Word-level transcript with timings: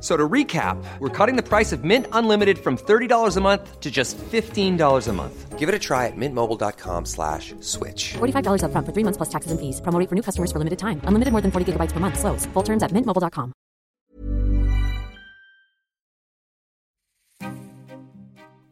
So 0.00 0.16
to 0.16 0.28
recap, 0.28 0.76
we're 1.00 1.08
cutting 1.08 1.34
the 1.34 1.42
price 1.42 1.72
of 1.72 1.82
Mint 1.82 2.06
Unlimited 2.12 2.58
from 2.58 2.76
$30 2.76 3.36
a 3.36 3.40
month 3.40 3.80
to 3.80 3.90
just 3.90 4.16
$15 4.18 5.08
a 5.08 5.12
month. 5.12 5.58
Give 5.58 5.68
it 5.68 5.74
a 5.74 5.78
try 5.78 6.06
at 6.06 6.12
mintmobile.com 6.16 7.04
slash 7.04 7.52
switch. 7.58 8.14
$45 8.18 8.62
upfront 8.62 8.86
for 8.86 8.92
three 8.92 9.02
months 9.02 9.16
plus 9.16 9.28
taxes 9.28 9.50
and 9.50 9.58
fees. 9.58 9.80
Promo 9.80 9.98
rate 9.98 10.08
for 10.08 10.14
new 10.14 10.22
customers 10.22 10.52
for 10.52 10.58
limited 10.58 10.78
time. 10.78 11.00
Unlimited 11.02 11.32
more 11.32 11.40
than 11.40 11.50
40 11.50 11.72
gigabytes 11.72 11.90
per 11.90 11.98
month. 11.98 12.16
Slows. 12.16 12.46
Full 12.54 12.62
terms 12.62 12.84
at 12.84 12.92
mintmobile.com. 12.92 13.52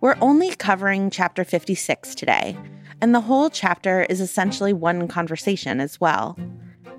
We're 0.00 0.17
only 0.20 0.55
covering 0.55 1.11
chapter 1.11 1.43
56 1.43 2.15
today, 2.15 2.56
and 3.00 3.12
the 3.12 3.20
whole 3.20 3.50
chapter 3.50 4.05
is 4.05 4.20
essentially 4.20 4.72
one 4.72 5.09
conversation 5.09 5.81
as 5.81 6.00
well. 6.00 6.39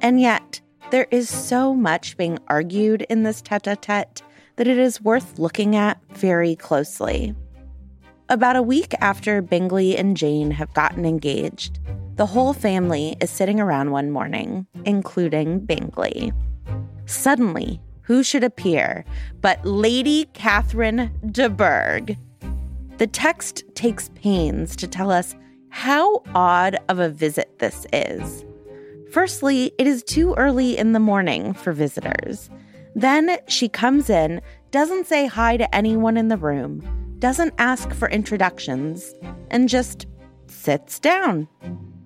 And 0.02 0.20
yet, 0.20 0.60
there 0.92 1.08
is 1.12 1.30
so 1.30 1.74
much 1.74 2.18
being 2.18 2.40
argued 2.48 3.04
in 3.04 3.24
this 3.24 3.42
tete 3.42 3.68
a 3.68 3.76
tete 3.76 4.22
that 4.58 4.68
it 4.68 4.78
is 4.78 5.02
worth 5.02 5.40
looking 5.40 5.76
at 5.76 6.00
very 6.14 6.56
closely. 6.56 7.34
About 8.30 8.58
a 8.58 8.62
week 8.62 8.94
after 9.00 9.42
Bingley 9.42 9.96
and 9.96 10.18
Jane 10.18 10.52
have 10.52 10.74
gotten 10.74 11.06
engaged, 11.06 11.80
the 12.16 12.26
whole 12.26 12.54
family 12.54 13.16
is 13.22 13.30
sitting 13.30 13.60
around 13.60 13.92
one 13.92 14.12
morning, 14.12 14.66
including 14.86 15.60
Bingley. 15.60 16.34
Suddenly, 17.06 17.80
who 18.02 18.24
should 18.24 18.44
appear 18.44 19.06
but 19.42 19.64
Lady 19.66 20.26
Catherine 20.34 21.12
de 21.32 21.48
Bourgh? 21.48 22.18
The 22.98 23.08
text 23.08 23.64
takes 23.76 24.10
pains 24.16 24.76
to 24.78 24.88
tell 24.88 25.12
us 25.12 25.36
how 25.70 26.24
odd 26.34 26.78
of 26.90 27.00
a 27.00 27.10
visit 27.10 27.60
this 27.60 27.86
is. 27.94 28.44
Firstly, 29.12 29.72
it 29.78 29.86
is 29.86 30.04
too 30.04 30.34
early 30.36 30.78
in 30.78 30.94
the 30.94 31.00
morning 31.00 31.54
for 31.54 31.72
visitors. 31.72 32.50
Then 32.98 33.38
she 33.48 33.70
comes 33.70 34.10
in, 34.10 34.42
doesn't 34.72 35.06
say 35.06 35.28
hi 35.28 35.56
to 35.58 35.76
anyone 35.76 36.18
in 36.18 36.30
the 36.30 36.36
room, 36.36 36.82
doesn't 37.20 37.54
ask 37.60 37.94
for 37.94 38.10
introductions, 38.10 39.14
and 39.52 39.70
just 39.70 40.08
sits 40.48 41.00
down. 41.00 41.48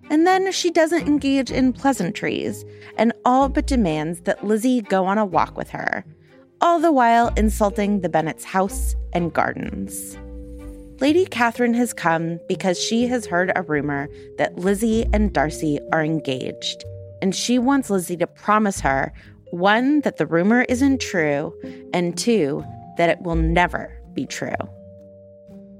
And 0.09 0.27
then 0.27 0.51
she 0.51 0.69
doesn't 0.69 1.07
engage 1.07 1.49
in 1.49 1.71
pleasantries 1.71 2.65
and 2.97 3.13
all 3.23 3.47
but 3.47 3.67
demands 3.67 4.19
that 4.23 4.45
Lizzie 4.45 4.81
go 4.81 5.05
on 5.05 5.17
a 5.17 5.25
walk 5.25 5.55
with 5.55 5.69
her, 5.69 6.03
all 6.59 6.77
the 6.77 6.91
while 6.91 7.29
insulting 7.37 8.01
the 8.01 8.09
Bennets' 8.09 8.43
house 8.43 8.93
and 9.13 9.31
gardens. 9.31 10.17
Lady 10.99 11.25
Catherine 11.25 11.73
has 11.73 11.93
come 11.93 12.37
because 12.49 12.77
she 12.77 13.07
has 13.07 13.25
heard 13.25 13.53
a 13.55 13.61
rumor 13.61 14.09
that 14.37 14.57
Lizzie 14.57 15.05
and 15.13 15.31
Darcy 15.31 15.79
are 15.93 16.03
engaged 16.03 16.83
and 17.21 17.35
she 17.35 17.59
wants 17.59 17.89
Lizzie 17.89 18.17
to 18.17 18.27
promise 18.27 18.81
her 18.81 19.13
one, 19.51 20.01
that 20.01 20.17
the 20.17 20.25
rumor 20.25 20.63
isn't 20.63 21.01
true, 21.01 21.53
and 21.93 22.17
two, 22.17 22.65
that 22.97 23.09
it 23.09 23.21
will 23.21 23.35
never 23.35 24.01
be 24.13 24.25
true. 24.25 24.55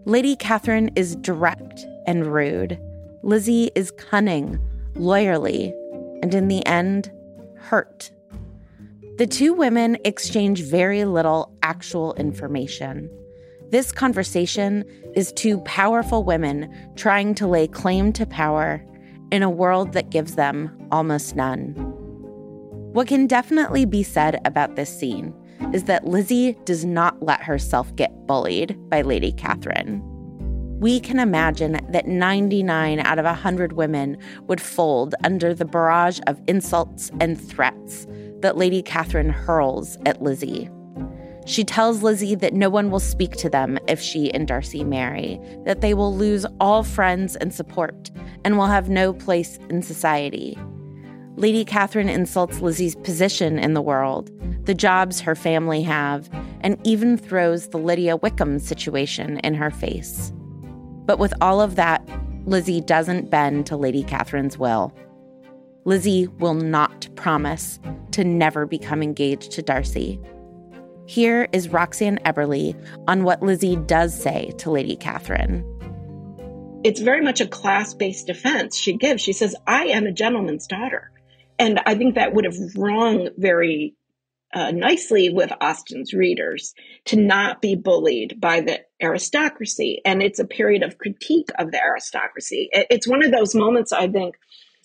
Lady 0.06 0.36
Catherine 0.36 0.90
is 0.96 1.16
direct 1.18 1.86
and 2.08 2.26
rude. 2.26 2.80
Lizzie 3.24 3.72
is 3.76 3.92
cunning, 3.92 4.60
lawyerly, 4.96 5.72
and 6.22 6.34
in 6.34 6.48
the 6.48 6.66
end, 6.66 7.12
hurt. 7.56 8.12
The 9.18 9.28
two 9.28 9.54
women 9.54 9.98
exchange 10.04 10.64
very 10.64 11.06
little 11.06 11.56
actual 11.62 12.14
information. 12.16 13.10
This 13.70 13.92
conversation 13.92 14.84
is 15.16 15.32
two 15.32 15.60
powerful 15.60 16.24
women 16.24 16.92
trying 16.96 17.36
to 17.36 17.48
lay 17.48 17.68
claim 17.68 18.12
to 18.14 18.26
power 18.26 18.84
in 19.32 19.44
a 19.44 19.50
world 19.50 19.94
that 19.94 20.10
gives 20.10 20.36
them 20.36 20.88
almost 20.92 21.36
none. 21.36 22.01
What 22.94 23.08
can 23.08 23.26
definitely 23.26 23.86
be 23.86 24.04
said 24.04 24.42
about 24.44 24.76
this 24.76 24.90
scene 24.96 25.34
is 25.74 25.86
that 25.86 26.06
Lizzie 26.06 26.58
does 26.66 26.84
not 26.84 27.24
let 27.24 27.42
herself 27.42 27.96
get 27.96 28.28
bullied 28.28 28.78
by 28.90 29.02
Lady 29.02 29.32
Catherine. 29.32 30.02
We 30.82 31.00
can 31.00 31.18
imagine 31.18 31.80
that 31.90 32.08
99 32.08 33.00
out 33.00 33.18
of 33.18 33.24
100 33.24 33.74
women 33.74 34.18
would 34.48 34.60
fold 34.60 35.16
under 35.24 35.54
the 35.54 35.64
barrage 35.64 36.20
of 36.28 36.42
insults 36.48 37.12
and 37.22 37.40
threats 37.40 38.08
that 38.42 38.58
Lady 38.58 38.82
Catherine 38.82 39.30
hurls 39.30 39.98
at 40.06 40.22
Lizzie. 40.22 40.70
She 41.46 41.64
tells 41.64 42.04
Lizzie 42.04 42.36
that 42.36 42.54
no 42.54 42.70
one 42.70 42.92
will 42.92 43.00
speak 43.00 43.38
to 43.38 43.50
them 43.50 43.80
if 43.88 44.02
she 44.02 44.34
and 44.34 44.46
Darcy 44.46 44.84
marry, 44.84 45.40
that 45.64 45.80
they 45.80 45.94
will 45.94 46.14
lose 46.14 46.46
all 46.60 46.84
friends 46.84 47.38
and 47.38 47.54
support, 47.54 48.12
and 48.44 48.58
will 48.58 48.68
have 48.68 48.90
no 48.90 49.14
place 49.14 49.58
in 49.70 49.82
society. 49.82 50.58
Lady 51.42 51.66
Catherine 51.66 52.08
insults 52.08 52.62
Lizzie's 52.62 52.94
position 52.98 53.58
in 53.58 53.74
the 53.74 53.82
world, 53.82 54.30
the 54.68 54.76
jobs 54.76 55.20
her 55.20 55.34
family 55.34 55.82
have, 55.82 56.30
and 56.60 56.80
even 56.86 57.18
throws 57.18 57.70
the 57.70 57.80
Lydia 57.80 58.16
Wickham 58.16 58.60
situation 58.60 59.40
in 59.40 59.56
her 59.56 59.72
face. 59.72 60.32
But 61.08 61.18
with 61.18 61.34
all 61.42 61.60
of 61.60 61.78
that, 61.78 62.08
Lizzie 62.46 62.80
doesn't 62.80 63.32
bend 63.32 63.66
to 63.66 63.76
Lady 63.76 64.04
Catherine's 64.04 64.60
will. 64.60 64.94
Lizzie 65.84 66.28
will 66.28 66.54
not 66.54 67.10
promise 67.16 67.80
to 68.12 68.24
never 68.24 68.68
become 68.68 69.02
engaged 69.02 69.52
to 69.54 69.64
Darcy. 69.64 70.20
Here 71.08 71.48
is 71.54 71.70
Roxanne 71.70 72.20
Eberle 72.20 72.80
on 73.08 73.24
what 73.24 73.42
Lizzie 73.42 73.78
does 73.78 74.14
say 74.14 74.52
to 74.60 74.70
Lady 74.70 74.96
Catherine. 74.96 75.66
It's 76.84 77.02
very 77.02 77.22
much 77.22 77.42
a 77.42 77.48
class 77.48 77.96
based 77.96 78.28
defense 78.28 78.78
she 78.78 78.94
gives. 78.94 79.24
She 79.24 79.34
says, 79.34 79.56
I 79.66 79.86
am 79.86 80.06
a 80.06 80.12
gentleman's 80.12 80.68
daughter. 80.68 81.12
And 81.60 81.80
I 81.86 81.96
think 81.96 82.16
that 82.16 82.34
would 82.34 82.46
have 82.46 82.56
rung 82.76 83.30
very 83.38 83.96
uh, 84.54 84.72
nicely 84.72 85.30
with 85.30 85.52
Austen's 85.62 86.14
readers 86.14 86.74
to 87.06 87.16
not 87.16 87.62
be 87.62 87.76
bullied 87.76 88.40
by 88.40 88.62
the 88.62 88.82
aristocracy. 89.02 90.02
And 90.04 90.22
it's 90.22 90.40
a 90.40 90.46
period 90.46 90.84
of 90.84 90.98
critique 90.98 91.50
of 91.58 91.72
the 91.72 91.82
aristocracy. 91.82 92.70
It's 92.74 93.08
one 93.08 93.24
of 93.24 93.32
those 93.32 93.56
moments, 93.56 93.92
I 93.92 94.08
think, 94.08 94.36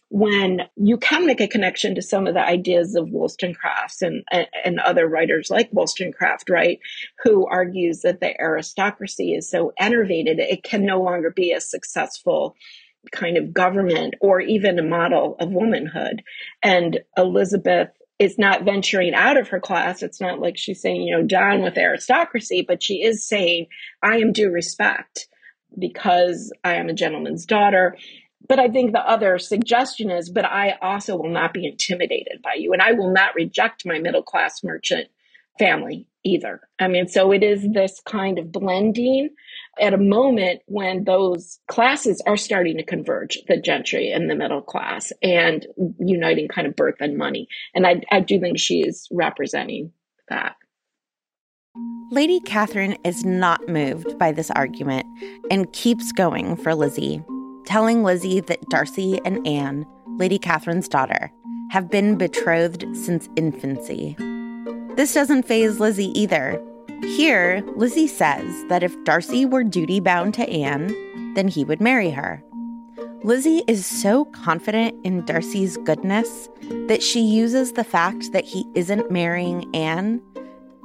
when 0.08 0.62
you 0.76 0.98
can 0.98 1.26
make 1.26 1.40
a 1.40 1.48
connection 1.48 1.96
to 1.96 2.02
some 2.02 2.28
of 2.28 2.34
the 2.34 2.44
ideas 2.44 2.94
of 2.94 3.10
Wollstonecraft 3.10 4.02
and, 4.02 4.24
and 4.64 4.78
other 4.78 5.08
writers 5.08 5.50
like 5.50 5.68
Wollstonecraft, 5.72 6.48
right, 6.48 6.78
who 7.24 7.44
argues 7.46 8.02
that 8.02 8.20
the 8.20 8.40
aristocracy 8.40 9.34
is 9.34 9.50
so 9.50 9.72
enervated, 9.78 10.38
it 10.38 10.62
can 10.62 10.86
no 10.86 11.02
longer 11.02 11.30
be 11.30 11.50
a 11.52 11.60
successful 11.60 12.54
kind 13.12 13.36
of 13.36 13.52
government 13.52 14.14
or 14.20 14.40
even 14.40 14.78
a 14.78 14.82
model 14.82 15.36
of 15.38 15.50
womanhood. 15.50 16.22
And 16.62 17.00
Elizabeth 17.16 17.88
is 18.18 18.38
not 18.38 18.64
venturing 18.64 19.14
out 19.14 19.36
of 19.36 19.48
her 19.48 19.60
class. 19.60 20.02
It's 20.02 20.20
not 20.20 20.40
like 20.40 20.56
she's 20.56 20.80
saying, 20.80 21.02
you 21.02 21.16
know, 21.16 21.22
down 21.22 21.62
with 21.62 21.76
aristocracy, 21.76 22.64
but 22.66 22.82
she 22.82 23.02
is 23.02 23.26
saying, 23.26 23.66
I 24.02 24.18
am 24.18 24.32
due 24.32 24.50
respect 24.50 25.28
because 25.78 26.52
I 26.64 26.76
am 26.76 26.88
a 26.88 26.94
gentleman's 26.94 27.44
daughter 27.44 27.96
but 28.48 28.58
I 28.58 28.68
think 28.68 28.92
the 28.92 29.00
other 29.00 29.38
suggestion 29.38 30.10
is, 30.10 30.30
but 30.30 30.44
I 30.44 30.76
also 30.80 31.16
will 31.16 31.30
not 31.30 31.52
be 31.52 31.66
intimidated 31.66 32.42
by 32.42 32.54
you, 32.54 32.72
and 32.72 32.82
I 32.82 32.92
will 32.92 33.12
not 33.12 33.34
reject 33.34 33.86
my 33.86 33.98
middle 33.98 34.22
class 34.22 34.62
merchant 34.62 35.08
family 35.58 36.06
either. 36.24 36.60
I 36.78 36.88
mean, 36.88 37.08
so 37.08 37.32
it 37.32 37.42
is 37.42 37.66
this 37.72 38.00
kind 38.04 38.38
of 38.38 38.52
blending 38.52 39.30
at 39.80 39.94
a 39.94 39.98
moment 39.98 40.60
when 40.66 41.04
those 41.04 41.58
classes 41.68 42.22
are 42.26 42.36
starting 42.36 42.76
to 42.78 42.84
converge 42.84 43.38
the 43.48 43.60
gentry 43.60 44.10
and 44.10 44.30
the 44.30 44.34
middle 44.34 44.62
class 44.62 45.12
and 45.22 45.66
uniting 45.98 46.48
kind 46.48 46.66
of 46.66 46.76
birth 46.76 46.96
and 47.00 47.16
money. 47.16 47.48
And 47.74 47.86
I, 47.86 48.02
I 48.10 48.20
do 48.20 48.40
think 48.40 48.58
she 48.58 48.80
is 48.80 49.08
representing 49.10 49.92
that. 50.28 50.56
Lady 52.10 52.40
Catherine 52.40 52.96
is 53.04 53.24
not 53.24 53.68
moved 53.68 54.18
by 54.18 54.32
this 54.32 54.50
argument 54.52 55.06
and 55.50 55.72
keeps 55.72 56.12
going 56.12 56.56
for 56.56 56.74
Lizzie, 56.74 57.22
telling 57.66 58.02
Lizzie 58.02 58.40
that 58.40 58.68
Darcy 58.70 59.20
and 59.24 59.46
Anne, 59.46 59.84
Lady 60.16 60.38
Catherine's 60.38 60.88
daughter, 60.88 61.30
have 61.70 61.90
been 61.90 62.16
betrothed 62.16 62.86
since 62.96 63.28
infancy. 63.36 64.16
This 64.94 65.12
doesn't 65.12 65.46
faze 65.46 65.80
Lizzie 65.80 66.18
either. 66.18 66.62
Here, 67.02 67.62
Lizzie 67.74 68.06
says 68.06 68.64
that 68.68 68.82
if 68.82 68.94
Darcy 69.04 69.44
were 69.44 69.64
duty 69.64 70.00
bound 70.00 70.34
to 70.34 70.48
Anne, 70.48 70.94
then 71.34 71.48
he 71.48 71.64
would 71.64 71.80
marry 71.80 72.10
her. 72.10 72.42
Lizzie 73.22 73.62
is 73.66 73.84
so 73.84 74.24
confident 74.26 74.94
in 75.04 75.24
Darcy's 75.24 75.76
goodness 75.78 76.48
that 76.86 77.02
she 77.02 77.20
uses 77.20 77.72
the 77.72 77.84
fact 77.84 78.32
that 78.32 78.44
he 78.44 78.66
isn't 78.74 79.10
marrying 79.10 79.74
Anne 79.74 80.22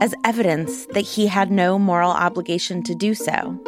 as 0.01 0.15
evidence 0.23 0.87
that 0.87 1.01
he 1.01 1.27
had 1.27 1.51
no 1.51 1.77
moral 1.77 2.11
obligation 2.11 2.81
to 2.83 2.95
do 2.95 3.13
so. 3.13 3.59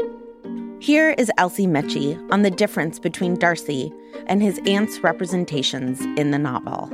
Here 0.80 1.12
is 1.18 1.32
Elsie 1.38 1.68
Michie 1.68 2.18
on 2.32 2.42
the 2.42 2.52
difference 2.52 3.00
between 3.00 3.36
Darcy 3.36 3.94
and 4.26 4.42
his 4.42 4.60
aunt's 4.66 5.00
representations 5.00 6.02
in 6.18 6.32
the 6.32 6.40
novel. 6.40 6.90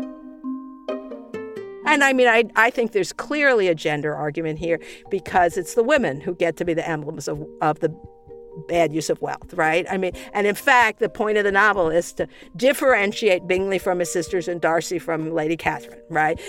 And 1.90 2.04
I 2.04 2.14
mean, 2.14 2.28
I, 2.28 2.44
I 2.56 2.70
think 2.70 2.92
there's 2.92 3.12
clearly 3.12 3.68
a 3.68 3.76
gender 3.76 4.16
argument 4.16 4.60
here 4.60 4.80
because 5.10 5.58
it's 5.58 5.74
the 5.74 5.84
women 5.84 6.22
who 6.22 6.36
get 6.36 6.56
to 6.58 6.66
be 6.66 6.76
the 6.76 6.88
emblems 6.88 7.28
of, 7.28 7.44
of 7.62 7.80
the 7.80 7.90
bad 8.68 8.94
use 8.94 9.10
of 9.10 9.22
wealth, 9.22 9.54
right? 9.54 9.86
I 9.90 9.98
mean, 9.98 10.14
and 10.34 10.46
in 10.46 10.56
fact, 10.56 11.00
the 11.00 11.10
point 11.10 11.38
of 11.38 11.44
the 11.44 11.52
novel 11.52 11.90
is 11.90 12.14
to 12.14 12.28
differentiate 12.56 13.48
Bingley 13.48 13.80
from 13.80 14.00
his 14.00 14.12
sisters 14.12 14.48
and 14.48 14.60
Darcy 14.62 15.00
from 15.00 15.32
Lady 15.32 15.58
Catherine, 15.58 16.02
right? 16.10 16.40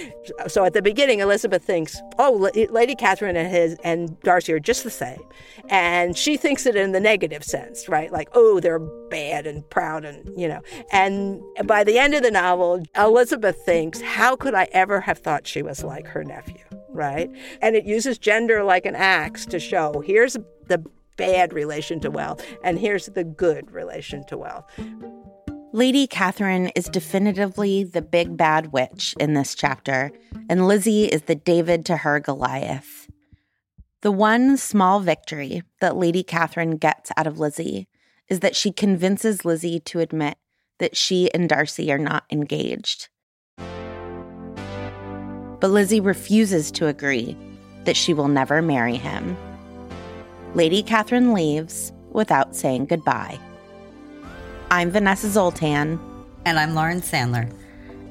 So 0.48 0.64
at 0.64 0.72
the 0.72 0.82
beginning, 0.82 1.20
Elizabeth 1.20 1.62
thinks, 1.62 2.00
oh, 2.18 2.50
Lady 2.70 2.94
Catherine 2.94 3.36
and 3.36 3.50
his 3.50 3.76
and 3.84 4.18
Darcy 4.20 4.52
are 4.52 4.60
just 4.60 4.84
the 4.84 4.90
same, 4.90 5.22
and 5.68 6.16
she 6.16 6.36
thinks 6.36 6.66
it 6.66 6.76
in 6.76 6.92
the 6.92 7.00
negative 7.00 7.44
sense, 7.44 7.88
right? 7.88 8.12
Like, 8.12 8.28
oh, 8.34 8.60
they're 8.60 8.78
bad 8.78 9.46
and 9.46 9.68
proud, 9.70 10.04
and 10.04 10.28
you 10.38 10.48
know. 10.48 10.60
And 10.92 11.40
by 11.64 11.84
the 11.84 11.98
end 11.98 12.14
of 12.14 12.22
the 12.22 12.30
novel, 12.30 12.82
Elizabeth 12.96 13.56
thinks, 13.64 14.00
how 14.00 14.36
could 14.36 14.54
I 14.54 14.68
ever 14.72 15.00
have 15.00 15.18
thought 15.18 15.46
she 15.46 15.62
was 15.62 15.84
like 15.84 16.06
her 16.06 16.24
nephew? 16.24 16.62
Right? 16.92 17.30
And 17.62 17.76
it 17.76 17.84
uses 17.84 18.18
gender 18.18 18.64
like 18.64 18.84
an 18.84 18.96
axe 18.96 19.46
to 19.46 19.60
show 19.60 20.02
here's 20.04 20.36
the 20.66 20.84
bad 21.16 21.52
relation 21.52 22.00
to 22.00 22.10
wealth, 22.10 22.44
and 22.64 22.78
here's 22.78 23.06
the 23.06 23.24
good 23.24 23.70
relation 23.70 24.24
to 24.26 24.38
wealth. 24.38 24.64
Lady 25.72 26.06
Catherine 26.06 26.68
is 26.74 26.86
definitively 26.86 27.84
the 27.84 28.02
big 28.02 28.36
bad 28.36 28.72
witch 28.72 29.14
in 29.20 29.34
this 29.34 29.54
chapter, 29.54 30.10
and 30.48 30.66
Lizzie 30.66 31.04
is 31.04 31.22
the 31.22 31.36
David 31.36 31.86
to 31.86 31.98
her 31.98 32.18
Goliath. 32.18 33.08
The 34.02 34.10
one 34.10 34.56
small 34.56 35.00
victory 35.00 35.62
that 35.80 35.96
Lady 35.96 36.22
Catherine 36.22 36.76
gets 36.76 37.12
out 37.16 37.26
of 37.26 37.38
Lizzie 37.38 37.86
is 38.28 38.40
that 38.40 38.56
she 38.56 38.72
convinces 38.72 39.44
Lizzie 39.44 39.78
to 39.80 40.00
admit 40.00 40.38
that 40.78 40.96
she 40.96 41.32
and 41.34 41.48
Darcy 41.48 41.92
are 41.92 41.98
not 41.98 42.24
engaged. 42.32 43.08
But 45.60 45.70
Lizzie 45.70 46.00
refuses 46.00 46.72
to 46.72 46.86
agree 46.86 47.36
that 47.84 47.96
she 47.96 48.14
will 48.14 48.28
never 48.28 48.62
marry 48.62 48.96
him. 48.96 49.36
Lady 50.54 50.82
Catherine 50.82 51.32
leaves 51.32 51.92
without 52.10 52.56
saying 52.56 52.86
goodbye. 52.86 53.38
I'm 54.70 54.90
Vanessa 54.90 55.28
Zoltan. 55.30 55.98
And 56.44 56.58
I'm 56.58 56.74
Lauren 56.74 57.00
Sandler. 57.00 57.50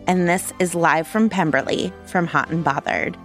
And 0.08 0.28
this 0.28 0.54
is 0.60 0.74
live 0.74 1.08
from 1.08 1.30
Pemberley 1.30 1.92
from 2.06 2.28
Hot 2.28 2.50
and 2.50 2.64
Bothered. 2.64 3.18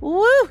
Woo! 0.00 0.50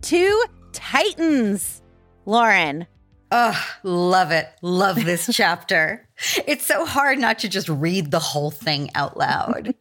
Two 0.00 0.44
Titans. 0.72 1.82
Lauren, 2.24 2.86
Oh, 3.32 3.60
love 3.82 4.30
it. 4.30 4.48
Love 4.62 5.04
this 5.04 5.28
chapter. 5.32 6.05
It's 6.46 6.66
so 6.66 6.84
hard 6.86 7.18
not 7.18 7.38
to 7.40 7.48
just 7.48 7.68
read 7.68 8.10
the 8.10 8.18
whole 8.18 8.50
thing 8.50 8.90
out 8.94 9.16
loud. 9.16 9.74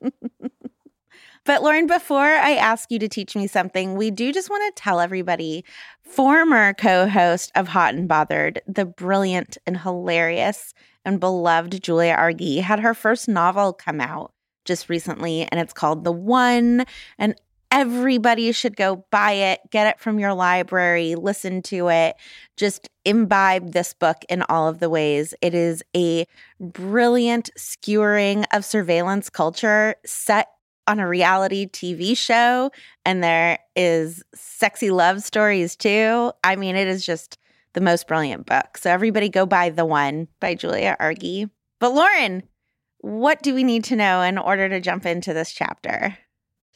but 1.45 1.63
Lauren, 1.63 1.87
before 1.87 2.19
I 2.19 2.55
ask 2.55 2.91
you 2.91 2.99
to 2.99 3.07
teach 3.07 3.35
me 3.35 3.47
something, 3.47 3.95
we 3.95 4.11
do 4.11 4.33
just 4.33 4.49
want 4.49 4.75
to 4.75 4.81
tell 4.81 4.99
everybody 4.99 5.63
former 6.03 6.73
co 6.73 7.07
host 7.07 7.51
of 7.55 7.69
Hot 7.69 7.93
and 7.93 8.07
Bothered, 8.07 8.61
the 8.67 8.85
brilliant 8.85 9.57
and 9.65 9.77
hilarious 9.77 10.73
and 11.05 11.19
beloved 11.19 11.81
Julia 11.83 12.13
Argy, 12.13 12.59
had 12.59 12.79
her 12.79 12.93
first 12.93 13.27
novel 13.27 13.73
come 13.73 14.01
out 14.01 14.33
just 14.65 14.89
recently, 14.89 15.43
and 15.43 15.59
it's 15.59 15.73
called 15.73 16.03
The 16.03 16.11
One. 16.11 16.85
And 17.17 17.35
Everybody 17.75 18.53
should 18.53 18.77
go 18.77 19.05
buy 19.11 19.33
it, 19.33 19.59
get 19.69 19.85
it 19.85 19.99
from 19.99 20.17
your 20.17 20.33
library, 20.33 21.15
listen 21.15 21.61
to 21.63 21.89
it, 21.89 22.15
just 22.55 22.89
imbibe 23.03 23.73
this 23.73 23.93
book 23.93 24.23
in 24.29 24.43
all 24.43 24.69
of 24.69 24.79
the 24.79 24.89
ways. 24.89 25.33
It 25.41 25.53
is 25.53 25.83
a 25.93 26.25
brilliant 26.57 27.49
skewering 27.57 28.45
of 28.53 28.63
surveillance 28.63 29.29
culture 29.29 29.95
set 30.05 30.47
on 30.87 31.01
a 31.01 31.07
reality 31.07 31.67
TV 31.67 32.17
show, 32.17 32.71
and 33.03 33.21
there 33.21 33.59
is 33.75 34.23
sexy 34.33 34.89
love 34.89 35.21
stories 35.21 35.75
too. 35.75 36.31
I 36.45 36.55
mean, 36.55 36.77
it 36.77 36.87
is 36.87 37.05
just 37.05 37.37
the 37.73 37.81
most 37.81 38.07
brilliant 38.07 38.45
book. 38.45 38.77
So 38.77 38.89
everybody 38.89 39.27
go 39.27 39.45
buy 39.45 39.69
The 39.69 39.83
One 39.83 40.29
by 40.39 40.55
Julia 40.55 40.95
Argy. 40.97 41.49
But 41.79 41.93
Lauren, 41.93 42.43
what 42.99 43.43
do 43.43 43.53
we 43.53 43.65
need 43.65 43.83
to 43.85 43.97
know 43.97 44.21
in 44.21 44.37
order 44.37 44.69
to 44.69 44.79
jump 44.79 45.05
into 45.05 45.33
this 45.33 45.51
chapter? 45.51 46.17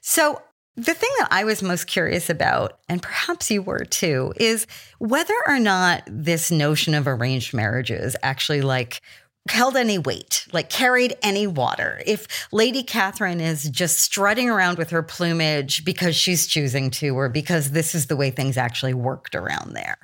So 0.02 0.42
the 0.80 0.94
thing 0.94 1.10
that 1.20 1.28
I 1.32 1.44
was 1.44 1.62
most 1.62 1.88
curious 1.88 2.30
about, 2.30 2.80
and 2.88 3.02
perhaps 3.02 3.52
you 3.52 3.62
were 3.62 3.86
too, 3.86 4.34
is 4.38 4.66
whether 5.00 5.36
or 5.46 5.60
not 5.60 6.04
this 6.08 6.52
notion 6.52 6.94
of 6.94 7.08
arranged 7.08 7.54
marriages 7.54 8.16
actually 8.24 8.62
like 8.62 9.02
held 9.50 9.76
any 9.76 9.98
weight, 9.98 10.46
like 10.54 10.70
carried 10.70 11.16
any 11.22 11.48
water. 11.48 12.02
If 12.06 12.48
Lady 12.52 12.84
Catherine 12.84 13.42
is 13.42 13.70
just 13.70 14.00
strutting 14.00 14.50
around 14.50 14.78
with 14.78 14.92
her 14.92 15.04
plumage 15.04 15.84
because 15.84 16.16
she's 16.16 16.48
choosing 16.48 16.92
to, 16.92 17.10
or 17.10 17.30
because 17.30 17.72
this 17.72 17.96
is 17.96 18.08
the 18.08 18.16
way 18.16 18.32
things 18.32 18.58
actually 18.58 18.94
worked 18.94 19.36
around 19.36 19.74
there. 19.74 19.98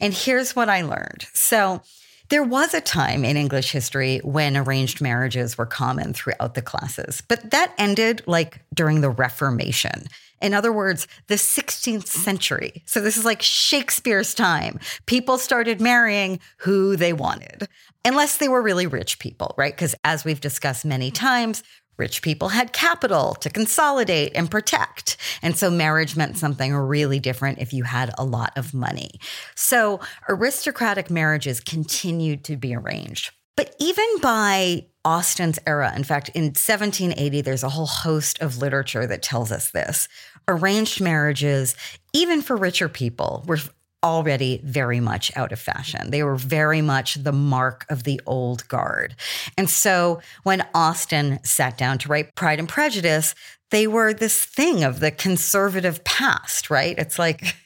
And 0.00 0.14
here's 0.14 0.56
what 0.56 0.68
I 0.68 0.82
learned. 0.82 1.26
So, 1.34 1.82
there 2.28 2.44
was 2.44 2.74
a 2.74 2.80
time 2.80 3.24
in 3.24 3.36
English 3.36 3.72
history 3.72 4.18
when 4.22 4.56
arranged 4.56 5.00
marriages 5.00 5.56
were 5.56 5.66
common 5.66 6.12
throughout 6.12 6.54
the 6.54 6.62
classes, 6.62 7.22
but 7.26 7.50
that 7.50 7.72
ended 7.78 8.22
like 8.26 8.60
during 8.74 9.00
the 9.00 9.10
Reformation. 9.10 10.04
In 10.40 10.54
other 10.54 10.72
words, 10.72 11.08
the 11.26 11.34
16th 11.34 12.06
century. 12.06 12.82
So 12.86 13.00
this 13.00 13.16
is 13.16 13.24
like 13.24 13.42
Shakespeare's 13.42 14.34
time. 14.34 14.78
People 15.06 15.38
started 15.38 15.80
marrying 15.80 16.38
who 16.58 16.96
they 16.96 17.12
wanted, 17.12 17.66
unless 18.04 18.36
they 18.36 18.48
were 18.48 18.62
really 18.62 18.86
rich 18.86 19.18
people, 19.18 19.54
right? 19.56 19.74
Because 19.74 19.96
as 20.04 20.24
we've 20.24 20.40
discussed 20.40 20.84
many 20.84 21.10
times, 21.10 21.62
Rich 21.98 22.22
people 22.22 22.48
had 22.48 22.72
capital 22.72 23.34
to 23.34 23.50
consolidate 23.50 24.32
and 24.34 24.50
protect. 24.50 25.16
And 25.42 25.56
so 25.56 25.70
marriage 25.70 26.16
meant 26.16 26.38
something 26.38 26.74
really 26.74 27.18
different 27.18 27.58
if 27.58 27.72
you 27.72 27.82
had 27.82 28.12
a 28.16 28.24
lot 28.24 28.52
of 28.56 28.72
money. 28.72 29.10
So 29.56 30.00
aristocratic 30.28 31.10
marriages 31.10 31.60
continued 31.60 32.44
to 32.44 32.56
be 32.56 32.74
arranged. 32.74 33.32
But 33.56 33.74
even 33.80 34.06
by 34.22 34.86
Austen's 35.04 35.58
era, 35.66 35.92
in 35.96 36.04
fact, 36.04 36.28
in 36.34 36.44
1780, 36.44 37.40
there's 37.40 37.64
a 37.64 37.68
whole 37.68 37.86
host 37.86 38.40
of 38.40 38.58
literature 38.58 39.04
that 39.04 39.22
tells 39.22 39.50
us 39.50 39.70
this. 39.72 40.06
Arranged 40.46 41.00
marriages, 41.00 41.74
even 42.12 42.40
for 42.40 42.56
richer 42.56 42.88
people, 42.88 43.42
were 43.48 43.58
already 44.02 44.60
very 44.64 45.00
much 45.00 45.36
out 45.36 45.52
of 45.52 45.58
fashion. 45.58 46.10
They 46.10 46.22
were 46.22 46.36
very 46.36 46.80
much 46.80 47.14
the 47.14 47.32
mark 47.32 47.84
of 47.88 48.04
the 48.04 48.20
old 48.26 48.66
guard. 48.68 49.16
And 49.56 49.68
so 49.68 50.20
when 50.44 50.66
Austen 50.74 51.40
sat 51.44 51.76
down 51.76 51.98
to 51.98 52.08
write 52.08 52.34
Pride 52.34 52.58
and 52.58 52.68
Prejudice, 52.68 53.34
they 53.70 53.86
were 53.86 54.14
this 54.14 54.44
thing 54.44 54.84
of 54.84 55.00
the 55.00 55.10
conservative 55.10 56.04
past, 56.04 56.70
right? 56.70 56.96
It's 56.98 57.18
like, 57.18 57.56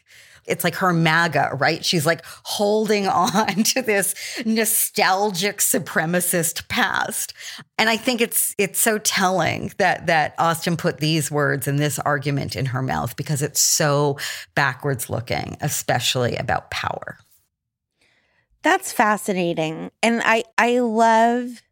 it's 0.47 0.65
like 0.65 0.75
her 0.77 0.93
MAGA, 0.93 1.57
right? 1.59 1.85
She's 1.85 2.07
like 2.07 2.25
holding 2.25 3.07
on 3.09 3.63
to 3.65 3.83
this 3.83 4.15
nostalgic 4.45 5.59
supremacist 5.59 6.69
past. 6.69 7.35
And 7.79 7.89
I 7.89 7.97
think 7.97 8.21
it's 8.21 8.55
it's 8.59 8.81
so 8.81 8.99
telling 8.99 9.73
that 9.79 10.07
that 10.07 10.35
Austen 10.39 10.77
put 10.77 10.99
these 10.99 11.31
words 11.31 11.69
and 11.69 11.79
this 11.79 11.99
argument 11.99 12.57
in 12.57 12.67
her 12.67 12.83
mouth 12.83 13.17
because 13.17 13.43
it's 13.43 13.61
so 13.61 14.19
backwards 14.55 15.09
looking, 15.11 15.57
especially 15.61 16.37
about 16.37 16.71
power. 16.71 17.19
That's 18.63 18.93
fascinating. 18.93 19.91
And 20.03 20.23
I 20.25 20.45
I 20.57 20.79
love 20.79 21.63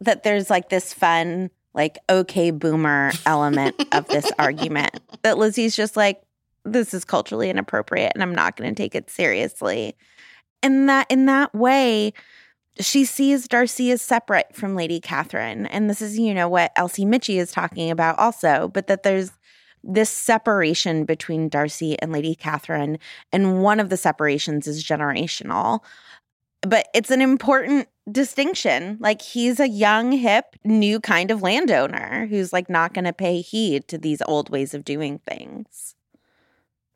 that 0.00 0.22
there's 0.22 0.50
like 0.50 0.68
this 0.68 0.92
fun 0.92 1.50
like 1.74 1.98
okay 2.08 2.50
boomer 2.52 3.10
element 3.26 3.74
of 3.92 4.06
this 4.06 4.30
argument 4.38 5.00
that 5.22 5.38
Lizzie's 5.38 5.74
just 5.74 5.96
like 5.96 6.22
this 6.64 6.94
is 6.94 7.04
culturally 7.04 7.50
inappropriate 7.50 8.12
and 8.14 8.22
I'm 8.22 8.34
not 8.34 8.56
going 8.56 8.72
to 8.72 8.82
take 8.82 8.94
it 8.94 9.10
seriously. 9.10 9.96
And 10.62 10.88
that 10.88 11.10
in 11.10 11.26
that 11.26 11.54
way, 11.54 12.12
she 12.80 13.04
sees 13.04 13.46
Darcy 13.46 13.90
as 13.90 14.02
separate 14.02 14.54
from 14.54 14.74
Lady 14.74 15.00
Catherine. 15.00 15.66
And 15.66 15.88
this 15.88 16.02
is, 16.02 16.18
you 16.18 16.34
know, 16.34 16.48
what 16.48 16.72
Elsie 16.76 17.04
Michie 17.04 17.38
is 17.38 17.52
talking 17.52 17.90
about 17.90 18.18
also, 18.18 18.68
but 18.72 18.88
that 18.88 19.02
there's 19.02 19.30
this 19.84 20.10
separation 20.10 21.04
between 21.04 21.48
Darcy 21.48 21.98
and 22.00 22.10
Lady 22.10 22.34
Catherine. 22.34 22.98
And 23.32 23.62
one 23.62 23.78
of 23.78 23.90
the 23.90 23.96
separations 23.96 24.66
is 24.66 24.82
generational. 24.82 25.80
But 26.62 26.88
it's 26.94 27.10
an 27.10 27.20
important 27.20 27.88
distinction. 28.10 28.96
Like 28.98 29.20
he's 29.20 29.60
a 29.60 29.68
young, 29.68 30.12
hip, 30.12 30.56
new 30.64 30.98
kind 30.98 31.30
of 31.30 31.42
landowner 31.42 32.26
who's 32.26 32.52
like 32.52 32.70
not 32.70 32.94
going 32.94 33.04
to 33.04 33.12
pay 33.12 33.42
heed 33.42 33.86
to 33.88 33.98
these 33.98 34.22
old 34.26 34.48
ways 34.48 34.72
of 34.72 34.84
doing 34.84 35.20
things. 35.28 35.94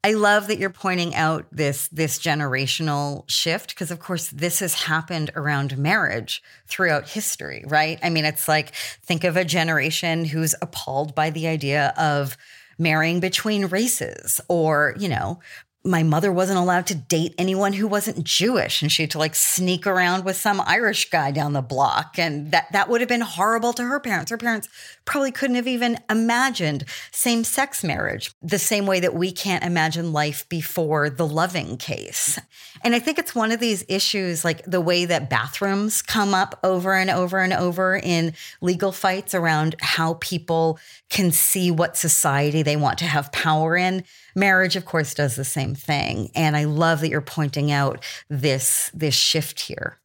I 0.08 0.12
love 0.12 0.46
that 0.46 0.58
you're 0.58 0.70
pointing 0.70 1.14
out 1.14 1.44
this 1.52 1.88
this 1.88 2.18
generational 2.18 3.28
shift 3.28 3.74
because 3.74 3.90
of 3.90 3.98
course 3.98 4.28
this 4.28 4.60
has 4.60 4.72
happened 4.72 5.30
around 5.36 5.76
marriage 5.76 6.42
throughout 6.66 7.10
history, 7.10 7.62
right? 7.66 7.98
I 8.02 8.08
mean, 8.08 8.24
it's 8.24 8.48
like 8.48 8.74
think 8.74 9.24
of 9.24 9.36
a 9.36 9.44
generation 9.44 10.24
who's 10.24 10.54
appalled 10.62 11.14
by 11.14 11.28
the 11.28 11.46
idea 11.46 11.92
of 11.98 12.38
marrying 12.78 13.20
between 13.20 13.66
races 13.66 14.40
or, 14.48 14.94
you 14.98 15.10
know, 15.10 15.40
my 15.88 16.02
mother 16.02 16.30
wasn't 16.30 16.58
allowed 16.58 16.86
to 16.86 16.94
date 16.94 17.34
anyone 17.38 17.72
who 17.72 17.88
wasn't 17.88 18.22
Jewish 18.22 18.82
and 18.82 18.92
she 18.92 19.02
had 19.02 19.10
to 19.12 19.18
like 19.18 19.34
sneak 19.34 19.86
around 19.86 20.24
with 20.24 20.36
some 20.36 20.60
Irish 20.60 21.10
guy 21.10 21.30
down 21.30 21.54
the 21.54 21.62
block 21.62 22.18
and 22.18 22.52
that 22.52 22.70
that 22.72 22.88
would 22.88 23.00
have 23.00 23.08
been 23.08 23.22
horrible 23.22 23.72
to 23.72 23.84
her 23.84 23.98
parents. 23.98 24.30
Her 24.30 24.36
parents 24.36 24.68
probably 25.04 25.32
couldn't 25.32 25.56
have 25.56 25.66
even 25.66 25.98
imagined 26.10 26.84
same-sex 27.10 27.82
marriage 27.82 28.32
the 28.42 28.58
same 28.58 28.86
way 28.86 29.00
that 29.00 29.14
we 29.14 29.32
can't 29.32 29.64
imagine 29.64 30.12
life 30.12 30.46
before 30.48 31.08
the 31.08 31.26
loving 31.26 31.78
case. 31.78 32.38
And 32.84 32.94
I 32.94 32.98
think 32.98 33.18
it's 33.18 33.34
one 33.34 33.50
of 33.50 33.58
these 33.58 33.84
issues 33.88 34.44
like 34.44 34.62
the 34.64 34.80
way 34.80 35.06
that 35.06 35.30
bathrooms 35.30 36.02
come 36.02 36.34
up 36.34 36.58
over 36.62 36.94
and 36.94 37.10
over 37.10 37.40
and 37.40 37.52
over 37.52 37.96
in 37.96 38.34
legal 38.60 38.92
fights 38.92 39.34
around 39.34 39.74
how 39.80 40.14
people 40.20 40.78
can 41.08 41.32
see 41.32 41.70
what 41.70 41.96
society 41.96 42.62
they 42.62 42.76
want 42.76 42.98
to 42.98 43.06
have 43.06 43.32
power 43.32 43.76
in 43.76 44.04
marriage 44.38 44.76
of 44.76 44.84
course 44.84 45.14
does 45.14 45.36
the 45.36 45.44
same 45.44 45.74
thing 45.74 46.30
and 46.34 46.56
i 46.56 46.64
love 46.64 47.00
that 47.00 47.08
you're 47.08 47.20
pointing 47.20 47.70
out 47.70 48.04
this 48.28 48.90
this 48.94 49.14
shift 49.14 49.60
here 49.60 49.98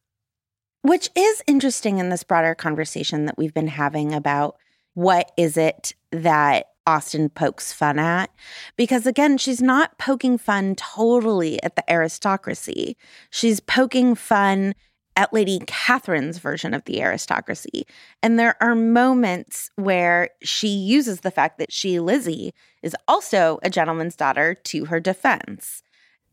which 0.82 1.08
is 1.14 1.42
interesting 1.46 1.98
in 1.98 2.10
this 2.10 2.22
broader 2.22 2.54
conversation 2.54 3.24
that 3.24 3.38
we've 3.38 3.54
been 3.54 3.68
having 3.68 4.12
about 4.12 4.56
what 4.92 5.32
is 5.36 5.56
it 5.56 5.94
that 6.10 6.66
Austen 6.86 7.30
pokes 7.30 7.72
fun 7.72 7.98
at. 7.98 8.30
Because 8.76 9.06
again, 9.06 9.38
she's 9.38 9.62
not 9.62 9.98
poking 9.98 10.36
fun 10.38 10.74
totally 10.74 11.62
at 11.62 11.76
the 11.76 11.90
aristocracy. 11.90 12.96
She's 13.30 13.60
poking 13.60 14.14
fun 14.14 14.74
at 15.16 15.32
Lady 15.32 15.60
Catherine's 15.66 16.38
version 16.38 16.74
of 16.74 16.84
the 16.84 17.00
aristocracy. 17.00 17.86
And 18.22 18.38
there 18.38 18.56
are 18.62 18.74
moments 18.74 19.70
where 19.76 20.30
she 20.42 20.68
uses 20.68 21.20
the 21.20 21.30
fact 21.30 21.58
that 21.58 21.72
she, 21.72 22.00
Lizzie, 22.00 22.52
is 22.82 22.96
also 23.06 23.58
a 23.62 23.70
gentleman's 23.70 24.16
daughter 24.16 24.54
to 24.54 24.86
her 24.86 25.00
defense. 25.00 25.82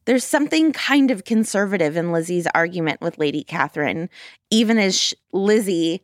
There's 0.06 0.24
something 0.24 0.74
kind 0.74 1.12
of 1.12 1.26
conservative 1.26 1.96
in 1.96 2.12
Lizzie's 2.12 2.48
argument 2.56 3.02
with 3.02 3.20
Lady 3.20 3.44
Catherine, 3.44 4.10
even 4.50 4.80
as 4.80 5.14
Lizzie 5.32 6.04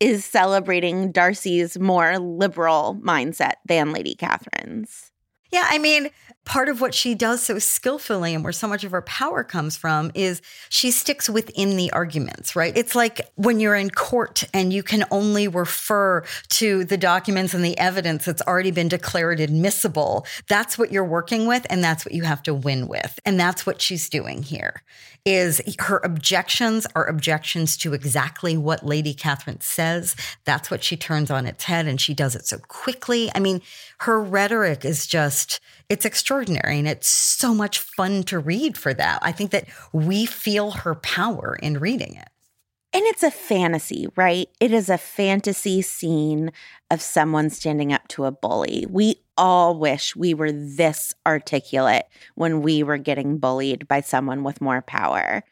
is 0.00 0.24
celebrating 0.24 1.12
Darcy's 1.12 1.78
more 1.78 2.18
liberal 2.18 2.98
mindset 3.02 3.54
than 3.64 3.92
Lady 3.92 4.14
Catherine's. 4.14 5.11
Yeah, 5.52 5.66
I 5.68 5.78
mean, 5.78 6.08
part 6.44 6.68
of 6.68 6.80
what 6.80 6.94
she 6.94 7.14
does 7.14 7.42
so 7.42 7.58
skillfully 7.58 8.34
and 8.34 8.42
where 8.42 8.52
so 8.52 8.66
much 8.66 8.84
of 8.84 8.90
her 8.90 9.02
power 9.02 9.44
comes 9.44 9.76
from 9.76 10.10
is 10.14 10.42
she 10.70 10.90
sticks 10.90 11.28
within 11.28 11.76
the 11.76 11.92
arguments, 11.92 12.56
right? 12.56 12.76
It's 12.76 12.94
like 12.94 13.20
when 13.36 13.60
you're 13.60 13.76
in 13.76 13.90
court 13.90 14.44
and 14.52 14.72
you 14.72 14.82
can 14.82 15.04
only 15.10 15.46
refer 15.46 16.24
to 16.48 16.84
the 16.84 16.96
documents 16.96 17.54
and 17.54 17.64
the 17.64 17.78
evidence 17.78 18.24
that's 18.24 18.42
already 18.42 18.70
been 18.70 18.88
declared 18.88 19.40
admissible. 19.40 20.26
That's 20.48 20.78
what 20.78 20.90
you're 20.90 21.04
working 21.04 21.46
with 21.46 21.66
and 21.70 21.84
that's 21.84 22.04
what 22.04 22.14
you 22.14 22.24
have 22.24 22.42
to 22.44 22.54
win 22.54 22.88
with. 22.88 23.20
And 23.24 23.38
that's 23.38 23.64
what 23.64 23.80
she's 23.80 24.08
doing 24.08 24.42
here 24.42 24.82
is 25.24 25.62
her 25.78 26.00
objections 26.02 26.86
are 26.96 27.06
objections 27.06 27.76
to 27.76 27.94
exactly 27.94 28.56
what 28.56 28.84
Lady 28.84 29.14
Catherine 29.14 29.60
says. 29.60 30.16
That's 30.44 30.70
what 30.70 30.82
she 30.82 30.96
turns 30.96 31.30
on 31.30 31.46
its 31.46 31.64
head 31.64 31.86
and 31.86 32.00
she 32.00 32.12
does 32.12 32.34
it 32.34 32.44
so 32.44 32.58
quickly. 32.58 33.30
I 33.34 33.38
mean, 33.38 33.62
her 34.02 34.20
rhetoric 34.20 34.84
is 34.84 35.06
just, 35.06 35.60
it's 35.88 36.04
extraordinary 36.04 36.78
and 36.78 36.88
it's 36.88 37.06
so 37.06 37.54
much 37.54 37.78
fun 37.78 38.24
to 38.24 38.38
read 38.38 38.76
for 38.76 38.92
that. 38.92 39.20
I 39.22 39.30
think 39.30 39.52
that 39.52 39.68
we 39.92 40.26
feel 40.26 40.72
her 40.72 40.96
power 40.96 41.56
in 41.62 41.78
reading 41.78 42.16
it. 42.16 42.28
And 42.94 43.04
it's 43.04 43.22
a 43.22 43.30
fantasy, 43.30 44.08
right? 44.16 44.48
It 44.60 44.72
is 44.72 44.90
a 44.90 44.98
fantasy 44.98 45.82
scene 45.82 46.50
of 46.90 47.00
someone 47.00 47.48
standing 47.48 47.92
up 47.92 48.06
to 48.08 48.24
a 48.24 48.32
bully. 48.32 48.86
We 48.90 49.22
all 49.38 49.78
wish 49.78 50.16
we 50.16 50.34
were 50.34 50.52
this 50.52 51.14
articulate 51.24 52.04
when 52.34 52.60
we 52.60 52.82
were 52.82 52.98
getting 52.98 53.38
bullied 53.38 53.86
by 53.86 54.00
someone 54.00 54.42
with 54.42 54.60
more 54.60 54.82
power. 54.82 55.44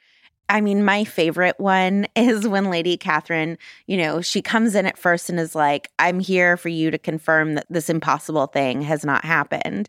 I 0.50 0.60
mean, 0.60 0.84
my 0.84 1.04
favorite 1.04 1.58
one 1.58 2.06
is 2.16 2.46
when 2.46 2.70
Lady 2.70 2.96
Catherine, 2.96 3.56
you 3.86 3.96
know, 3.96 4.20
she 4.20 4.42
comes 4.42 4.74
in 4.74 4.84
at 4.84 4.98
first 4.98 5.30
and 5.30 5.40
is 5.40 5.54
like, 5.54 5.88
I'm 5.98 6.20
here 6.20 6.56
for 6.56 6.68
you 6.68 6.90
to 6.90 6.98
confirm 6.98 7.54
that 7.54 7.66
this 7.70 7.88
impossible 7.88 8.48
thing 8.48 8.82
has 8.82 9.04
not 9.04 9.24
happened. 9.24 9.88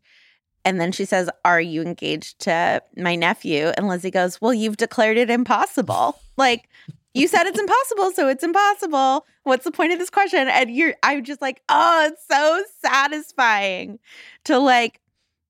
And 0.63 0.79
then 0.79 0.91
she 0.91 1.05
says, 1.05 1.27
Are 1.43 1.59
you 1.59 1.81
engaged 1.81 2.39
to 2.41 2.83
my 2.95 3.15
nephew? 3.15 3.71
And 3.75 3.87
Lizzie 3.87 4.11
goes, 4.11 4.39
Well, 4.39 4.53
you've 4.53 4.77
declared 4.77 5.17
it 5.17 5.29
impossible. 5.29 6.19
Like, 6.37 6.69
you 7.13 7.27
said 7.27 7.45
it's 7.45 7.59
impossible, 7.59 8.11
so 8.13 8.27
it's 8.29 8.43
impossible. 8.43 9.27
What's 9.43 9.65
the 9.65 9.71
point 9.71 9.91
of 9.91 9.99
this 9.99 10.09
question? 10.09 10.47
And 10.47 10.71
you're, 10.71 10.95
I'm 11.03 11.23
just 11.23 11.41
like, 11.41 11.61
oh, 11.67 12.07
it's 12.09 12.25
so 12.25 12.63
satisfying 12.81 13.99
to 14.45 14.57
like 14.57 15.00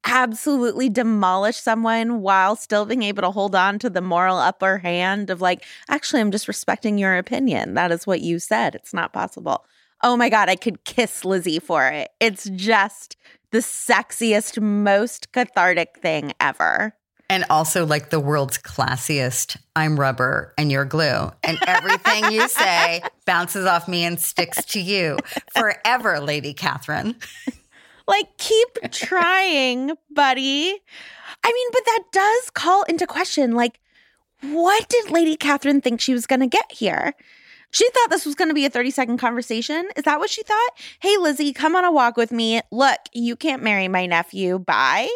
absolutely 0.05 0.89
demolish 0.89 1.57
someone 1.57 2.21
while 2.21 2.55
still 2.55 2.85
being 2.85 3.03
able 3.03 3.21
to 3.21 3.31
hold 3.31 3.55
on 3.55 3.79
to 3.79 3.89
the 3.89 4.01
moral 4.01 4.37
upper 4.37 4.79
hand 4.79 5.29
of 5.29 5.41
like, 5.41 5.63
actually, 5.89 6.21
I'm 6.21 6.31
just 6.31 6.47
respecting 6.47 6.97
your 6.97 7.17
opinion. 7.17 7.75
That 7.75 7.91
is 7.91 8.07
what 8.07 8.21
you 8.21 8.39
said. 8.39 8.75
It's 8.75 8.93
not 8.93 9.13
possible. 9.13 9.65
Oh 10.03 10.17
my 10.17 10.29
God, 10.29 10.49
I 10.49 10.55
could 10.55 10.83
kiss 10.83 11.23
Lizzie 11.23 11.59
for 11.59 11.87
it. 11.87 12.09
It's 12.19 12.49
just 12.49 13.17
the 13.51 13.59
sexiest, 13.59 14.61
most 14.61 15.31
cathartic 15.31 15.97
thing 15.97 16.33
ever 16.39 16.95
and 17.31 17.45
also 17.49 17.85
like 17.85 18.09
the 18.09 18.19
world's 18.19 18.57
classiest 18.57 19.55
I'm 19.73 19.97
rubber 19.97 20.53
and 20.57 20.69
you're 20.69 20.83
glue. 20.83 21.31
And 21.43 21.57
everything 21.65 22.29
you 22.29 22.49
say 22.49 23.01
bounces 23.25 23.65
off 23.65 23.87
me 23.87 24.03
and 24.03 24.19
sticks 24.19 24.65
to 24.65 24.81
you 24.81 25.17
forever, 25.55 26.19
Lady 26.19 26.53
Catherine. 26.53 27.15
Like, 28.11 28.37
keep 28.37 28.67
trying, 28.91 29.93
buddy. 30.09 30.77
I 31.43 31.51
mean, 31.53 31.67
but 31.71 31.85
that 31.85 32.03
does 32.11 32.49
call 32.49 32.83
into 32.83 33.07
question 33.07 33.53
like, 33.53 33.79
what 34.41 34.89
did 34.89 35.11
Lady 35.11 35.37
Catherine 35.37 35.79
think 35.79 36.01
she 36.01 36.13
was 36.13 36.27
going 36.27 36.41
to 36.41 36.47
get 36.47 36.69
here? 36.73 37.13
She 37.71 37.89
thought 37.91 38.09
this 38.09 38.25
was 38.25 38.35
going 38.35 38.49
to 38.49 38.53
be 38.53 38.65
a 38.65 38.69
30 38.69 38.91
second 38.91 39.17
conversation. 39.17 39.87
Is 39.95 40.03
that 40.03 40.19
what 40.19 40.29
she 40.29 40.43
thought? 40.43 40.71
Hey, 40.99 41.15
Lizzie, 41.15 41.53
come 41.53 41.73
on 41.73 41.85
a 41.85 41.91
walk 41.91 42.17
with 42.17 42.33
me. 42.33 42.59
Look, 42.69 42.99
you 43.13 43.37
can't 43.37 43.63
marry 43.63 43.87
my 43.87 44.05
nephew. 44.07 44.59
Bye. 44.59 45.07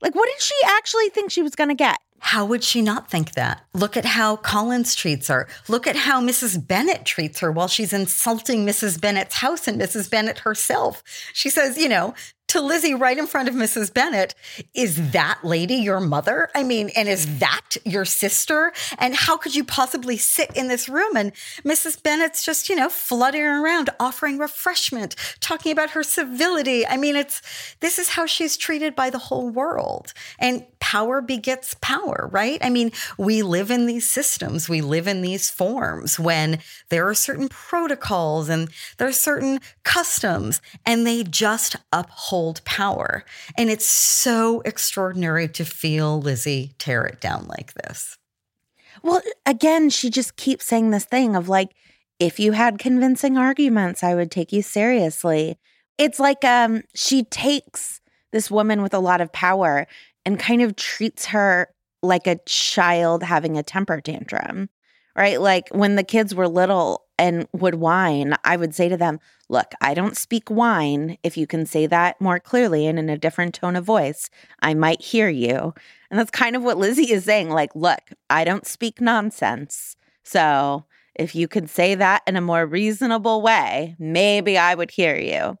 Like, 0.00 0.16
what 0.16 0.28
did 0.28 0.42
she 0.42 0.56
actually 0.66 1.10
think 1.10 1.30
she 1.30 1.42
was 1.42 1.54
going 1.54 1.68
to 1.68 1.76
get? 1.76 1.98
How 2.24 2.46
would 2.46 2.64
she 2.64 2.80
not 2.80 3.10
think 3.10 3.32
that? 3.34 3.62
Look 3.74 3.98
at 3.98 4.06
how 4.06 4.36
Collins 4.36 4.94
treats 4.94 5.28
her. 5.28 5.46
Look 5.68 5.86
at 5.86 5.94
how 5.94 6.22
Mrs. 6.22 6.66
Bennet 6.66 7.04
treats 7.04 7.40
her 7.40 7.52
while 7.52 7.68
she's 7.68 7.92
insulting 7.92 8.64
Mrs. 8.64 8.98
Bennet's 8.98 9.36
house 9.36 9.68
and 9.68 9.78
Mrs. 9.78 10.10
Bennet 10.10 10.38
herself. 10.38 11.02
She 11.34 11.50
says, 11.50 11.76
you 11.76 11.86
know, 11.86 12.14
to 12.48 12.60
Lizzie 12.60 12.94
right 12.94 13.18
in 13.18 13.26
front 13.26 13.48
of 13.48 13.54
Mrs. 13.54 13.92
Bennet, 13.92 14.34
is 14.74 15.10
that 15.12 15.40
lady 15.42 15.74
your 15.74 16.00
mother? 16.00 16.50
I 16.54 16.62
mean, 16.62 16.90
and 16.94 17.08
is 17.08 17.38
that 17.38 17.76
your 17.84 18.04
sister? 18.04 18.72
And 18.98 19.14
how 19.14 19.36
could 19.36 19.54
you 19.54 19.64
possibly 19.64 20.16
sit 20.16 20.54
in 20.54 20.68
this 20.68 20.88
room? 20.88 21.16
And 21.16 21.32
Mrs. 21.64 22.00
Bennet's 22.02 22.44
just, 22.44 22.68
you 22.68 22.76
know, 22.76 22.88
fluttering 22.88 23.64
around, 23.64 23.90
offering 23.98 24.38
refreshment, 24.38 25.16
talking 25.40 25.72
about 25.72 25.90
her 25.90 26.02
civility. 26.02 26.86
I 26.86 26.96
mean, 26.96 27.16
it's 27.16 27.40
this 27.80 27.98
is 27.98 28.10
how 28.10 28.26
she's 28.26 28.56
treated 28.56 28.94
by 28.94 29.10
the 29.10 29.18
whole 29.18 29.48
world. 29.48 30.12
And 30.38 30.66
power 30.80 31.20
begets 31.22 31.74
power, 31.80 32.28
right? 32.30 32.58
I 32.62 32.68
mean, 32.68 32.92
we 33.16 33.42
live 33.42 33.70
in 33.70 33.86
these 33.86 34.08
systems, 34.08 34.68
we 34.68 34.80
live 34.80 35.08
in 35.08 35.22
these 35.22 35.50
forms 35.50 36.20
when 36.20 36.60
there 36.90 37.08
are 37.08 37.14
certain 37.14 37.48
protocols 37.48 38.48
and 38.48 38.68
there 38.98 39.08
are 39.08 39.12
certain 39.12 39.60
customs, 39.82 40.60
and 40.84 41.06
they 41.06 41.22
just 41.24 41.76
uphold 41.92 42.33
hold 42.34 42.64
power. 42.64 43.24
And 43.56 43.70
it's 43.70 43.86
so 43.86 44.60
extraordinary 44.62 45.46
to 45.50 45.64
feel 45.64 46.20
Lizzie 46.20 46.74
tear 46.78 47.04
it 47.04 47.20
down 47.20 47.46
like 47.46 47.74
this. 47.74 48.18
Well, 49.04 49.22
again, 49.46 49.88
she 49.88 50.10
just 50.10 50.34
keeps 50.34 50.64
saying 50.64 50.90
this 50.90 51.04
thing 51.04 51.36
of 51.36 51.48
like, 51.48 51.76
if 52.18 52.40
you 52.40 52.50
had 52.50 52.80
convincing 52.80 53.38
arguments, 53.38 54.02
I 54.02 54.16
would 54.16 54.32
take 54.32 54.52
you 54.52 54.62
seriously. 54.62 55.58
It's 55.96 56.18
like 56.18 56.44
um 56.44 56.82
she 56.92 57.22
takes 57.22 58.00
this 58.32 58.50
woman 58.50 58.82
with 58.82 58.94
a 58.94 58.98
lot 58.98 59.20
of 59.20 59.30
power 59.30 59.86
and 60.26 60.36
kind 60.36 60.60
of 60.60 60.74
treats 60.74 61.26
her 61.26 61.68
like 62.02 62.26
a 62.26 62.40
child 62.46 63.22
having 63.22 63.56
a 63.56 63.62
temper 63.62 64.00
tantrum. 64.00 64.70
right? 65.14 65.40
Like 65.40 65.68
when 65.70 65.94
the 65.94 66.02
kids 66.02 66.34
were 66.34 66.48
little 66.48 67.03
and 67.18 67.46
would 67.52 67.76
whine, 67.76 68.34
I 68.44 68.56
would 68.56 68.74
say 68.74 68.88
to 68.88 68.96
them, 68.96 69.20
Look, 69.48 69.72
I 69.80 69.92
don't 69.92 70.16
speak 70.16 70.48
whine. 70.48 71.18
If 71.22 71.36
you 71.36 71.46
can 71.46 71.66
say 71.66 71.86
that 71.86 72.20
more 72.20 72.40
clearly 72.40 72.86
and 72.86 72.98
in 72.98 73.10
a 73.10 73.18
different 73.18 73.54
tone 73.54 73.76
of 73.76 73.84
voice, 73.84 74.30
I 74.62 74.72
might 74.72 75.02
hear 75.02 75.28
you. 75.28 75.74
And 76.10 76.18
that's 76.18 76.30
kind 76.30 76.56
of 76.56 76.62
what 76.62 76.78
Lizzie 76.78 77.12
is 77.12 77.24
saying. 77.24 77.50
Like, 77.50 77.74
look, 77.74 78.00
I 78.30 78.44
don't 78.44 78.66
speak 78.66 79.00
nonsense. 79.00 79.96
So 80.22 80.86
if 81.14 81.34
you 81.34 81.46
could 81.46 81.68
say 81.68 81.94
that 81.94 82.22
in 82.26 82.36
a 82.36 82.40
more 82.40 82.64
reasonable 82.66 83.42
way, 83.42 83.96
maybe 83.98 84.56
I 84.56 84.74
would 84.74 84.90
hear 84.90 85.16
you. 85.16 85.58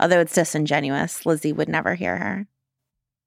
Although 0.00 0.20
it's 0.20 0.34
disingenuous, 0.34 1.26
Lizzie 1.26 1.52
would 1.52 1.68
never 1.68 1.94
hear 1.94 2.16
her. 2.16 2.46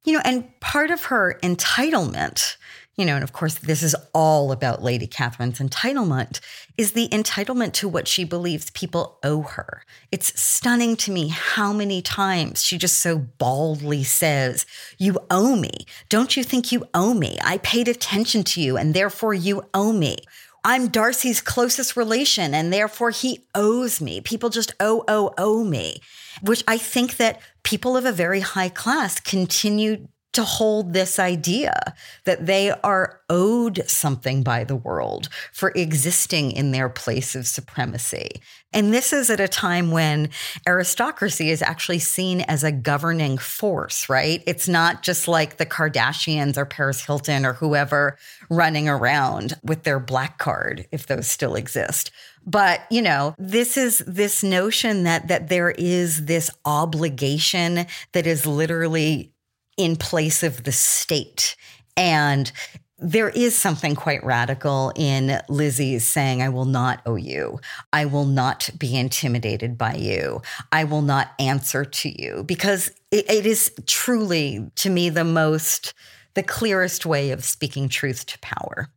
You 0.03 0.13
know, 0.13 0.21
and 0.25 0.59
part 0.61 0.89
of 0.89 1.05
her 1.05 1.37
entitlement 1.43 2.57
you 2.97 3.05
know, 3.05 3.15
and 3.15 3.23
of 3.23 3.31
course, 3.31 3.55
this 3.55 3.81
is 3.81 3.95
all 4.13 4.51
about 4.51 4.83
Lady 4.83 5.07
Catherine's 5.07 5.59
entitlement, 5.59 6.41
is 6.77 6.91
the 6.91 7.07
entitlement 7.09 7.71
to 7.73 7.87
what 7.87 8.07
she 8.07 8.23
believes 8.23 8.69
people 8.71 9.17
owe 9.23 9.43
her. 9.43 9.83
It's 10.11 10.39
stunning 10.39 10.97
to 10.97 11.11
me 11.11 11.29
how 11.29 11.71
many 11.71 12.01
times 12.01 12.63
she 12.63 12.77
just 12.77 12.99
so 12.99 13.17
baldly 13.17 14.03
says, 14.03 14.65
You 14.97 15.17
owe 15.29 15.55
me. 15.55 15.85
Don't 16.09 16.35
you 16.35 16.43
think 16.43 16.71
you 16.71 16.85
owe 16.93 17.13
me? 17.13 17.37
I 17.43 17.59
paid 17.59 17.87
attention 17.87 18.43
to 18.45 18.61
you, 18.61 18.77
and 18.77 18.93
therefore 18.93 19.33
you 19.33 19.63
owe 19.73 19.93
me. 19.93 20.17
I'm 20.63 20.89
Darcy's 20.89 21.41
closest 21.41 21.97
relation, 21.97 22.53
and 22.53 22.71
therefore 22.71 23.09
he 23.09 23.45
owes 23.55 23.99
me. 23.99 24.21
People 24.21 24.49
just 24.49 24.73
owe, 24.79 25.03
owe, 25.07 25.33
owe 25.37 25.63
me, 25.63 26.01
which 26.41 26.63
I 26.67 26.77
think 26.77 27.17
that 27.17 27.41
people 27.63 27.97
of 27.97 28.05
a 28.05 28.11
very 28.11 28.41
high 28.41 28.69
class 28.69 29.19
continue 29.19 30.07
to 30.33 30.43
hold 30.43 30.93
this 30.93 31.19
idea 31.19 31.93
that 32.23 32.45
they 32.45 32.71
are 32.71 33.19
owed 33.29 33.83
something 33.87 34.43
by 34.43 34.63
the 34.63 34.75
world 34.75 35.27
for 35.51 35.71
existing 35.75 36.51
in 36.51 36.71
their 36.71 36.89
place 36.89 37.35
of 37.35 37.47
supremacy. 37.47 38.41
And 38.73 38.93
this 38.93 39.11
is 39.11 39.29
at 39.29 39.41
a 39.41 39.49
time 39.49 39.91
when 39.91 40.29
aristocracy 40.65 41.49
is 41.49 41.61
actually 41.61 41.99
seen 41.99 42.41
as 42.41 42.63
a 42.63 42.71
governing 42.71 43.37
force, 43.37 44.07
right? 44.07 44.41
It's 44.47 44.69
not 44.69 45.03
just 45.03 45.27
like 45.27 45.57
the 45.57 45.65
Kardashians 45.65 46.55
or 46.55 46.65
Paris 46.65 47.03
Hilton 47.03 47.45
or 47.45 47.53
whoever 47.53 48.17
running 48.49 48.87
around 48.87 49.55
with 49.63 49.83
their 49.83 49.99
black 49.99 50.37
card, 50.37 50.87
if 50.91 51.07
those 51.07 51.27
still 51.27 51.55
exist. 51.55 52.11
But, 52.45 52.81
you 52.89 53.01
know, 53.01 53.35
this 53.37 53.77
is 53.77 53.99
this 54.07 54.41
notion 54.41 55.03
that 55.03 55.27
that 55.27 55.49
there 55.49 55.71
is 55.71 56.25
this 56.25 56.49
obligation 56.65 57.85
that 58.13 58.25
is 58.25 58.47
literally 58.47 59.33
in 59.77 59.95
place 59.95 60.43
of 60.43 60.63
the 60.63 60.71
state. 60.71 61.55
And 61.97 62.51
there 62.97 63.29
is 63.29 63.55
something 63.55 63.95
quite 63.95 64.23
radical 64.23 64.93
in 64.95 65.41
Lizzie's 65.49 66.07
saying, 66.07 66.43
I 66.43 66.49
will 66.49 66.65
not 66.65 67.01
owe 67.07 67.15
you. 67.15 67.59
I 67.91 68.05
will 68.05 68.25
not 68.25 68.69
be 68.77 68.95
intimidated 68.95 69.75
by 69.75 69.95
you. 69.95 70.41
I 70.71 70.83
will 70.83 71.01
not 71.01 71.31
answer 71.39 71.83
to 71.83 72.21
you 72.21 72.43
because 72.43 72.91
it, 73.09 73.29
it 73.29 73.45
is 73.47 73.71
truly, 73.87 74.69
to 74.75 74.91
me, 74.91 75.09
the 75.09 75.23
most, 75.23 75.95
the 76.35 76.43
clearest 76.43 77.05
way 77.05 77.31
of 77.31 77.43
speaking 77.43 77.89
truth 77.89 78.27
to 78.27 78.39
power. 78.39 78.91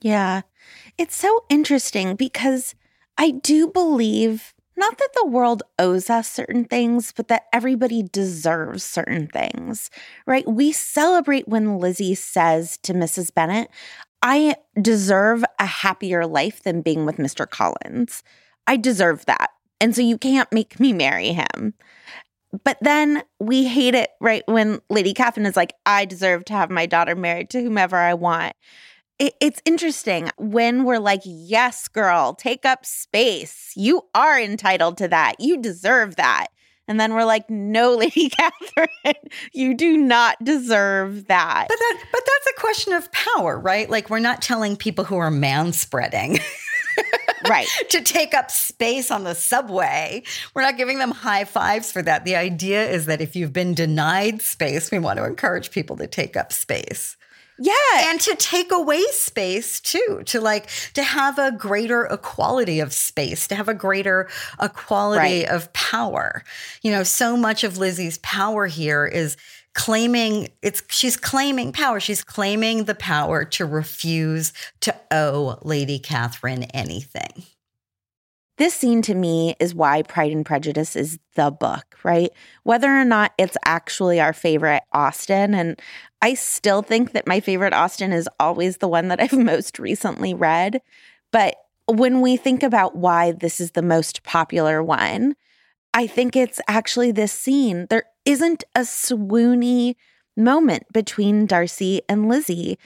Yeah. 0.00 0.42
It's 0.96 1.14
so 1.14 1.44
interesting 1.50 2.16
because 2.16 2.74
I 3.18 3.32
do 3.32 3.68
believe 3.68 4.54
not 4.76 4.98
that 4.98 5.08
the 5.14 5.26
world 5.26 5.62
owes 5.78 6.10
us 6.10 6.30
certain 6.30 6.64
things, 6.64 7.12
but 7.16 7.28
that 7.28 7.46
everybody 7.52 8.02
deserves 8.02 8.82
certain 8.84 9.26
things, 9.26 9.90
right? 10.26 10.46
We 10.46 10.72
celebrate 10.72 11.48
when 11.48 11.78
Lizzie 11.78 12.14
says 12.14 12.76
to 12.78 12.92
Mrs. 12.92 13.32
Bennet, 13.34 13.70
I 14.22 14.56
deserve 14.80 15.44
a 15.58 15.66
happier 15.66 16.26
life 16.26 16.62
than 16.62 16.82
being 16.82 17.06
with 17.06 17.16
Mr. 17.16 17.48
Collins. 17.48 18.22
I 18.66 18.76
deserve 18.76 19.24
that. 19.26 19.50
And 19.80 19.94
so 19.94 20.02
you 20.02 20.18
can't 20.18 20.50
make 20.52 20.80
me 20.80 20.92
marry 20.92 21.32
him. 21.32 21.74
But 22.64 22.78
then 22.80 23.22
we 23.38 23.66
hate 23.66 23.94
it, 23.94 24.10
right? 24.20 24.42
When 24.46 24.80
Lady 24.88 25.12
Catherine 25.12 25.46
is 25.46 25.56
like, 25.56 25.74
I 25.84 26.04
deserve 26.04 26.44
to 26.46 26.54
have 26.54 26.70
my 26.70 26.86
daughter 26.86 27.14
married 27.14 27.50
to 27.50 27.62
whomever 27.62 27.96
I 27.96 28.14
want 28.14 28.54
it, 29.18 29.34
it's 29.40 29.62
interesting 29.64 30.30
when 30.36 30.84
we're 30.84 30.98
like, 30.98 31.22
yes, 31.24 31.88
girl, 31.88 32.34
take 32.34 32.64
up 32.64 32.84
space. 32.84 33.72
You 33.74 34.02
are 34.14 34.38
entitled 34.38 34.98
to 34.98 35.08
that. 35.08 35.36
You 35.40 35.60
deserve 35.60 36.16
that. 36.16 36.48
And 36.88 37.00
then 37.00 37.14
we're 37.14 37.24
like, 37.24 37.48
no, 37.50 37.94
Lady 37.96 38.28
Catherine, 38.30 39.30
you 39.52 39.74
do 39.74 39.96
not 39.96 40.42
deserve 40.44 41.26
that. 41.26 41.66
But 41.68 41.78
that 41.78 42.04
but 42.12 42.22
that's 42.24 42.56
a 42.56 42.60
question 42.60 42.92
of 42.92 43.10
power, 43.12 43.58
right? 43.58 43.88
Like 43.88 44.10
we're 44.10 44.18
not 44.18 44.42
telling 44.42 44.76
people 44.76 45.04
who 45.04 45.16
are 45.16 45.30
manspreading. 45.30 46.40
right. 47.48 47.68
to 47.90 48.00
take 48.00 48.34
up 48.34 48.50
space 48.50 49.10
on 49.10 49.24
the 49.24 49.34
subway. 49.34 50.22
We're 50.54 50.62
not 50.62 50.76
giving 50.76 50.98
them 50.98 51.10
high 51.10 51.44
fives 51.44 51.92
for 51.92 52.02
that. 52.02 52.24
The 52.24 52.36
idea 52.36 52.88
is 52.88 53.06
that 53.06 53.20
if 53.20 53.36
you've 53.36 53.52
been 53.52 53.74
denied 53.74 54.42
space, 54.42 54.90
we 54.90 54.98
want 54.98 55.18
to 55.18 55.24
encourage 55.24 55.70
people 55.70 55.96
to 55.98 56.06
take 56.06 56.36
up 56.36 56.52
space. 56.52 57.16
Yeah. 57.58 57.74
And 57.94 58.20
to 58.22 58.36
take 58.36 58.70
away 58.70 59.02
space 59.10 59.80
too, 59.80 60.22
to 60.26 60.40
like 60.40 60.68
to 60.94 61.02
have 61.02 61.38
a 61.38 61.52
greater 61.52 62.04
equality 62.04 62.80
of 62.80 62.92
space, 62.92 63.48
to 63.48 63.54
have 63.54 63.68
a 63.68 63.74
greater 63.74 64.28
equality 64.60 65.40
right. 65.40 65.48
of 65.48 65.72
power. 65.72 66.44
You 66.82 66.92
know, 66.92 67.02
so 67.02 67.36
much 67.36 67.64
of 67.64 67.78
Lizzie's 67.78 68.18
power 68.18 68.66
here 68.66 69.06
is 69.06 69.36
claiming 69.74 70.48
it's 70.62 70.82
she's 70.88 71.16
claiming 71.16 71.72
power. 71.72 72.00
She's 72.00 72.24
claiming 72.24 72.84
the 72.84 72.94
power 72.94 73.44
to 73.44 73.64
refuse 73.64 74.52
to 74.80 74.94
owe 75.10 75.58
Lady 75.62 75.98
Catherine 75.98 76.64
anything. 76.64 77.44
This 78.58 78.72
scene 78.72 79.02
to 79.02 79.14
me 79.14 79.54
is 79.60 79.74
why 79.74 80.02
Pride 80.02 80.32
and 80.32 80.44
Prejudice 80.44 80.96
is 80.96 81.18
the 81.34 81.50
book, 81.50 81.98
right? 82.02 82.30
Whether 82.62 82.88
or 82.88 83.04
not 83.04 83.32
it's 83.36 83.56
actually 83.66 84.18
our 84.18 84.32
favorite 84.32 84.82
Austen. 84.92 85.54
And 85.54 85.80
I 86.22 86.34
still 86.34 86.80
think 86.80 87.12
that 87.12 87.26
my 87.26 87.40
favorite 87.40 87.74
Austen 87.74 88.12
is 88.12 88.28
always 88.40 88.78
the 88.78 88.88
one 88.88 89.08
that 89.08 89.20
I've 89.22 89.38
most 89.38 89.78
recently 89.78 90.32
read. 90.32 90.80
But 91.32 91.56
when 91.86 92.22
we 92.22 92.36
think 92.36 92.62
about 92.62 92.96
why 92.96 93.32
this 93.32 93.60
is 93.60 93.72
the 93.72 93.82
most 93.82 94.22
popular 94.22 94.82
one, 94.82 95.36
I 95.92 96.06
think 96.06 96.34
it's 96.34 96.60
actually 96.66 97.12
this 97.12 97.32
scene. 97.32 97.86
There 97.90 98.04
isn't 98.24 98.64
a 98.74 98.80
swoony 98.80 99.96
moment 100.36 100.84
between 100.92 101.46
Darcy 101.46 102.02
and 102.08 102.28
Lizzie 102.28 102.78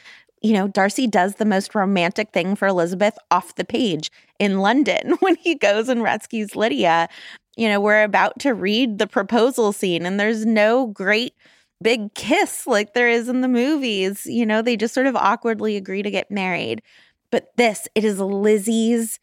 you 0.42 0.54
know, 0.54 0.68
Darcy 0.68 1.06
does 1.06 1.35
the 1.35 1.44
most 1.44 1.74
romantic 1.74 2.33
thing 2.33 2.56
for 2.56 2.66
Elizabeth 2.66 3.18
off 3.30 3.54
the 3.54 3.64
page 3.64 4.11
in 4.40 4.59
London 4.59 5.12
when 5.20 5.37
he 5.37 5.55
goes 5.55 5.88
and 5.88 6.03
rescues 6.03 6.57
Lydia. 6.57 7.09
You 7.57 7.68
know, 7.68 7.81
we're 7.81 8.03
about 8.03 8.40
to 8.40 8.55
read 8.55 8.98
the 8.98 9.07
proposal 9.07 9.72
scene, 9.72 10.07
and 10.07 10.18
there's 10.18 10.44
no 10.44 10.88
great 10.88 11.35
big 11.83 12.14
kiss 12.14 12.66
like 12.66 12.94
there 12.94 13.09
is 13.09 13.29
in 13.29 13.42
the 13.42 13.48
movies. 13.48 14.26
You 14.26 14.46
know, 14.46 14.62
they 14.62 14.76
just 14.76 14.94
sort 14.94 15.07
of 15.07 15.14
awkwardly 15.14 15.76
agree 15.76 16.03
to 16.03 16.11
get 16.11 16.31
married. 16.31 16.83
But 17.31 17.57
this, 17.57 17.87
it 17.94 18.05
is 18.05 18.18
Lizzie's 18.18 19.20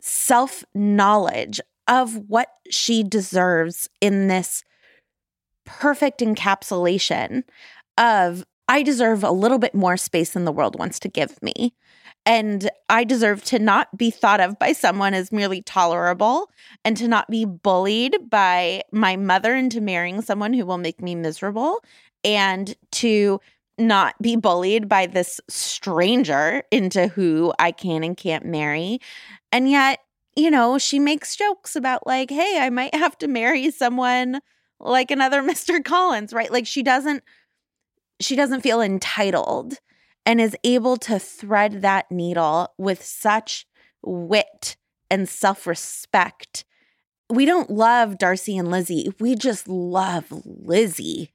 self 0.00 0.62
knowledge 0.74 1.60
of 1.88 2.28
what 2.28 2.48
she 2.70 3.02
deserves 3.02 3.88
in 4.00 4.28
this 4.28 4.62
perfect 5.64 6.20
encapsulation 6.20 7.42
of 7.98 8.44
I 8.68 8.82
deserve 8.82 9.24
a 9.24 9.32
little 9.32 9.58
bit 9.58 9.74
more 9.74 9.96
space 9.96 10.30
than 10.30 10.44
the 10.44 10.52
world 10.52 10.78
wants 10.78 11.00
to 11.00 11.08
give 11.08 11.42
me. 11.42 11.74
And 12.26 12.70
I 12.88 13.04
deserve 13.04 13.42
to 13.44 13.58
not 13.58 13.96
be 13.96 14.10
thought 14.10 14.40
of 14.40 14.58
by 14.58 14.72
someone 14.72 15.14
as 15.14 15.32
merely 15.32 15.62
tolerable 15.62 16.50
and 16.84 16.96
to 16.98 17.08
not 17.08 17.28
be 17.30 17.44
bullied 17.44 18.16
by 18.28 18.82
my 18.92 19.16
mother 19.16 19.54
into 19.54 19.80
marrying 19.80 20.20
someone 20.20 20.52
who 20.52 20.66
will 20.66 20.78
make 20.78 21.00
me 21.00 21.14
miserable 21.14 21.82
and 22.22 22.74
to 22.92 23.40
not 23.78 24.14
be 24.20 24.36
bullied 24.36 24.88
by 24.88 25.06
this 25.06 25.40
stranger 25.48 26.62
into 26.70 27.08
who 27.08 27.52
I 27.58 27.72
can 27.72 28.04
and 28.04 28.16
can't 28.16 28.44
marry. 28.44 29.00
And 29.50 29.70
yet, 29.70 30.00
you 30.36 30.50
know, 30.50 30.78
she 30.78 30.98
makes 30.98 31.34
jokes 31.34 31.74
about, 31.74 32.06
like, 32.06 32.30
hey, 32.30 32.58
I 32.60 32.70
might 32.70 32.94
have 32.94 33.16
to 33.18 33.28
marry 33.28 33.70
someone 33.70 34.40
like 34.78 35.10
another 35.10 35.42
Mr. 35.42 35.82
Collins, 35.82 36.32
right? 36.32 36.52
Like, 36.52 36.66
she 36.66 36.82
doesn't 36.82 37.22
she 38.20 38.36
doesn't 38.36 38.60
feel 38.60 38.82
entitled 38.82 39.78
and 40.26 40.40
is 40.40 40.56
able 40.64 40.96
to 40.98 41.18
thread 41.18 41.82
that 41.82 42.10
needle 42.10 42.72
with 42.78 43.02
such 43.02 43.66
wit 44.02 44.76
and 45.10 45.28
self 45.28 45.66
respect. 45.66 46.64
We 47.28 47.44
don't 47.44 47.70
love 47.70 48.18
Darcy 48.18 48.56
and 48.56 48.70
Lizzie. 48.70 49.12
We 49.20 49.34
just 49.34 49.68
love 49.68 50.26
Lizzie. 50.44 51.32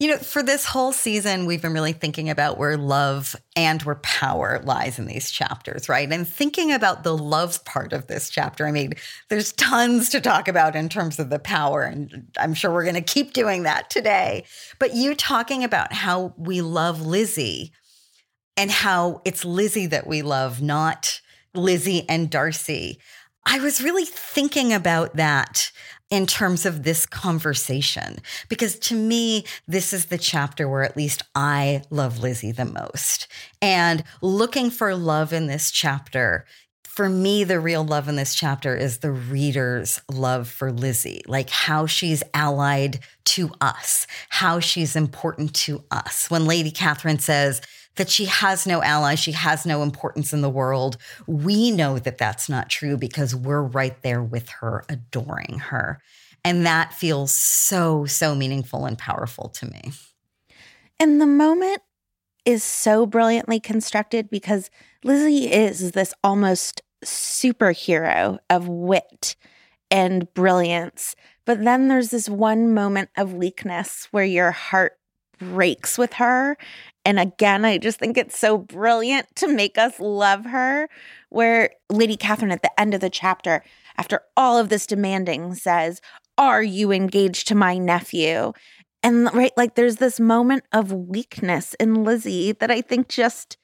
You 0.00 0.10
know, 0.10 0.18
for 0.18 0.44
this 0.44 0.64
whole 0.64 0.92
season, 0.92 1.44
we've 1.44 1.60
been 1.60 1.72
really 1.72 1.92
thinking 1.92 2.30
about 2.30 2.56
where 2.56 2.76
love 2.76 3.34
and 3.56 3.82
where 3.82 3.96
power 3.96 4.60
lies 4.62 4.96
in 4.96 5.06
these 5.06 5.28
chapters, 5.28 5.88
right? 5.88 6.08
And 6.12 6.28
thinking 6.28 6.72
about 6.72 7.02
the 7.02 7.16
love 7.16 7.64
part 7.64 7.92
of 7.92 8.06
this 8.06 8.30
chapter. 8.30 8.64
I 8.64 8.70
mean, 8.70 8.92
there's 9.28 9.52
tons 9.54 10.08
to 10.10 10.20
talk 10.20 10.46
about 10.46 10.76
in 10.76 10.88
terms 10.88 11.18
of 11.18 11.30
the 11.30 11.40
power, 11.40 11.82
and 11.82 12.28
I'm 12.38 12.54
sure 12.54 12.72
we're 12.72 12.84
going 12.84 12.94
to 12.94 13.00
keep 13.00 13.32
doing 13.32 13.64
that 13.64 13.90
today. 13.90 14.44
But 14.78 14.94
you 14.94 15.16
talking 15.16 15.64
about 15.64 15.92
how 15.92 16.32
we 16.36 16.60
love 16.60 17.04
Lizzie 17.04 17.72
and 18.58 18.70
how 18.72 19.22
it's 19.24 19.44
Lizzie 19.44 19.86
that 19.86 20.06
we 20.06 20.20
love, 20.20 20.60
not 20.60 21.20
Lizzie 21.54 22.06
and 22.08 22.28
Darcy. 22.28 22.98
I 23.46 23.60
was 23.60 23.82
really 23.82 24.04
thinking 24.04 24.72
about 24.72 25.16
that 25.16 25.70
in 26.10 26.26
terms 26.26 26.66
of 26.66 26.82
this 26.82 27.06
conversation, 27.06 28.16
because 28.48 28.78
to 28.80 28.94
me, 28.94 29.44
this 29.66 29.92
is 29.92 30.06
the 30.06 30.18
chapter 30.18 30.68
where 30.68 30.82
at 30.82 30.96
least 30.96 31.22
I 31.34 31.82
love 31.90 32.18
Lizzie 32.18 32.50
the 32.50 32.64
most. 32.64 33.28
And 33.62 34.02
looking 34.22 34.70
for 34.70 34.94
love 34.94 35.32
in 35.32 35.46
this 35.46 35.70
chapter, 35.70 36.44
for 36.82 37.08
me, 37.08 37.44
the 37.44 37.60
real 37.60 37.84
love 37.84 38.08
in 38.08 38.16
this 38.16 38.34
chapter 38.34 38.74
is 38.74 38.98
the 38.98 39.12
reader's 39.12 40.00
love 40.10 40.48
for 40.48 40.72
Lizzie, 40.72 41.22
like 41.28 41.50
how 41.50 41.86
she's 41.86 42.24
allied 42.34 42.98
to 43.26 43.52
us, 43.60 44.06
how 44.30 44.58
she's 44.58 44.96
important 44.96 45.54
to 45.54 45.84
us. 45.92 46.28
When 46.28 46.46
Lady 46.46 46.72
Catherine 46.72 47.20
says, 47.20 47.60
that 47.98 48.08
she 48.08 48.24
has 48.24 48.66
no 48.66 48.82
ally, 48.82 49.14
she 49.14 49.32
has 49.32 49.66
no 49.66 49.82
importance 49.82 50.32
in 50.32 50.40
the 50.40 50.48
world. 50.48 50.96
We 51.26 51.70
know 51.70 51.98
that 51.98 52.18
that's 52.18 52.48
not 52.48 52.70
true 52.70 52.96
because 52.96 53.34
we're 53.34 53.62
right 53.62 54.00
there 54.02 54.22
with 54.22 54.48
her, 54.48 54.84
adoring 54.88 55.58
her. 55.58 56.00
And 56.44 56.64
that 56.64 56.94
feels 56.94 57.32
so, 57.34 58.06
so 58.06 58.34
meaningful 58.34 58.86
and 58.86 58.96
powerful 58.96 59.48
to 59.50 59.66
me. 59.66 59.92
And 60.98 61.20
the 61.20 61.26
moment 61.26 61.82
is 62.44 62.64
so 62.64 63.04
brilliantly 63.04 63.60
constructed 63.60 64.30
because 64.30 64.70
Lizzie 65.04 65.52
is 65.52 65.92
this 65.92 66.14
almost 66.24 66.82
superhero 67.04 68.38
of 68.48 68.68
wit 68.68 69.36
and 69.90 70.32
brilliance. 70.34 71.14
But 71.44 71.64
then 71.64 71.88
there's 71.88 72.10
this 72.10 72.28
one 72.28 72.72
moment 72.72 73.10
of 73.16 73.34
weakness 73.34 74.08
where 74.10 74.24
your 74.24 74.50
heart 74.50 74.98
breaks 75.38 75.96
with 75.96 76.14
her 76.14 76.56
and 77.08 77.18
again, 77.18 77.64
I 77.64 77.78
just 77.78 77.98
think 77.98 78.18
it's 78.18 78.38
so 78.38 78.58
brilliant 78.58 79.34
to 79.36 79.48
make 79.48 79.78
us 79.78 79.98
love 79.98 80.44
her. 80.44 80.90
Where 81.30 81.70
Lady 81.88 82.18
Catherine 82.18 82.52
at 82.52 82.60
the 82.60 82.78
end 82.78 82.92
of 82.92 83.00
the 83.00 83.08
chapter, 83.08 83.64
after 83.96 84.20
all 84.36 84.58
of 84.58 84.68
this 84.68 84.86
demanding, 84.86 85.54
says, 85.54 86.02
Are 86.36 86.62
you 86.62 86.92
engaged 86.92 87.48
to 87.48 87.54
my 87.54 87.78
nephew? 87.78 88.52
And 89.02 89.32
right, 89.32 89.52
like 89.56 89.74
there's 89.74 89.96
this 89.96 90.20
moment 90.20 90.64
of 90.70 90.92
weakness 90.92 91.72
in 91.80 92.04
Lizzie 92.04 92.52
that 92.52 92.70
I 92.70 92.82
think 92.82 93.08
just 93.08 93.56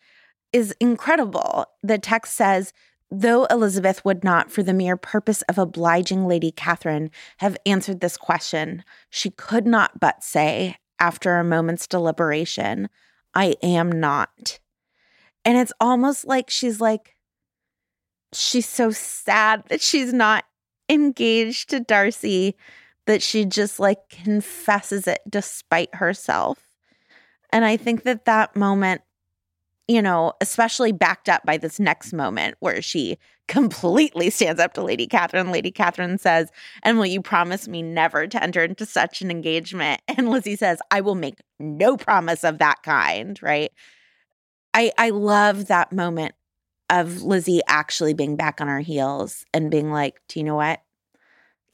is 0.54 0.74
incredible. 0.80 1.66
The 1.82 1.98
text 1.98 2.36
says, 2.36 2.72
Though 3.10 3.44
Elizabeth 3.50 4.06
would 4.06 4.24
not, 4.24 4.50
for 4.50 4.62
the 4.62 4.72
mere 4.72 4.96
purpose 4.96 5.42
of 5.50 5.58
obliging 5.58 6.26
Lady 6.26 6.50
Catherine, 6.50 7.10
have 7.40 7.58
answered 7.66 8.00
this 8.00 8.16
question, 8.16 8.84
she 9.10 9.28
could 9.28 9.66
not 9.66 10.00
but 10.00 10.24
say, 10.24 10.78
after 10.98 11.36
a 11.36 11.44
moment's 11.44 11.86
deliberation, 11.86 12.88
I 13.34 13.56
am 13.62 13.90
not. 13.90 14.58
And 15.44 15.58
it's 15.58 15.72
almost 15.80 16.26
like 16.26 16.50
she's 16.50 16.80
like, 16.80 17.16
she's 18.32 18.68
so 18.68 18.90
sad 18.90 19.64
that 19.68 19.80
she's 19.80 20.12
not 20.12 20.44
engaged 20.88 21.70
to 21.70 21.80
Darcy 21.80 22.56
that 23.06 23.22
she 23.22 23.44
just 23.44 23.78
like 23.78 24.08
confesses 24.08 25.06
it 25.06 25.20
despite 25.28 25.94
herself. 25.96 26.68
And 27.50 27.64
I 27.64 27.76
think 27.76 28.02
that 28.04 28.24
that 28.24 28.56
moment, 28.56 29.02
you 29.86 30.00
know, 30.00 30.32
especially 30.40 30.92
backed 30.92 31.28
up 31.28 31.42
by 31.44 31.58
this 31.58 31.78
next 31.78 32.12
moment 32.12 32.56
where 32.60 32.80
she 32.80 33.18
completely 33.48 34.30
stands 34.30 34.60
up 34.60 34.72
to 34.74 34.82
Lady 34.82 35.06
Catherine. 35.06 35.52
Lady 35.52 35.70
Catherine 35.70 36.16
says, 36.16 36.50
And 36.82 36.96
will 36.96 37.06
you 37.06 37.20
promise 37.20 37.68
me 37.68 37.82
never 37.82 38.26
to 38.26 38.42
enter 38.42 38.64
into 38.64 38.86
such 38.86 39.20
an 39.22 39.30
engagement? 39.30 40.00
And 40.16 40.30
Lizzie 40.30 40.56
says, 40.56 40.78
I 40.90 41.00
will 41.00 41.16
make 41.16 41.38
no 41.58 41.96
promise 41.96 42.44
of 42.44 42.58
that 42.58 42.82
kind, 42.82 43.38
right? 43.42 43.72
I 44.72 44.92
I 44.96 45.10
love 45.10 45.66
that 45.66 45.92
moment 45.92 46.34
of 46.88 47.22
Lizzie 47.22 47.60
actually 47.66 48.14
being 48.14 48.36
back 48.36 48.60
on 48.60 48.68
her 48.68 48.80
heels 48.80 49.44
and 49.52 49.70
being 49.70 49.90
like, 49.90 50.20
Do 50.28 50.40
you 50.40 50.44
know 50.44 50.56
what? 50.56 50.80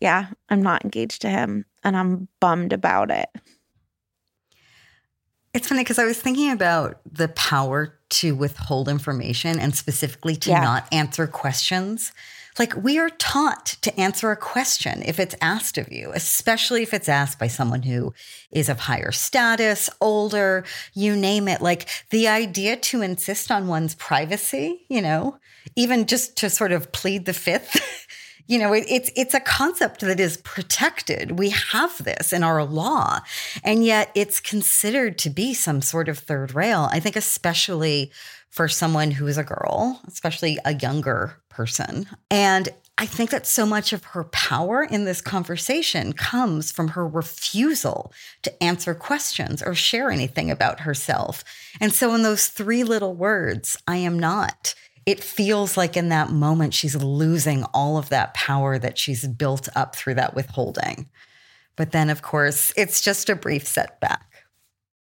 Yeah, 0.01 0.29
I'm 0.49 0.62
not 0.62 0.85
engaged 0.85 1.23
to 1.23 1.29
him 1.29 1.66
and 1.85 1.96
I'm 1.96 2.29
bummed 2.40 2.73
about 2.73 3.11
it. 3.11 3.29
It's 5.53 5.68
funny 5.68 5.83
because 5.83 5.99
I 5.99 6.05
was 6.05 6.18
thinking 6.18 6.51
about 6.51 7.01
the 7.11 7.29
power 7.29 8.00
to 8.11 8.35
withhold 8.35 8.88
information 8.88 9.59
and 9.59 9.75
specifically 9.75 10.37
to 10.37 10.51
yeah. 10.51 10.61
not 10.61 10.87
answer 10.92 11.27
questions. 11.27 12.12
Like 12.59 12.75
we 12.77 12.99
are 12.99 13.11
taught 13.11 13.77
to 13.83 13.99
answer 13.99 14.31
a 14.31 14.37
question 14.37 15.03
if 15.05 15.18
it's 15.18 15.37
asked 15.40 15.79
of 15.79 15.90
you, 15.92 16.12
especially 16.14 16.83
if 16.83 16.92
it's 16.92 17.09
asked 17.09 17.38
by 17.38 17.46
someone 17.46 17.83
who 17.83 18.12
is 18.51 18.68
of 18.68 18.81
higher 18.81 19.12
status, 19.12 19.88
older, 20.01 20.64
you 20.92 21.16
name 21.16 21.49
it. 21.49 21.62
Like 21.62 21.88
the 22.11 22.29
idea 22.29 22.77
to 22.77 23.03
insist 23.03 23.51
on 23.51 23.68
one's 23.68 23.94
privacy, 23.94 24.85
you 24.88 25.01
know, 25.01 25.38
even 25.77 26.07
just 26.07 26.37
to 26.38 26.51
sort 26.51 26.73
of 26.73 26.92
plead 26.92 27.25
the 27.25 27.33
fifth 27.33 27.81
you 28.51 28.59
know 28.59 28.73
it, 28.73 28.85
it's 28.89 29.11
it's 29.17 29.33
a 29.33 29.41
concept 29.41 30.01
that 30.01 30.19
is 30.19 30.37
protected 30.39 31.39
we 31.39 31.51
have 31.51 32.03
this 32.03 32.33
in 32.33 32.43
our 32.43 32.65
law 32.65 33.21
and 33.63 33.85
yet 33.85 34.11
it's 34.15 34.41
considered 34.41 35.17
to 35.17 35.31
be 35.31 35.55
some 35.55 35.81
sort 35.81 36.09
of 36.09 36.19
third 36.19 36.55
rail 36.55 36.89
i 36.91 36.99
think 36.99 37.17
especially 37.17 38.11
for 38.51 38.67
someone 38.67 39.13
who 39.13 39.27
is 39.29 39.39
a 39.39 39.45
girl 39.45 40.01
especially 40.09 40.59
a 40.65 40.75
younger 40.75 41.37
person 41.49 42.07
and 42.31 42.69
I 42.99 43.07
think 43.07 43.31
that 43.31 43.47
so 43.47 43.65
much 43.65 43.95
of 43.95 44.05
her 44.05 44.25
power 44.25 44.83
in 44.83 45.07
this 45.07 45.23
conversation 45.23 46.13
comes 46.13 46.71
from 46.71 46.89
her 46.89 47.09
refusal 47.09 48.13
to 48.43 48.63
answer 48.63 48.95
questions 48.95 49.63
or 49.63 49.75
share 49.75 50.11
anything 50.11 50.51
about 50.51 50.81
herself. 50.81 51.43
And 51.81 51.95
so, 51.95 52.15
in 52.15 52.23
those 52.23 52.49
three 52.49 52.85
little 52.85 53.15
words, 53.15 53.79
I 53.89 53.97
am 53.97 54.19
not, 54.19 54.75
it 55.07 55.23
feels 55.23 55.77
like 55.77 55.97
in 55.97 56.09
that 56.11 56.31
moment 56.31 56.75
she's 56.75 56.97
losing 56.97 57.65
all 57.75 57.97
of 57.97 58.09
that 58.11 58.35
power 58.35 58.79
that 58.79 58.99
she's 58.99 59.27
built 59.27 59.69
up 59.75 59.97
through 59.97 60.15
that 60.15 60.35
withholding. 60.35 61.09
But 61.77 61.93
then, 61.93 62.11
of 62.11 62.23
course, 62.23 62.73
it's 62.77 63.01
just 63.01 63.31
a 63.31 63.37
brief 63.37 63.67
setback. 63.67 64.45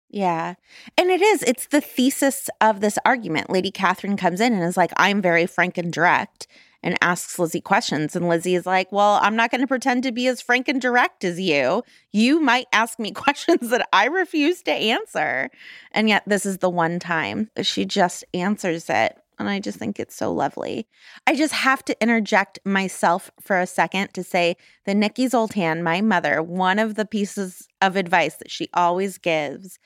Yeah. 0.09 0.55
And 0.97 1.09
it 1.09 1.21
is, 1.21 1.43
it's 1.43 1.67
the 1.67 1.81
thesis 1.81 2.49
of 2.61 2.79
this 2.79 2.97
argument. 3.05 3.49
Lady 3.49 3.71
Catherine 3.71 4.17
comes 4.17 4.39
in 4.39 4.53
and 4.53 4.63
is 4.63 4.77
like, 4.77 4.91
I'm 4.97 5.21
very 5.21 5.45
frank 5.45 5.77
and 5.77 5.91
direct 5.91 6.47
and 6.85 6.97
asks 7.01 7.39
Lizzie 7.39 7.59
questions. 7.59 8.15
And 8.15 8.29
Lizzie 8.29 8.55
is 8.55 8.65
like, 8.65 8.91
Well, 8.91 9.19
I'm 9.21 9.35
not 9.35 9.51
going 9.51 9.61
to 9.61 9.67
pretend 9.67 10.03
to 10.03 10.11
be 10.11 10.27
as 10.27 10.39
frank 10.39 10.67
and 10.67 10.79
direct 10.79 11.23
as 11.23 11.39
you. 11.39 11.83
You 12.11 12.39
might 12.39 12.67
ask 12.71 12.99
me 12.99 13.11
questions 13.13 13.69
that 13.71 13.89
I 13.91 14.05
refuse 14.05 14.61
to 14.63 14.71
answer. 14.71 15.49
And 15.91 16.07
yet, 16.07 16.23
this 16.27 16.45
is 16.45 16.59
the 16.59 16.69
one 16.69 16.99
time 16.99 17.49
she 17.61 17.85
just 17.85 18.23
answers 18.33 18.89
it 18.89 19.17
and 19.37 19.49
I 19.49 19.59
just 19.59 19.77
think 19.77 19.99
it's 19.99 20.15
so 20.15 20.31
lovely. 20.31 20.87
I 21.27 21.35
just 21.35 21.53
have 21.53 21.83
to 21.85 22.01
interject 22.01 22.59
myself 22.65 23.31
for 23.41 23.59
a 23.59 23.67
second 23.67 24.13
to 24.13 24.23
say 24.23 24.55
that 24.85 24.95
Nikki 24.95 25.27
Zoltan, 25.27 25.83
my 25.83 26.01
mother, 26.01 26.41
one 26.41 26.79
of 26.79 26.95
the 26.95 27.05
pieces 27.05 27.67
of 27.81 27.95
advice 27.95 28.35
that 28.35 28.51
she 28.51 28.69
always 28.73 29.17
gives 29.17 29.79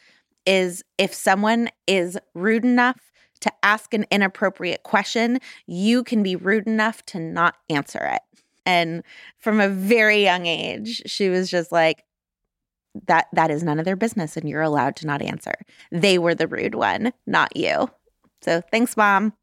is 0.45 0.83
if 0.97 1.13
someone 1.13 1.69
is 1.88 2.17
rude 2.33 2.65
enough 2.65 3.12
to 3.41 3.51
ask 3.63 3.93
an 3.93 4.05
inappropriate 4.12 4.83
question, 4.83 5.39
you 5.65 6.03
can 6.03 6.23
be 6.23 6.35
rude 6.35 6.67
enough 6.67 7.05
to 7.05 7.19
not 7.19 7.55
answer 7.69 8.03
it. 8.03 8.21
And 8.65 9.03
from 9.39 9.59
a 9.59 9.69
very 9.69 10.23
young 10.23 10.45
age, 10.45 11.01
she 11.05 11.29
was 11.29 11.49
just 11.49 11.71
like, 11.71 12.03
that 13.07 13.27
that 13.33 13.51
is 13.51 13.63
none 13.63 13.79
of 13.79 13.85
their 13.85 13.95
business 13.95 14.35
and 14.35 14.49
you're 14.49 14.62
allowed 14.62 14.95
to 14.97 15.07
not 15.07 15.21
answer. 15.21 15.53
They 15.91 16.17
were 16.17 16.35
the 16.35 16.47
rude 16.47 16.75
one, 16.75 17.13
not 17.25 17.55
you. 17.55 17.89
So 18.41 18.62
thanks, 18.71 18.97
mom. 18.97 19.33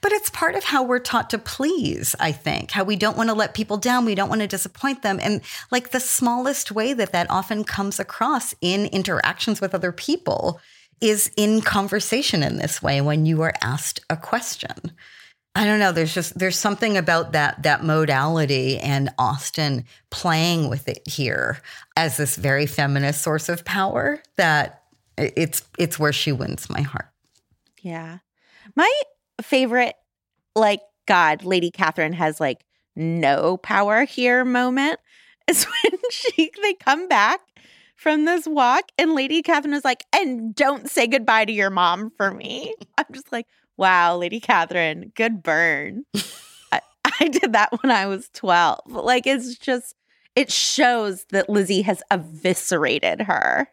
But 0.00 0.12
it's 0.12 0.30
part 0.30 0.54
of 0.54 0.64
how 0.64 0.82
we're 0.82 0.98
taught 0.98 1.30
to 1.30 1.38
please, 1.38 2.14
I 2.20 2.32
think, 2.32 2.70
how 2.70 2.84
we 2.84 2.96
don't 2.96 3.16
want 3.16 3.30
to 3.30 3.34
let 3.34 3.54
people 3.54 3.76
down. 3.76 4.04
We 4.04 4.14
don't 4.14 4.28
want 4.28 4.40
to 4.42 4.46
disappoint 4.46 5.02
them. 5.02 5.18
And 5.22 5.40
like 5.70 5.90
the 5.90 6.00
smallest 6.00 6.70
way 6.70 6.92
that 6.92 7.12
that 7.12 7.30
often 7.30 7.64
comes 7.64 7.98
across 7.98 8.54
in 8.60 8.86
interactions 8.86 9.60
with 9.60 9.74
other 9.74 9.92
people 9.92 10.60
is 11.00 11.30
in 11.36 11.60
conversation 11.60 12.42
in 12.42 12.56
this 12.56 12.82
way 12.82 13.00
when 13.00 13.26
you 13.26 13.42
are 13.42 13.54
asked 13.62 14.00
a 14.10 14.16
question. 14.16 14.92
I 15.54 15.64
don't 15.64 15.80
know. 15.80 15.90
There's 15.90 16.14
just 16.14 16.38
there's 16.38 16.58
something 16.58 16.96
about 16.96 17.32
that 17.32 17.62
that 17.64 17.82
modality 17.82 18.78
and 18.78 19.10
Austen 19.18 19.84
playing 20.10 20.68
with 20.68 20.88
it 20.88 21.06
here 21.08 21.60
as 21.96 22.16
this 22.16 22.36
very 22.36 22.66
feminist 22.66 23.22
source 23.22 23.48
of 23.48 23.64
power 23.64 24.22
that 24.36 24.84
it's 25.16 25.62
it's 25.76 25.98
where 25.98 26.12
she 26.12 26.30
wins 26.30 26.70
my 26.70 26.82
heart. 26.82 27.08
Yeah. 27.82 28.18
My 28.76 28.92
favorite, 29.42 29.94
like, 30.54 30.80
God, 31.06 31.44
Lady 31.44 31.70
Catherine 31.70 32.12
has 32.12 32.40
like 32.40 32.64
no 32.96 33.56
power 33.56 34.04
here 34.04 34.44
moment 34.44 34.98
is 35.48 35.64
when 35.64 35.98
she 36.10 36.50
they 36.62 36.74
come 36.74 37.08
back 37.08 37.40
from 37.96 38.24
this 38.24 38.46
walk 38.46 38.90
and 38.96 39.14
Lady 39.14 39.42
Catherine 39.42 39.74
is 39.74 39.84
like, 39.84 40.04
and 40.14 40.54
don't 40.54 40.88
say 40.88 41.06
goodbye 41.06 41.44
to 41.44 41.52
your 41.52 41.70
mom 41.70 42.10
for 42.16 42.30
me. 42.30 42.74
I'm 42.98 43.06
just 43.12 43.32
like, 43.32 43.46
wow, 43.76 44.16
Lady 44.16 44.40
Catherine, 44.40 45.12
good 45.14 45.42
burn. 45.42 46.04
I, 46.72 46.80
I 47.20 47.28
did 47.28 47.52
that 47.54 47.82
when 47.82 47.90
I 47.90 48.06
was 48.06 48.28
12. 48.34 48.80
Like, 48.86 49.26
it's 49.26 49.56
just, 49.56 49.94
it 50.36 50.52
shows 50.52 51.24
that 51.30 51.48
Lizzie 51.48 51.82
has 51.82 52.02
eviscerated 52.10 53.22
her. 53.22 53.68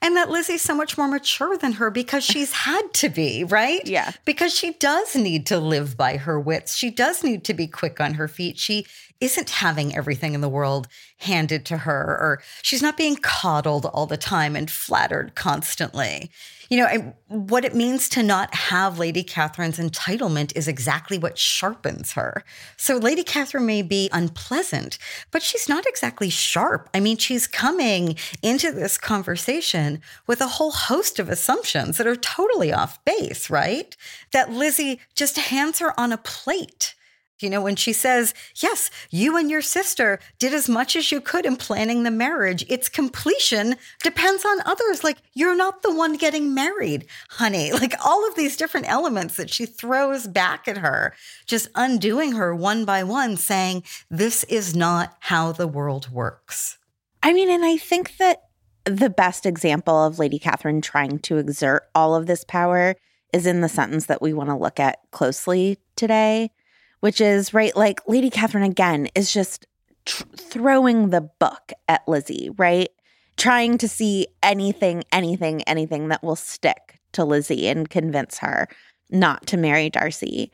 And 0.00 0.16
that 0.16 0.30
Lizzie's 0.30 0.62
so 0.62 0.74
much 0.74 0.96
more 0.96 1.08
mature 1.08 1.56
than 1.56 1.72
her 1.72 1.90
because 1.90 2.24
she's 2.32 2.52
had 2.52 2.92
to 2.94 3.08
be, 3.08 3.44
right? 3.44 3.86
Yeah. 3.86 4.12
Because 4.24 4.54
she 4.54 4.72
does 4.74 5.14
need 5.16 5.46
to 5.46 5.58
live 5.58 5.96
by 5.96 6.16
her 6.16 6.38
wits. 6.38 6.76
She 6.76 6.90
does 6.90 7.24
need 7.24 7.44
to 7.44 7.54
be 7.54 7.66
quick 7.66 8.00
on 8.00 8.14
her 8.14 8.28
feet. 8.28 8.58
She 8.58 8.86
isn't 9.20 9.50
having 9.50 9.96
everything 9.96 10.34
in 10.34 10.40
the 10.40 10.48
world 10.48 10.86
handed 11.18 11.64
to 11.66 11.78
her, 11.78 12.18
or 12.20 12.42
she's 12.62 12.82
not 12.82 12.96
being 12.96 13.16
coddled 13.16 13.86
all 13.86 14.06
the 14.06 14.16
time 14.16 14.54
and 14.54 14.70
flattered 14.70 15.34
constantly. 15.34 16.30
You 16.70 16.76
know, 16.78 17.14
what 17.28 17.64
it 17.64 17.74
means 17.74 18.10
to 18.10 18.22
not 18.22 18.54
have 18.54 18.98
Lady 18.98 19.24
Catherine's 19.24 19.78
entitlement 19.78 20.54
is 20.54 20.68
exactly 20.68 21.16
what 21.16 21.38
sharpens 21.38 22.12
her. 22.12 22.44
So 22.76 22.98
Lady 22.98 23.24
Catherine 23.24 23.64
may 23.64 23.80
be 23.80 24.10
unpleasant, 24.12 24.98
but 25.30 25.42
she's 25.42 25.66
not 25.66 25.86
exactly 25.86 26.28
sharp. 26.28 26.90
I 26.92 27.00
mean, 27.00 27.16
she's 27.16 27.46
coming 27.46 28.16
into 28.42 28.70
this 28.70 28.98
conversation 28.98 30.02
with 30.26 30.42
a 30.42 30.46
whole 30.46 30.72
host 30.72 31.18
of 31.18 31.30
assumptions 31.30 31.96
that 31.96 32.06
are 32.06 32.16
totally 32.16 32.70
off 32.70 33.02
base, 33.04 33.48
right? 33.48 33.96
That 34.32 34.52
Lizzie 34.52 35.00
just 35.14 35.38
hands 35.38 35.78
her 35.78 35.98
on 35.98 36.12
a 36.12 36.18
plate. 36.18 36.94
You 37.40 37.50
know, 37.50 37.62
when 37.62 37.76
she 37.76 37.92
says, 37.92 38.34
Yes, 38.56 38.90
you 39.10 39.36
and 39.36 39.50
your 39.50 39.62
sister 39.62 40.18
did 40.38 40.52
as 40.52 40.68
much 40.68 40.96
as 40.96 41.12
you 41.12 41.20
could 41.20 41.46
in 41.46 41.56
planning 41.56 42.02
the 42.02 42.10
marriage, 42.10 42.64
its 42.68 42.88
completion 42.88 43.76
depends 44.02 44.44
on 44.44 44.60
others. 44.64 45.04
Like, 45.04 45.18
you're 45.34 45.56
not 45.56 45.82
the 45.82 45.94
one 45.94 46.16
getting 46.16 46.54
married, 46.54 47.06
honey. 47.30 47.72
Like, 47.78 47.94
all 48.04 48.26
of 48.26 48.34
these 48.34 48.56
different 48.56 48.90
elements 48.90 49.36
that 49.36 49.50
she 49.50 49.64
throws 49.64 50.26
back 50.26 50.66
at 50.66 50.78
her, 50.78 51.14
just 51.46 51.68
undoing 51.76 52.32
her 52.32 52.52
one 52.52 52.84
by 52.84 53.04
one, 53.04 53.36
saying, 53.36 53.84
This 54.10 54.42
is 54.44 54.74
not 54.74 55.16
how 55.20 55.52
the 55.52 55.68
world 55.68 56.10
works. 56.10 56.76
I 57.22 57.32
mean, 57.32 57.48
and 57.50 57.64
I 57.64 57.76
think 57.76 58.16
that 58.16 58.42
the 58.84 59.10
best 59.10 59.46
example 59.46 60.04
of 60.04 60.18
Lady 60.18 60.40
Catherine 60.40 60.80
trying 60.80 61.20
to 61.20 61.36
exert 61.36 61.84
all 61.94 62.16
of 62.16 62.26
this 62.26 62.42
power 62.42 62.96
is 63.32 63.46
in 63.46 63.60
the 63.60 63.68
sentence 63.68 64.06
that 64.06 64.22
we 64.22 64.32
want 64.32 64.48
to 64.48 64.56
look 64.56 64.80
at 64.80 64.98
closely 65.12 65.78
today 65.94 66.50
which 67.00 67.20
is 67.20 67.54
right 67.54 67.76
like 67.76 68.00
Lady 68.06 68.30
Catherine 68.30 68.64
again 68.64 69.08
is 69.14 69.32
just 69.32 69.66
tr- 70.04 70.24
throwing 70.36 71.10
the 71.10 71.20
book 71.20 71.72
at 71.88 72.06
Lizzie, 72.08 72.50
right? 72.56 72.90
Trying 73.36 73.78
to 73.78 73.88
see 73.88 74.26
anything, 74.42 75.04
anything, 75.12 75.62
anything 75.62 76.08
that 76.08 76.22
will 76.22 76.36
stick 76.36 76.98
to 77.12 77.24
Lizzie 77.24 77.68
and 77.68 77.88
convince 77.88 78.38
her 78.38 78.68
not 79.10 79.46
to 79.46 79.56
marry 79.56 79.90
Darcy. 79.90 80.50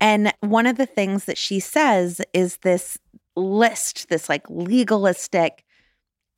And 0.00 0.32
one 0.40 0.66
of 0.66 0.76
the 0.76 0.86
things 0.86 1.24
that 1.26 1.38
she 1.38 1.60
says 1.60 2.20
is 2.32 2.58
this 2.58 2.98
list, 3.36 4.08
this 4.08 4.28
like 4.28 4.44
legalistic 4.48 5.64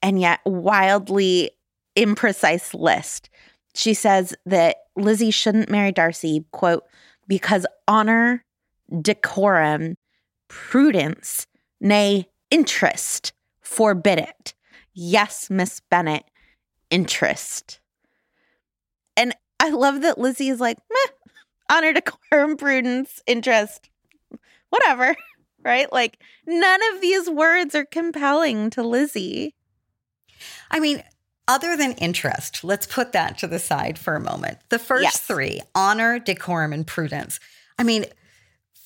and 0.02 0.20
yet 0.20 0.40
wildly 0.44 1.50
imprecise 1.96 2.74
list. 2.74 3.30
She 3.74 3.94
says 3.94 4.34
that 4.46 4.76
Lizzie 4.96 5.30
shouldn't 5.30 5.70
marry 5.70 5.92
Darcy, 5.92 6.44
quote, 6.52 6.84
because 7.26 7.66
honor 7.88 8.44
decorum, 9.02 9.96
prudence, 10.48 11.46
nay, 11.80 12.28
interest 12.50 13.32
forbid 13.60 14.18
it. 14.18 14.54
Yes, 14.94 15.50
Miss 15.50 15.80
Bennet, 15.90 16.24
interest. 16.90 17.80
And 19.16 19.34
I 19.60 19.70
love 19.70 20.02
that 20.02 20.18
Lizzie 20.18 20.48
is 20.48 20.60
like, 20.60 20.78
meh, 20.90 21.12
honor, 21.70 21.92
decorum, 21.92 22.56
prudence, 22.56 23.22
interest, 23.26 23.90
whatever, 24.70 25.14
right? 25.64 25.92
Like, 25.92 26.18
none 26.46 26.80
of 26.94 27.00
these 27.00 27.28
words 27.28 27.74
are 27.74 27.84
compelling 27.84 28.70
to 28.70 28.82
Lizzie. 28.82 29.54
I 30.70 30.80
mean, 30.80 31.02
other 31.48 31.76
than 31.76 31.92
interest, 31.92 32.64
let's 32.64 32.86
put 32.86 33.12
that 33.12 33.38
to 33.38 33.46
the 33.46 33.58
side 33.58 33.98
for 33.98 34.14
a 34.14 34.20
moment. 34.20 34.58
The 34.68 34.78
first 34.78 35.04
yes. 35.04 35.20
three 35.20 35.60
honor, 35.74 36.18
decorum, 36.18 36.72
and 36.72 36.86
prudence. 36.86 37.38
I 37.78 37.84
mean, 37.84 38.06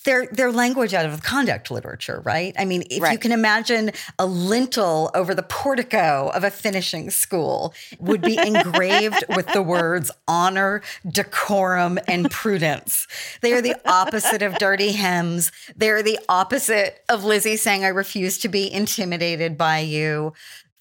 their 0.04 0.26
their 0.26 0.50
language 0.50 0.94
out 0.94 1.06
of 1.06 1.22
conduct 1.22 1.70
literature, 1.70 2.22
right? 2.24 2.54
I 2.58 2.64
mean, 2.64 2.84
if 2.90 3.02
right. 3.02 3.12
you 3.12 3.18
can 3.18 3.32
imagine 3.32 3.90
a 4.18 4.26
lintel 4.26 5.10
over 5.14 5.34
the 5.34 5.42
portico 5.42 6.30
of 6.34 6.44
a 6.44 6.50
finishing 6.50 7.10
school 7.10 7.74
would 7.98 8.22
be 8.22 8.38
engraved 8.38 9.24
with 9.28 9.46
the 9.52 9.62
words 9.62 10.10
honor, 10.26 10.82
decorum, 11.06 11.98
and 12.08 12.30
prudence. 12.30 13.06
They 13.40 13.52
are 13.52 13.62
the 13.62 13.76
opposite 13.84 14.42
of 14.42 14.56
dirty 14.58 14.92
hems. 14.92 15.52
They're 15.76 16.02
the 16.02 16.18
opposite 16.28 17.04
of 17.08 17.24
Lizzie 17.24 17.56
saying, 17.56 17.84
I 17.84 17.88
refuse 17.88 18.38
to 18.38 18.48
be 18.48 18.72
intimidated 18.72 19.58
by 19.58 19.80
you 19.80 20.32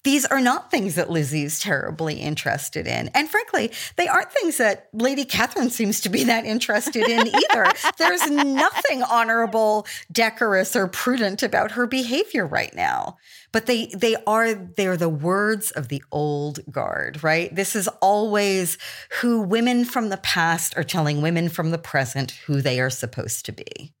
these 0.02 0.24
are 0.24 0.40
not 0.40 0.70
things 0.70 0.94
that 0.94 1.10
Lizzie's 1.10 1.58
terribly 1.58 2.14
interested 2.14 2.86
in. 2.86 3.08
And 3.08 3.28
frankly, 3.28 3.70
they 3.96 4.08
aren't 4.08 4.32
things 4.32 4.56
that 4.56 4.88
Lady 4.94 5.24
Catherine 5.24 5.68
seems 5.68 6.00
to 6.00 6.08
be 6.08 6.24
that 6.24 6.46
interested 6.46 7.06
in 7.08 7.26
either. 7.52 7.66
There's 7.98 8.30
nothing 8.30 9.02
honorable, 9.02 9.86
decorous, 10.10 10.74
or 10.74 10.88
prudent 10.88 11.42
about 11.42 11.72
her 11.72 11.86
behavior 11.86 12.46
right 12.46 12.74
now. 12.74 13.18
But 13.52 13.66
they 13.66 13.86
they 13.86 14.16
are 14.26 14.54
they're 14.54 14.96
the 14.96 15.08
words 15.08 15.70
of 15.72 15.88
the 15.88 16.02
old 16.10 16.60
guard, 16.70 17.22
right? 17.22 17.54
This 17.54 17.76
is 17.76 17.88
always 18.00 18.78
who 19.20 19.42
women 19.42 19.84
from 19.84 20.08
the 20.08 20.16
past 20.16 20.76
are 20.76 20.84
telling 20.84 21.20
women 21.20 21.48
from 21.48 21.72
the 21.72 21.78
present 21.78 22.30
who 22.46 22.62
they 22.62 22.80
are 22.80 22.90
supposed 22.90 23.44
to 23.46 23.52
be. 23.52 23.92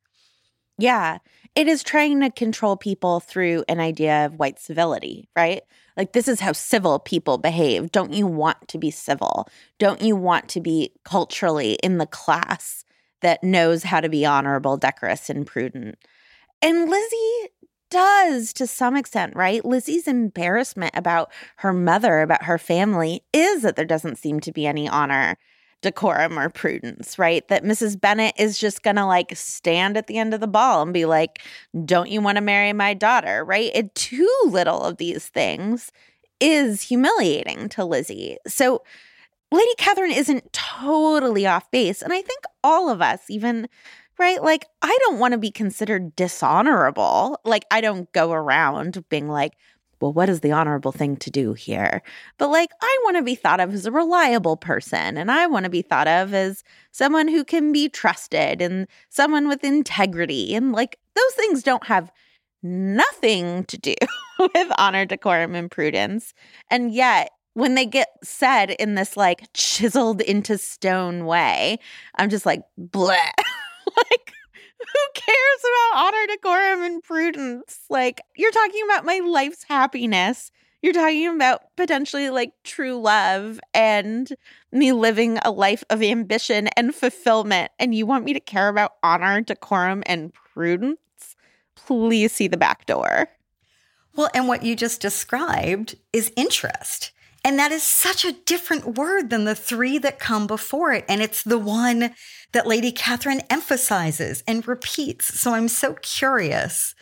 Yeah. 0.78 1.18
It 1.54 1.66
is 1.66 1.82
trying 1.82 2.20
to 2.20 2.30
control 2.30 2.76
people 2.76 3.20
through 3.20 3.64
an 3.68 3.80
idea 3.80 4.26
of 4.26 4.38
white 4.38 4.58
civility, 4.58 5.28
right? 5.36 5.62
Like, 5.96 6.12
this 6.12 6.28
is 6.28 6.40
how 6.40 6.52
civil 6.52 6.98
people 6.98 7.38
behave. 7.38 7.92
Don't 7.92 8.12
you 8.12 8.26
want 8.26 8.68
to 8.68 8.78
be 8.78 8.90
civil? 8.90 9.48
Don't 9.78 10.02
you 10.02 10.16
want 10.16 10.48
to 10.50 10.60
be 10.60 10.92
culturally 11.04 11.74
in 11.82 11.98
the 11.98 12.06
class 12.06 12.84
that 13.22 13.44
knows 13.44 13.84
how 13.84 14.00
to 14.00 14.08
be 14.08 14.24
honorable, 14.24 14.76
decorous, 14.76 15.28
and 15.28 15.46
prudent? 15.46 15.98
And 16.62 16.88
Lizzie 16.88 17.48
does 17.90 18.52
to 18.54 18.66
some 18.66 18.96
extent, 18.96 19.34
right? 19.34 19.64
Lizzie's 19.64 20.06
embarrassment 20.06 20.92
about 20.94 21.32
her 21.56 21.72
mother, 21.72 22.20
about 22.20 22.44
her 22.44 22.58
family, 22.58 23.24
is 23.32 23.62
that 23.62 23.76
there 23.76 23.84
doesn't 23.84 24.18
seem 24.18 24.40
to 24.40 24.52
be 24.52 24.66
any 24.66 24.88
honor 24.88 25.36
decorum 25.82 26.38
or 26.38 26.48
prudence, 26.48 27.18
right? 27.18 27.46
That 27.48 27.64
Mrs. 27.64 28.00
Bennet 28.00 28.34
is 28.38 28.58
just 28.58 28.82
going 28.82 28.96
to 28.96 29.06
like 29.06 29.36
stand 29.36 29.96
at 29.96 30.06
the 30.06 30.18
end 30.18 30.34
of 30.34 30.40
the 30.40 30.46
ball 30.46 30.82
and 30.82 30.92
be 30.92 31.06
like, 31.06 31.40
don't 31.84 32.10
you 32.10 32.20
want 32.20 32.36
to 32.36 32.42
marry 32.42 32.72
my 32.72 32.94
daughter, 32.94 33.44
right? 33.44 33.70
And 33.74 33.94
too 33.94 34.30
little 34.46 34.82
of 34.82 34.98
these 34.98 35.26
things 35.28 35.90
is 36.40 36.82
humiliating 36.82 37.68
to 37.70 37.84
Lizzie. 37.84 38.36
So 38.46 38.82
Lady 39.52 39.74
Catherine 39.78 40.12
isn't 40.12 40.52
totally 40.52 41.46
off 41.46 41.70
base. 41.70 42.02
And 42.02 42.12
I 42.12 42.22
think 42.22 42.44
all 42.62 42.88
of 42.88 43.02
us, 43.02 43.22
even 43.28 43.68
right? 44.20 44.42
Like, 44.42 44.66
I 44.82 44.96
don't 45.00 45.18
want 45.18 45.32
to 45.32 45.38
be 45.38 45.50
considered 45.50 46.14
dishonorable. 46.14 47.40
Like, 47.42 47.64
I 47.70 47.80
don't 47.80 48.12
go 48.12 48.32
around 48.32 49.02
being 49.08 49.28
like, 49.28 49.54
well, 50.00 50.12
what 50.12 50.28
is 50.28 50.40
the 50.40 50.52
honorable 50.52 50.92
thing 50.92 51.16
to 51.18 51.30
do 51.30 51.52
here? 51.52 52.02
But 52.38 52.48
like, 52.48 52.70
I 52.80 52.98
want 53.04 53.16
to 53.18 53.22
be 53.22 53.34
thought 53.34 53.60
of 53.60 53.74
as 53.74 53.86
a 53.86 53.92
reliable 53.92 54.56
person 54.56 55.18
and 55.18 55.30
I 55.30 55.46
want 55.46 55.64
to 55.64 55.70
be 55.70 55.82
thought 55.82 56.08
of 56.08 56.32
as 56.32 56.64
someone 56.90 57.28
who 57.28 57.44
can 57.44 57.72
be 57.72 57.88
trusted 57.88 58.62
and 58.62 58.86
someone 59.10 59.48
with 59.48 59.62
integrity. 59.62 60.54
And 60.54 60.72
like, 60.72 60.98
those 61.14 61.34
things 61.34 61.62
don't 61.62 61.86
have 61.86 62.10
nothing 62.62 63.64
to 63.64 63.78
do 63.78 63.94
with 64.38 64.72
honor, 64.78 65.04
decorum, 65.04 65.54
and 65.54 65.70
prudence. 65.70 66.34
And 66.70 66.92
yet, 66.92 67.30
when 67.54 67.74
they 67.74 67.84
get 67.86 68.08
said 68.22 68.70
in 68.70 68.94
this 68.94 69.16
like 69.16 69.52
chiseled 69.54 70.20
into 70.20 70.56
stone 70.56 71.26
way, 71.26 71.78
I'm 72.16 72.30
just 72.30 72.46
like, 72.46 72.62
bleh. 72.78 73.16
like, 73.96 74.32
who 74.80 75.20
cares 75.20 75.60
about 75.62 76.06
honor, 76.06 76.26
decorum, 76.28 76.82
and 76.82 77.02
prudence? 77.02 77.80
Like, 77.88 78.22
you're 78.36 78.50
talking 78.50 78.82
about 78.84 79.04
my 79.04 79.20
life's 79.24 79.64
happiness. 79.64 80.50
You're 80.82 80.94
talking 80.94 81.26
about 81.28 81.62
potentially 81.76 82.30
like 82.30 82.52
true 82.64 82.98
love 82.98 83.60
and 83.74 84.32
me 84.72 84.92
living 84.92 85.38
a 85.44 85.50
life 85.50 85.84
of 85.90 86.02
ambition 86.02 86.68
and 86.68 86.94
fulfillment. 86.94 87.70
And 87.78 87.94
you 87.94 88.06
want 88.06 88.24
me 88.24 88.32
to 88.32 88.40
care 88.40 88.68
about 88.68 88.94
honor, 89.02 89.42
decorum, 89.42 90.02
and 90.06 90.32
prudence? 90.32 91.36
Please 91.74 92.32
see 92.32 92.48
the 92.48 92.56
back 92.56 92.86
door. 92.86 93.28
Well, 94.16 94.30
and 94.34 94.48
what 94.48 94.62
you 94.62 94.74
just 94.74 95.00
described 95.00 95.96
is 96.12 96.32
interest. 96.36 97.12
And 97.44 97.58
that 97.58 97.72
is 97.72 97.82
such 97.82 98.24
a 98.24 98.32
different 98.32 98.98
word 98.98 99.30
than 99.30 99.44
the 99.44 99.54
three 99.54 99.98
that 99.98 100.18
come 100.18 100.46
before 100.46 100.92
it. 100.92 101.04
And 101.08 101.22
it's 101.22 101.42
the 101.42 101.58
one 101.58 102.14
that 102.52 102.66
Lady 102.66 102.92
Catherine 102.92 103.42
emphasizes 103.48 104.42
and 104.46 104.66
repeats. 104.68 105.40
So 105.40 105.54
I'm 105.54 105.68
so 105.68 105.94
curious 106.02 106.94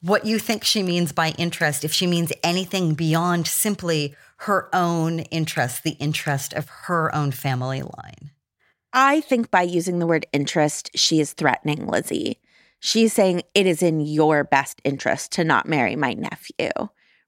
what 0.00 0.26
you 0.26 0.38
think 0.38 0.64
she 0.64 0.82
means 0.82 1.12
by 1.12 1.30
interest, 1.38 1.84
if 1.84 1.92
she 1.92 2.06
means 2.06 2.32
anything 2.42 2.94
beyond 2.94 3.46
simply 3.46 4.14
her 4.38 4.68
own 4.74 5.20
interest, 5.20 5.82
the 5.82 5.92
interest 5.92 6.52
of 6.52 6.68
her 6.68 7.14
own 7.14 7.30
family 7.30 7.82
line. 7.82 8.30
I 8.92 9.20
think 9.22 9.50
by 9.50 9.62
using 9.62 9.98
the 9.98 10.06
word 10.06 10.26
interest, 10.32 10.90
she 10.94 11.20
is 11.20 11.32
threatening 11.32 11.86
Lizzie. 11.86 12.38
She's 12.80 13.12
saying 13.12 13.42
it 13.54 13.66
is 13.66 13.82
in 13.82 14.00
your 14.00 14.44
best 14.44 14.80
interest 14.84 15.32
to 15.32 15.44
not 15.44 15.66
marry 15.66 15.96
my 15.96 16.12
nephew 16.12 16.70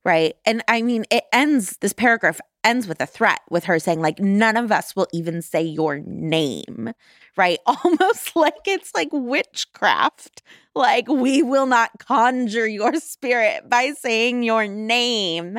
right? 0.06 0.34
And 0.46 0.62
I 0.68 0.80
mean, 0.80 1.04
it 1.10 1.24
ends, 1.32 1.76
this 1.82 1.92
paragraph 1.92 2.40
ends 2.64 2.88
with 2.88 3.00
a 3.00 3.06
threat 3.06 3.40
with 3.50 3.64
her 3.64 3.78
saying 3.78 4.00
like 4.00 4.18
none 4.18 4.56
of 4.56 4.72
us 4.72 4.96
will 4.96 5.08
even 5.12 5.42
say 5.42 5.62
your 5.62 5.98
name 5.98 6.94
right? 7.36 7.58
Almost 7.66 8.34
like 8.34 8.66
it's 8.66 8.94
like 8.94 9.08
witchcraft. 9.12 10.42
Like 10.74 11.08
we 11.08 11.42
will 11.42 11.66
not 11.66 11.90
conjure 11.98 12.66
your 12.66 12.94
spirit 12.96 13.68
by 13.68 13.92
saying 13.92 14.42
your 14.42 14.66
name 14.66 15.58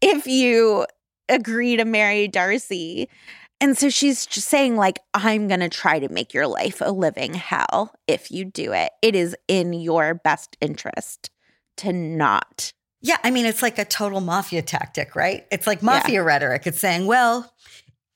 if 0.00 0.26
you 0.26 0.86
agree 1.28 1.76
to 1.76 1.84
marry 1.84 2.28
darcy. 2.28 3.08
And 3.60 3.76
so 3.76 3.90
she's 3.90 4.24
just 4.24 4.48
saying 4.48 4.76
like 4.76 4.98
i'm 5.12 5.46
going 5.46 5.60
to 5.60 5.68
try 5.68 5.98
to 5.98 6.08
make 6.08 6.32
your 6.32 6.46
life 6.46 6.80
a 6.80 6.90
living 6.90 7.34
hell 7.34 7.94
if 8.06 8.30
you 8.30 8.44
do 8.44 8.72
it. 8.72 8.90
It 9.02 9.14
is 9.14 9.36
in 9.48 9.72
your 9.72 10.14
best 10.14 10.56
interest 10.60 11.30
to 11.78 11.92
not 11.92 12.72
yeah, 13.02 13.16
I 13.24 13.30
mean, 13.30 13.46
it's 13.46 13.62
like 13.62 13.78
a 13.78 13.84
total 13.84 14.20
mafia 14.20 14.62
tactic, 14.62 15.16
right? 15.16 15.46
It's 15.50 15.66
like 15.66 15.82
mafia 15.82 16.16
yeah. 16.16 16.20
rhetoric. 16.20 16.66
It's 16.66 16.78
saying, 16.78 17.06
well, 17.06 17.52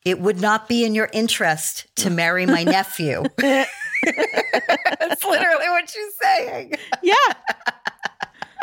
it 0.04 0.20
would 0.20 0.40
not 0.40 0.68
be 0.68 0.84
in 0.84 0.94
your 0.94 1.08
interest 1.12 1.86
to 1.96 2.10
marry 2.10 2.44
my 2.46 2.64
nephew. 2.64 3.22
That's 3.36 5.24
literally 5.24 5.68
what 5.68 5.88
she's 5.88 6.14
saying. 6.22 6.74
Yeah. 7.02 7.14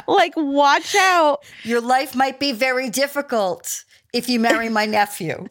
like, 0.08 0.34
watch 0.36 0.96
out. 0.96 1.40
Your 1.64 1.82
life 1.82 2.16
might 2.16 2.40
be 2.40 2.52
very 2.52 2.90
difficult 2.90 3.84
if 4.14 4.30
you 4.30 4.40
marry 4.40 4.70
my 4.70 4.86
nephew. 4.86 5.48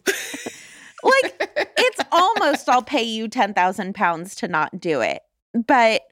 like, 1.03 1.53
it's 1.77 2.01
almost 2.13 2.69
I'll 2.69 2.83
pay 2.83 3.03
you 3.03 3.27
10,000 3.27 3.95
pounds 3.95 4.37
to 4.37 4.47
not 4.47 4.79
do 4.79 5.01
it. 5.01 5.23
But 5.67 6.03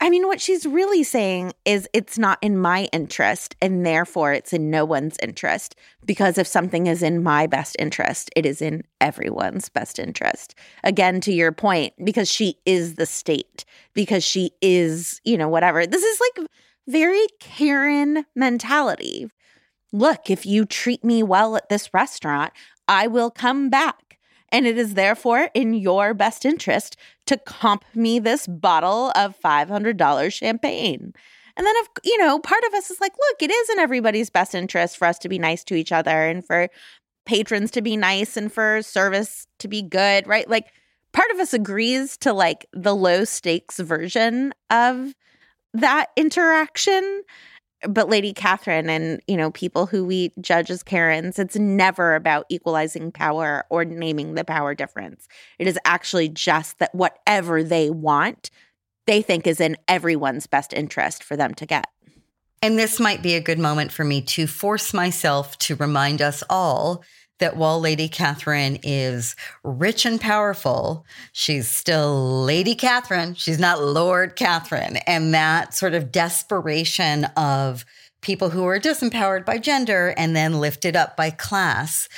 I 0.00 0.10
mean, 0.10 0.28
what 0.28 0.40
she's 0.40 0.64
really 0.64 1.02
saying 1.02 1.54
is 1.64 1.88
it's 1.92 2.18
not 2.18 2.38
in 2.40 2.56
my 2.56 2.88
interest, 2.92 3.56
and 3.60 3.84
therefore 3.84 4.32
it's 4.32 4.52
in 4.52 4.70
no 4.70 4.84
one's 4.84 5.16
interest. 5.20 5.74
Because 6.04 6.38
if 6.38 6.46
something 6.46 6.86
is 6.86 7.02
in 7.02 7.22
my 7.22 7.48
best 7.48 7.74
interest, 7.80 8.30
it 8.36 8.46
is 8.46 8.62
in 8.62 8.84
everyone's 9.00 9.68
best 9.68 9.98
interest. 9.98 10.54
Again, 10.84 11.20
to 11.22 11.32
your 11.32 11.50
point, 11.50 11.94
because 12.04 12.30
she 12.30 12.58
is 12.64 12.94
the 12.94 13.06
state, 13.06 13.64
because 13.92 14.22
she 14.22 14.52
is, 14.62 15.20
you 15.24 15.36
know, 15.36 15.48
whatever. 15.48 15.84
This 15.84 16.04
is 16.04 16.20
like 16.20 16.48
very 16.86 17.26
Karen 17.40 18.24
mentality. 18.36 19.28
Look, 19.92 20.30
if 20.30 20.46
you 20.46 20.64
treat 20.64 21.02
me 21.02 21.24
well 21.24 21.56
at 21.56 21.68
this 21.68 21.92
restaurant, 21.92 22.52
I 22.86 23.08
will 23.08 23.30
come 23.30 23.68
back 23.68 24.07
and 24.50 24.66
it 24.66 24.78
is 24.78 24.94
therefore 24.94 25.50
in 25.54 25.74
your 25.74 26.14
best 26.14 26.44
interest 26.44 26.96
to 27.26 27.36
comp 27.36 27.84
me 27.94 28.18
this 28.18 28.46
bottle 28.46 29.12
of 29.14 29.38
$500 29.40 30.32
champagne. 30.32 31.12
And 31.56 31.66
then, 31.66 31.74
if, 31.78 31.88
you 32.04 32.16
know, 32.18 32.38
part 32.38 32.62
of 32.68 32.74
us 32.74 32.90
is 32.90 33.00
like, 33.00 33.12
look, 33.12 33.42
it 33.42 33.50
is 33.50 33.70
in 33.70 33.80
everybody's 33.80 34.30
best 34.30 34.54
interest 34.54 34.96
for 34.96 35.06
us 35.06 35.18
to 35.18 35.28
be 35.28 35.38
nice 35.38 35.64
to 35.64 35.74
each 35.74 35.90
other 35.90 36.10
and 36.10 36.46
for 36.46 36.68
patrons 37.26 37.72
to 37.72 37.82
be 37.82 37.96
nice 37.96 38.36
and 38.36 38.52
for 38.52 38.80
service 38.82 39.46
to 39.58 39.68
be 39.68 39.82
good, 39.82 40.26
right? 40.26 40.48
Like, 40.48 40.68
part 41.12 41.30
of 41.32 41.40
us 41.40 41.52
agrees 41.52 42.16
to 42.18 42.32
like 42.32 42.66
the 42.72 42.94
low 42.94 43.24
stakes 43.24 43.80
version 43.80 44.54
of 44.70 45.14
that 45.74 46.06
interaction 46.16 47.22
but 47.86 48.08
Lady 48.08 48.32
Catherine 48.32 48.90
and, 48.90 49.20
you 49.26 49.36
know, 49.36 49.50
people 49.50 49.86
who 49.86 50.04
we 50.04 50.32
judge 50.40 50.70
as 50.70 50.82
Karens, 50.82 51.38
it's 51.38 51.56
never 51.56 52.14
about 52.14 52.46
equalizing 52.48 53.12
power 53.12 53.64
or 53.70 53.84
naming 53.84 54.34
the 54.34 54.44
power 54.44 54.74
difference. 54.74 55.28
It 55.58 55.66
is 55.66 55.78
actually 55.84 56.28
just 56.28 56.78
that 56.78 56.94
whatever 56.94 57.62
they 57.62 57.90
want, 57.90 58.50
they 59.06 59.22
think 59.22 59.46
is 59.46 59.60
in 59.60 59.76
everyone's 59.86 60.46
best 60.46 60.72
interest 60.72 61.22
for 61.22 61.36
them 61.36 61.54
to 61.54 61.66
get. 61.66 61.86
And 62.60 62.76
this 62.76 62.98
might 62.98 63.22
be 63.22 63.34
a 63.34 63.40
good 63.40 63.58
moment 63.58 63.92
for 63.92 64.02
me 64.02 64.20
to 64.22 64.48
force 64.48 64.92
myself 64.92 65.56
to 65.58 65.76
remind 65.76 66.20
us 66.20 66.42
all 66.50 67.04
that 67.38 67.56
while 67.56 67.80
Lady 67.80 68.08
Catherine 68.08 68.78
is 68.82 69.36
rich 69.62 70.04
and 70.04 70.20
powerful, 70.20 71.04
she's 71.32 71.68
still 71.68 72.42
Lady 72.44 72.74
Catherine. 72.74 73.34
She's 73.34 73.58
not 73.58 73.82
Lord 73.82 74.36
Catherine. 74.36 74.96
And 75.06 75.32
that 75.34 75.74
sort 75.74 75.94
of 75.94 76.12
desperation 76.12 77.24
of 77.36 77.84
people 78.20 78.50
who 78.50 78.64
are 78.64 78.80
disempowered 78.80 79.44
by 79.44 79.58
gender 79.58 80.14
and 80.16 80.34
then 80.34 80.60
lifted 80.60 80.96
up 80.96 81.16
by 81.16 81.30
class, 81.30 82.08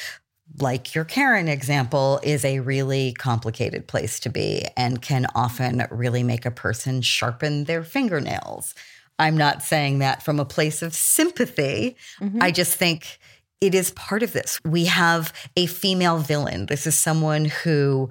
like 0.59 0.95
your 0.95 1.05
Karen 1.05 1.49
example, 1.49 2.21
is 2.23 2.45
a 2.45 2.61
really 2.61 3.13
complicated 3.13 3.87
place 3.87 4.19
to 4.21 4.31
be 4.31 4.65
and 4.77 5.03
can 5.03 5.27
often 5.35 5.87
really 5.91 6.23
make 6.23 6.47
a 6.47 6.51
person 6.51 7.03
sharpen 7.03 7.65
their 7.65 7.85
fingernails. 7.85 8.75
I'm 9.19 9.37
not 9.37 9.63
saying 9.63 9.99
that 9.99 10.23
from 10.23 10.41
a 10.41 10.47
place 10.47 10.81
of 10.81 10.95
sympathy. 10.95 11.97
Mm-hmm. 12.21 12.43
I 12.43 12.51
just 12.51 12.77
think 12.77 13.19
it 13.61 13.75
is 13.75 13.91
part 13.93 14.23
of 14.23 14.33
this. 14.33 14.59
We 14.65 14.87
have 14.87 15.33
a 15.57 15.67
female 15.67 16.19
villain. 16.19 16.67
This 16.67 16.87
is 16.87 16.99
someone 16.99 17.47
who 17.47 18.11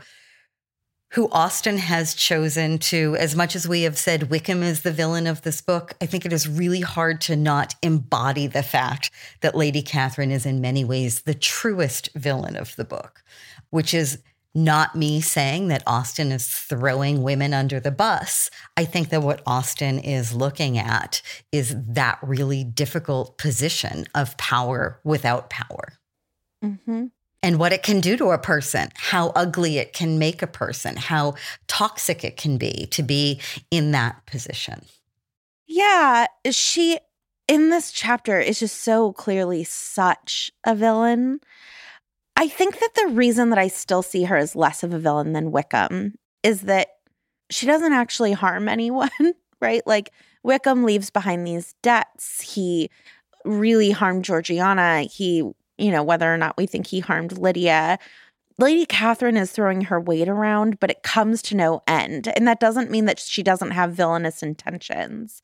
who 1.13 1.27
Austen 1.31 1.79
has 1.79 2.13
chosen 2.13 2.77
to, 2.77 3.15
as 3.17 3.35
much 3.35 3.55
as 3.55 3.67
we 3.67 3.81
have 3.81 3.97
said 3.97 4.29
Wickham 4.29 4.61
is 4.61 4.83
the 4.83 4.91
villain 4.91 5.25
of 5.25 5.41
this 5.41 5.59
book, 5.59 5.95
I 5.99 6.05
think 6.05 6.23
it 6.23 6.31
is 6.31 6.47
really 6.47 6.81
hard 6.81 7.19
to 7.21 7.35
not 7.35 7.73
embody 7.81 8.45
the 8.45 8.61
fact 8.61 9.09
that 9.41 9.55
Lady 9.55 9.81
Catherine 9.81 10.29
is 10.29 10.45
in 10.45 10.61
many 10.61 10.83
ways 10.85 11.21
the 11.21 11.33
truest 11.33 12.09
villain 12.13 12.55
of 12.55 12.75
the 12.75 12.85
book, 12.85 13.23
which 13.71 13.91
is 13.91 14.19
not 14.55 14.95
me 14.95 15.21
saying 15.21 15.67
that 15.67 15.83
Austen 15.85 16.31
is 16.31 16.47
throwing 16.47 17.21
women 17.21 17.53
under 17.53 17.79
the 17.79 17.91
bus. 17.91 18.49
I 18.75 18.85
think 18.85 19.09
that 19.09 19.21
what 19.21 19.41
Austen 19.45 19.99
is 19.99 20.33
looking 20.33 20.77
at 20.77 21.21
is 21.51 21.75
that 21.87 22.19
really 22.21 22.63
difficult 22.63 23.37
position 23.37 24.05
of 24.15 24.37
power 24.37 24.99
without 25.03 25.49
power. 25.49 25.93
Mm-hmm. 26.63 27.05
And 27.41 27.57
what 27.57 27.71
it 27.71 27.83
can 27.83 28.01
do 28.01 28.17
to 28.17 28.31
a 28.31 28.37
person, 28.37 28.89
how 28.95 29.29
ugly 29.29 29.77
it 29.77 29.93
can 29.93 30.19
make 30.19 30.41
a 30.41 30.47
person, 30.47 30.97
how 30.97 31.35
toxic 31.67 32.23
it 32.23 32.35
can 32.35 32.57
be 32.57 32.87
to 32.91 33.01
be 33.01 33.39
in 33.71 33.91
that 33.91 34.25
position. 34.25 34.83
Yeah, 35.67 36.25
she 36.51 36.99
in 37.47 37.69
this 37.69 37.91
chapter 37.91 38.39
is 38.39 38.59
just 38.59 38.83
so 38.83 39.13
clearly 39.13 39.63
such 39.63 40.51
a 40.65 40.75
villain. 40.75 41.39
I 42.39 42.47
think 42.47 42.79
that 42.79 42.95
the 42.95 43.07
reason 43.07 43.49
that 43.49 43.59
I 43.59 43.67
still 43.67 44.01
see 44.01 44.23
her 44.23 44.37
as 44.37 44.55
less 44.55 44.81
of 44.81 44.93
a 44.93 44.97
villain 44.97 45.33
than 45.33 45.51
Wickham 45.51 46.15
is 46.41 46.61
that 46.61 46.87
she 47.49 47.65
doesn't 47.65 47.91
actually 47.91 48.31
harm 48.31 48.69
anyone, 48.69 49.09
right? 49.59 49.85
Like 49.85 50.13
Wickham 50.41 50.85
leaves 50.85 51.09
behind 51.09 51.45
these 51.45 51.75
debts. 51.83 52.39
He 52.39 52.89
really 53.43 53.91
harmed 53.91 54.23
Georgiana. 54.23 55.01
He, 55.01 55.39
you 55.77 55.91
know, 55.91 56.01
whether 56.01 56.33
or 56.33 56.37
not 56.37 56.55
we 56.55 56.65
think 56.65 56.87
he 56.87 57.01
harmed 57.01 57.37
Lydia. 57.37 57.99
Lady 58.57 58.85
Catherine 58.85 59.35
is 59.35 59.51
throwing 59.51 59.81
her 59.81 59.99
weight 59.99 60.29
around, 60.29 60.79
but 60.79 60.89
it 60.89 61.03
comes 61.03 61.41
to 61.41 61.57
no 61.57 61.81
end. 61.87 62.29
And 62.37 62.47
that 62.47 62.61
doesn't 62.61 62.89
mean 62.89 63.03
that 63.03 63.19
she 63.19 63.43
doesn't 63.43 63.71
have 63.71 63.91
villainous 63.91 64.41
intentions. 64.41 65.41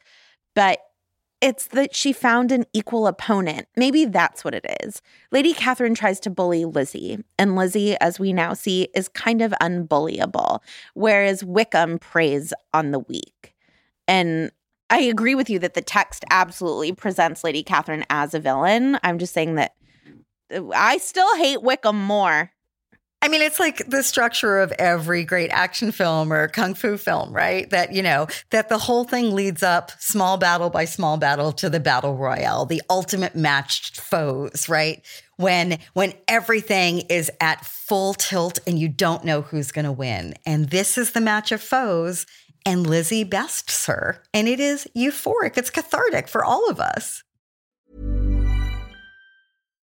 But 0.54 0.80
it's 1.46 1.68
that 1.68 1.94
she 1.94 2.12
found 2.12 2.52
an 2.52 2.66
equal 2.74 3.06
opponent. 3.06 3.68
Maybe 3.78 4.06
that's 4.06 4.44
what 4.44 4.56
it 4.56 4.66
is. 4.82 5.00
Lady 5.30 5.54
Catherine 5.54 5.94
tries 5.94 6.20
to 6.22 6.32
bully 6.32 6.66
Lizzie, 6.66 7.24
and 7.38 7.56
Lizzie, 7.56 7.96
as 8.02 8.20
we 8.20 8.34
now 8.34 8.54
see, 8.54 8.88
is 8.96 9.08
kind 9.08 9.44
of 9.44 9.54
unbullyable, 9.62 10.62
whereas 10.96 11.44
Wickham 11.44 12.00
preys 12.00 12.52
on 12.74 12.90
the 12.90 12.98
weak. 12.98 13.54
And 14.08 14.52
I 14.90 15.02
agree 15.02 15.36
with 15.36 15.48
you 15.48 15.60
that 15.60 15.76
the 15.76 15.84
text 15.84 16.26
absolutely 16.32 16.94
presents 16.94 17.44
Lady 17.44 17.62
Catherine 17.62 18.06
as 18.10 18.34
a 18.34 18.40
villain. 18.40 18.98
I'm 19.04 19.20
just 19.20 19.34
saying 19.34 19.54
that 19.54 19.76
uh, 20.52 20.68
I 20.74 20.98
still 20.98 21.36
hate 21.36 21.62
Wickham 21.62 22.04
more. 22.04 22.52
I 23.26 23.28
mean, 23.28 23.42
it's 23.42 23.60
like 23.60 23.90
the 23.90 24.04
structure 24.04 24.60
of 24.60 24.72
every 24.74 25.24
great 25.24 25.50
action 25.50 25.92
film 25.92 26.32
or 26.32 26.48
kung 26.48 26.76
fu 26.76 26.96
film, 26.96 27.34
right? 27.34 27.68
That, 27.72 27.92
you 27.92 28.04
know, 28.04 28.28
that 28.52 28.70
the 28.70 28.78
whole 28.78 29.04
thing 29.04 29.34
leads 29.34 29.64
up 29.64 29.92
small 29.98 30.38
battle 30.38 30.70
by 30.70 30.86
small 30.86 31.18
battle 31.18 31.52
to 31.54 31.68
the 31.68 31.80
battle 31.80 32.16
royale, 32.16 32.68
the 32.68 32.84
ultimate 32.88 33.36
matched 33.36 34.00
foes, 34.00 34.70
right? 34.70 35.04
When 35.38 35.80
when 35.94 36.14
everything 36.28 37.00
is 37.10 37.32
at 37.42 37.66
full 37.66 38.14
tilt 38.14 38.60
and 38.68 38.78
you 38.78 38.90
don't 38.90 39.26
know 39.26 39.42
who's 39.42 39.72
going 39.72 39.86
to 39.86 39.92
win. 39.92 40.36
And 40.46 40.70
this 40.70 40.96
is 40.96 41.14
the 41.14 41.20
match 41.20 41.52
of 41.52 41.64
foes 41.64 42.28
and 42.64 42.86
Lizzie 42.86 43.24
bests 43.24 43.88
her. 43.88 44.22
And 44.36 44.48
it 44.48 44.60
is 44.60 44.88
euphoric. 44.96 45.58
It's 45.58 45.72
cathartic 45.72 46.28
for 46.28 46.46
all 46.46 46.70
of 46.70 46.80
us. 46.80 47.24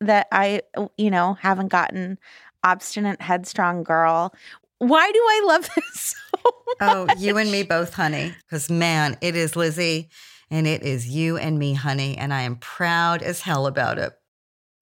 that 0.00 0.28
I, 0.32 0.62
you 0.96 1.10
know, 1.10 1.34
haven't 1.34 1.68
gotten 1.68 2.18
obstinate, 2.62 3.20
headstrong 3.20 3.82
girl. 3.82 4.34
Why 4.78 5.10
do 5.10 5.18
I 5.18 5.42
love 5.46 5.70
this 5.76 6.14
so 6.34 6.52
Oh, 6.80 7.08
you 7.18 7.38
and 7.38 7.50
me 7.50 7.62
both, 7.62 7.94
honey. 7.94 8.34
Because 8.46 8.70
man, 8.70 9.16
it 9.20 9.34
is 9.34 9.56
Lizzie 9.56 10.10
and 10.50 10.66
it 10.66 10.82
is 10.82 11.08
you 11.08 11.36
and 11.36 11.58
me, 11.58 11.74
honey. 11.74 12.16
And 12.18 12.34
I 12.34 12.42
am 12.42 12.56
proud 12.56 13.22
as 13.22 13.40
hell 13.40 13.66
about 13.66 13.98
it. 13.98 14.12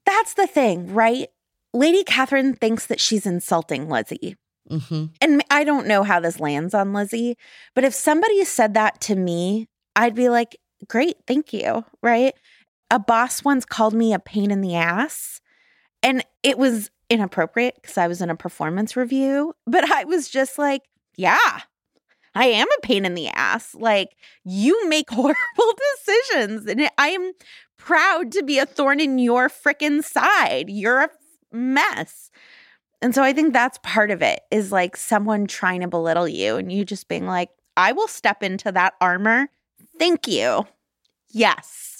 That's 0.04 0.34
the 0.34 0.46
thing, 0.46 0.92
right? 0.92 1.28
Lady 1.72 2.04
Catherine 2.04 2.54
thinks 2.54 2.86
that 2.86 3.00
she's 3.00 3.26
insulting 3.26 3.88
Lizzie. 3.88 4.36
hmm 4.68 5.06
And 5.20 5.44
I 5.50 5.64
don't 5.64 5.86
know 5.86 6.02
how 6.02 6.20
this 6.20 6.40
lands 6.40 6.74
on 6.74 6.92
Lizzie, 6.92 7.36
but 7.74 7.84
if 7.84 7.94
somebody 7.94 8.44
said 8.44 8.74
that 8.74 9.00
to 9.02 9.14
me, 9.16 9.68
I'd 9.96 10.14
be 10.14 10.28
like, 10.28 10.56
great, 10.88 11.16
thank 11.26 11.52
you. 11.52 11.84
Right. 12.02 12.34
A 12.90 12.98
boss 12.98 13.44
once 13.44 13.64
called 13.64 13.94
me 13.94 14.12
a 14.12 14.18
pain 14.18 14.50
in 14.50 14.60
the 14.60 14.74
ass, 14.76 15.40
and 16.02 16.24
it 16.42 16.58
was 16.58 16.90
inappropriate 17.10 17.76
because 17.76 17.98
I 17.98 18.08
was 18.08 18.20
in 18.20 18.30
a 18.30 18.36
performance 18.36 18.96
review, 18.96 19.54
but 19.66 19.90
I 19.90 20.04
was 20.04 20.28
just 20.28 20.58
like, 20.58 20.82
yeah, 21.16 21.60
I 22.34 22.46
am 22.46 22.66
a 22.66 22.80
pain 22.82 23.04
in 23.04 23.14
the 23.14 23.28
ass. 23.28 23.74
Like, 23.74 24.16
you 24.44 24.88
make 24.88 25.10
horrible 25.10 25.74
decisions, 25.96 26.66
and 26.66 26.88
I 26.98 27.08
am 27.08 27.32
proud 27.76 28.32
to 28.32 28.42
be 28.42 28.58
a 28.58 28.66
thorn 28.66 29.00
in 29.00 29.18
your 29.18 29.48
frickin' 29.48 30.02
side. 30.02 30.68
You're 30.68 31.02
a 31.02 31.10
mess. 31.52 32.30
And 33.02 33.14
so 33.14 33.22
I 33.22 33.32
think 33.32 33.52
that's 33.52 33.78
part 33.82 34.10
of 34.10 34.22
it 34.22 34.40
is 34.50 34.72
like 34.72 34.96
someone 34.96 35.46
trying 35.46 35.82
to 35.82 35.88
belittle 35.88 36.26
you 36.26 36.56
and 36.56 36.72
you 36.72 36.84
just 36.84 37.08
being 37.08 37.26
like, 37.26 37.50
I 37.76 37.92
will 37.92 38.08
step 38.08 38.42
into 38.42 38.72
that 38.72 38.94
armor. 39.00 39.48
Thank 39.98 40.26
you. 40.26 40.66
Yes. 41.30 41.93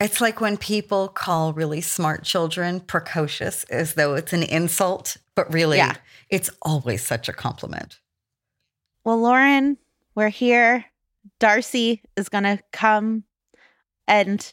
It's 0.00 0.20
like 0.20 0.40
when 0.40 0.56
people 0.56 1.08
call 1.08 1.52
really 1.52 1.80
smart 1.82 2.24
children 2.24 2.80
precocious 2.80 3.64
as 3.64 3.94
though 3.94 4.14
it's 4.14 4.32
an 4.32 4.42
insult, 4.42 5.18
but 5.34 5.52
really, 5.52 5.76
Yeah. 5.76 5.96
it's 6.30 6.48
always 6.62 7.04
such 7.06 7.28
a 7.28 7.32
compliment. 7.32 7.98
Well, 9.04 9.18
Lauren, 9.20 9.76
we're 10.14 10.30
here. 10.30 10.86
Darcy 11.38 12.02
is 12.16 12.28
going 12.30 12.44
to 12.44 12.58
come 12.72 13.24
and 14.08 14.52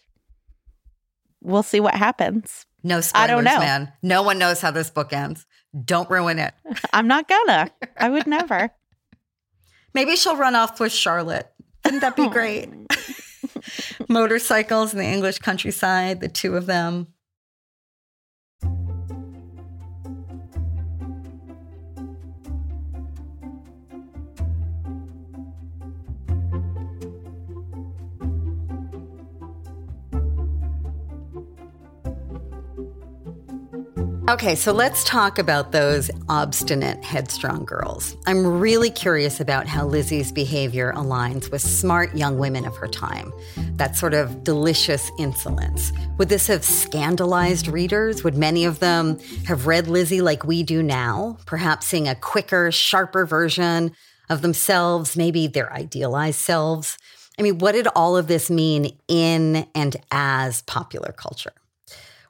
we'll 1.42 1.64
see 1.64 1.80
what 1.80 1.96
happens. 1.96 2.66
No 2.84 3.00
spoilers, 3.02 3.24
I 3.24 3.28
don't 3.28 3.44
know. 3.44 3.60
man. 3.60 3.94
No 4.04 4.24
one 4.24 4.38
knows 4.38 4.62
how 4.62 4.72
this 4.72 4.90
book 4.90 5.14
ends. 5.14 5.46
Don't 5.86 6.10
ruin 6.10 6.40
it. 6.40 6.54
I'm 6.94 7.08
not 7.08 7.28
gonna. 7.28 7.70
I 7.98 8.10
would 8.10 8.28
never. 8.28 8.70
Maybe 9.94 10.16
she'll 10.16 10.38
run 10.38 10.56
off 10.56 10.80
with 10.80 10.92
Charlotte. 10.92 11.52
Wouldn't 11.84 12.02
that 12.02 12.16
be 12.16 12.30
great? 12.30 12.70
Motorcycles 14.08 14.94
in 14.94 15.00
the 15.00 15.06
English 15.06 15.40
countryside, 15.40 16.22
the 16.22 16.30
two 16.30 16.56
of 16.56 16.66
them. 16.66 17.08
Okay, 34.30 34.56
so 34.56 34.74
let's 34.74 35.06
talk 35.06 35.40
about 35.40 35.72
those 35.72 36.12
obstinate, 36.28 37.02
headstrong 37.02 37.64
girls. 37.64 38.18
I'm 38.26 38.60
really 38.60 38.90
curious 38.90 39.40
about 39.40 39.68
how 39.68 39.86
Lizzie's 39.86 40.34
behavior 40.34 40.92
aligns 40.98 41.50
with 41.50 41.62
smart 41.62 42.14
young 42.14 42.38
women 42.38 42.66
of 42.66 42.76
her 42.76 42.90
time. 42.90 43.32
That 43.78 43.96
sort 43.96 44.14
of 44.14 44.44
delicious 44.44 45.10
insolence. 45.18 45.94
Would 46.18 46.28
this 46.28 46.48
have 46.48 46.66
scandalized 46.66 47.70
readers? 47.70 48.26
Would 48.26 48.36
many 48.36 48.66
of 48.66 48.80
them 48.80 49.18
have 49.46 49.66
read 49.66 49.88
Lizzie 49.88 50.20
like 50.20 50.44
we 50.44 50.62
do 50.62 50.84
now, 50.84 51.38
perhaps 51.46 51.88
seeing 51.88 52.10
a 52.10 52.16
quicker, 52.16 52.70
sharper 52.70 53.26
version 53.26 53.94
of 54.30 54.42
themselves, 54.42 55.16
maybe 55.16 55.48
their 55.48 55.72
idealized 55.72 56.42
selves? 56.42 56.98
I 57.40 57.44
mean, 57.44 57.60
what 57.60 57.72
did 57.72 57.88
all 57.96 58.18
of 58.18 58.28
this 58.28 58.50
mean 58.50 58.98
in 59.08 59.66
and 59.74 59.96
as 60.12 60.64
popular 60.64 61.14
culture? 61.14 61.54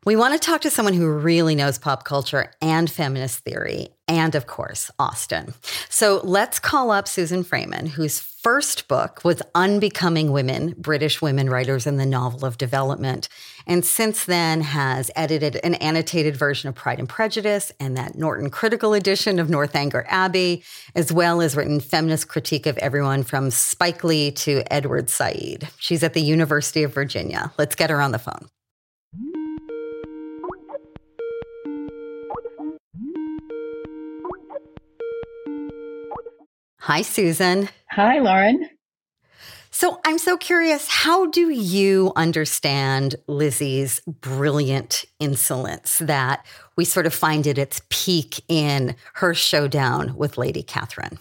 We 0.07 0.15
want 0.15 0.33
to 0.35 0.39
talk 0.39 0.61
to 0.61 0.69
someone 0.69 0.93
who 0.93 1.11
really 1.11 1.53
knows 1.53 1.77
pop 1.77 2.05
culture 2.05 2.53
and 2.61 2.89
feminist 2.89 3.39
theory, 3.39 3.89
and 4.07 4.35
of 4.35 4.47
course, 4.47 4.89
Austen. 4.97 5.53
So 5.89 6.21
let's 6.23 6.59
call 6.59 6.91
up 6.91 7.09
Susan 7.09 7.43
Fraiman, 7.43 7.89
whose 7.89 8.21
first 8.21 8.87
book 8.87 9.19
was 9.25 9.41
Unbecoming 9.53 10.31
Women 10.31 10.75
British 10.77 11.21
Women 11.21 11.49
Writers 11.49 11.85
in 11.85 11.97
the 11.97 12.05
Novel 12.05 12.45
of 12.45 12.57
Development, 12.57 13.27
and 13.65 13.83
since 13.83 14.23
then 14.23 14.61
has 14.61 15.11
edited 15.13 15.57
an 15.57 15.75
annotated 15.75 16.37
version 16.37 16.69
of 16.69 16.75
Pride 16.75 16.99
and 16.99 17.09
Prejudice 17.09 17.73
and 17.77 17.97
that 17.97 18.15
Norton 18.15 18.49
critical 18.49 18.93
edition 18.93 19.39
of 19.39 19.49
Northanger 19.49 20.05
Abbey, 20.07 20.63
as 20.95 21.11
well 21.11 21.41
as 21.41 21.57
written 21.57 21.81
feminist 21.81 22.29
critique 22.29 22.65
of 22.65 22.77
everyone 22.77 23.23
from 23.23 23.51
Spike 23.51 24.05
Lee 24.05 24.31
to 24.31 24.63
Edward 24.71 25.09
Said. 25.09 25.67
She's 25.79 26.01
at 26.01 26.13
the 26.13 26.21
University 26.21 26.83
of 26.83 26.93
Virginia. 26.93 27.51
Let's 27.57 27.75
get 27.75 27.89
her 27.89 27.99
on 27.99 28.13
the 28.13 28.19
phone. 28.19 28.47
Hi, 36.87 37.01
Susan. 37.01 37.67
Hi, 37.91 38.19
Lauren. 38.19 38.69
So 39.71 39.99
I'm 40.05 40.17
so 40.17 40.37
curious, 40.37 40.87
how 40.87 41.25
do 41.25 41.49
you 41.49 42.13
understand 42.15 43.15
Lizzie's 43.27 43.99
brilliant 44.07 45.03
insolence 45.19 45.97
that 45.97 46.45
we 46.77 46.85
sort 46.85 47.05
of 47.05 47.13
find 47.13 47.45
at 47.45 47.57
its 47.57 47.81
peak 47.89 48.41
in 48.47 48.95
her 49.15 49.33
showdown 49.33 50.15
with 50.15 50.37
Lady 50.37 50.63
Catherine? 50.63 51.19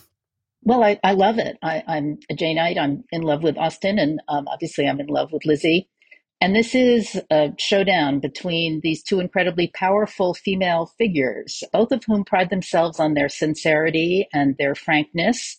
Well, 0.62 0.84
I, 0.84 1.00
I 1.02 1.14
love 1.14 1.40
it. 1.40 1.58
I, 1.60 1.82
I'm 1.88 2.18
a 2.30 2.36
Janeite. 2.36 2.78
I'm 2.78 3.02
in 3.10 3.22
love 3.22 3.42
with 3.42 3.58
Austen, 3.58 3.98
and 3.98 4.20
um, 4.28 4.46
obviously, 4.46 4.86
I'm 4.86 5.00
in 5.00 5.08
love 5.08 5.32
with 5.32 5.44
Lizzie. 5.44 5.88
And 6.41 6.55
this 6.55 6.74
is 6.74 7.20
a 7.30 7.53
showdown 7.59 8.20
between 8.20 8.80
these 8.82 9.03
two 9.03 9.20
incredibly 9.20 9.68
powerful 9.68 10.34
female 10.34 10.93
figures, 10.99 11.64
both 11.72 11.93
of 11.93 12.05
whom 12.05 12.24
pride 12.24 12.51
themselves 12.51 13.01
on 13.01 13.14
their 13.14 13.28
sincerity 13.28 14.28
and 14.32 14.55
their 14.59 14.74
frankness. 14.74 15.59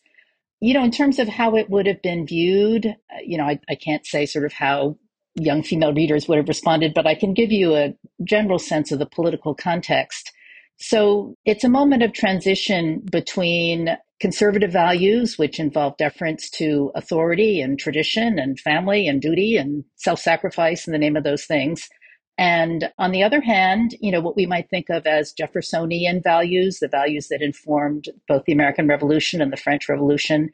You 0.62 0.76
know, 0.76 0.84
in 0.84 0.92
terms 0.92 1.20
of 1.20 1.28
how 1.28 1.56
it 1.56 1.70
would 1.70 1.88
have 1.88 2.02
been 2.02 2.28
viewed, 2.28 2.86
uh, 2.86 3.20
you 3.26 3.38
know, 3.38 3.46
I, 3.46 3.60
I 3.70 3.76
can't 3.76 4.06
say 4.06 4.26
sort 4.26 4.46
of 4.46 4.54
how 4.54 4.98
young 5.36 5.64
female 5.64 5.94
readers 5.94 6.28
would 6.28 6.38
have 6.38 6.48
responded, 6.48 6.94
but 6.94 7.08
I 7.08 7.16
can 7.16 7.34
give 7.34 7.52
you 7.52 7.76
a 7.76 7.94
general 8.24 8.60
sense 8.60 8.92
of 8.92 9.00
the 9.00 9.06
political 9.06 9.54
context. 9.56 10.32
So 10.78 11.36
it's 11.46 11.64
a 11.64 11.70
moment 11.70 12.04
of 12.04 12.14
transition 12.14 13.02
between 13.12 13.98
conservative 14.20 14.72
values, 14.72 15.38
which 15.38 15.60
involve 15.60 15.98
deference 15.98 16.50
to 16.52 16.92
authority 16.96 17.62
and 17.62 17.78
tradition 17.78 18.40
and 18.40 18.60
family 18.60 19.08
and 19.08 19.22
duty 19.22 19.58
and 19.58 19.84
self 19.96 20.20
sacrifice 20.20 20.88
in 20.88 20.94
the 20.94 21.00
name 21.00 21.16
of 21.16 21.24
those 21.24 21.46
things. 21.46 21.90
And 22.38 22.92
on 23.00 23.12
the 23.12 23.24
other 23.24 23.42
hand, 23.42 23.96
you 24.00 24.12
know, 24.12 24.22
what 24.22 24.36
we 24.36 24.46
might 24.46 24.70
think 24.70 24.90
of 24.90 25.08
as 25.08 25.34
Jeffersonian 25.34 26.22
values, 26.22 26.80
the 26.80 26.88
values 26.88 27.30
that 27.30 27.42
informed 27.42 28.10
both 28.28 28.46
the 28.46 28.54
American 28.54 28.88
Revolution 28.88 29.42
and 29.42 29.52
the 29.52 29.58
French 29.58 29.90
Revolution. 29.90 30.52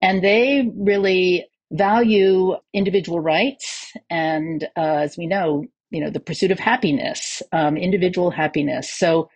And 0.00 0.22
they 0.22 0.70
really 0.76 1.46
value 1.72 2.54
individual 2.72 3.18
rights 3.18 3.92
and, 4.10 4.64
uh, 4.76 4.98
as 5.02 5.16
we 5.18 5.26
know, 5.26 5.64
you 5.90 6.00
know, 6.00 6.10
the 6.10 6.20
pursuit 6.20 6.52
of 6.52 6.60
happiness, 6.60 7.42
um, 7.50 7.76
individual 7.76 8.30
happiness. 8.30 8.92
So 8.92 9.28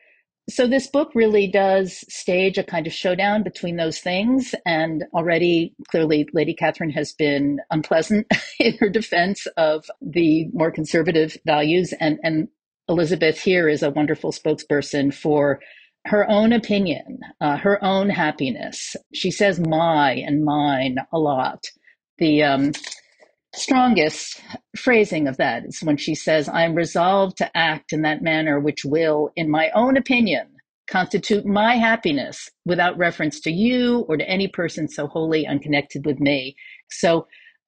so 0.48 0.66
this 0.66 0.86
book 0.86 1.10
really 1.14 1.46
does 1.48 2.04
stage 2.12 2.58
a 2.58 2.64
kind 2.64 2.86
of 2.86 2.92
showdown 2.92 3.42
between 3.42 3.76
those 3.76 3.98
things. 4.00 4.54
And 4.66 5.04
already, 5.14 5.74
clearly, 5.90 6.28
Lady 6.32 6.54
Catherine 6.54 6.90
has 6.90 7.12
been 7.12 7.60
unpleasant 7.70 8.26
in 8.60 8.76
her 8.78 8.88
defense 8.88 9.46
of 9.56 9.86
the 10.00 10.48
more 10.52 10.70
conservative 10.70 11.36
values. 11.46 11.94
And, 12.00 12.18
and 12.22 12.48
Elizabeth 12.88 13.40
here 13.40 13.68
is 13.68 13.82
a 13.82 13.90
wonderful 13.90 14.32
spokesperson 14.32 15.14
for 15.14 15.60
her 16.06 16.28
own 16.30 16.52
opinion, 16.52 17.20
uh, 17.40 17.56
her 17.58 17.82
own 17.84 18.10
happiness. 18.10 18.96
She 19.14 19.30
says 19.30 19.60
my 19.60 20.12
and 20.12 20.44
mine 20.44 20.98
a 21.12 21.18
lot. 21.18 21.66
The 22.18 22.42
um, 22.42 22.72
strongest 23.54 24.40
phrasing 24.76 25.26
of 25.26 25.36
that 25.38 25.64
is 25.64 25.80
when 25.82 25.96
she 25.96 26.14
says, 26.14 26.48
I 26.48 26.62
am 26.62 26.74
resolved 26.74 27.38
to 27.38 27.56
act 27.56 27.92
in 27.92 28.02
that 28.02 28.22
manner 28.22 28.60
which 28.60 28.84
will, 28.84 29.30
in 29.36 29.50
my 29.50 29.70
own 29.74 29.96
opinion, 29.96 30.48
constitute 30.88 31.44
my 31.44 31.76
happiness 31.76 32.50
without 32.64 32.96
reference 32.98 33.40
to 33.40 33.50
you 33.50 34.06
or 34.08 34.16
to 34.16 34.28
any 34.28 34.48
person 34.48 34.88
so 34.88 35.06
wholly 35.06 35.46
unconnected 35.46 36.06
with 36.06 36.18
me. 36.18 36.56
So 36.90 37.26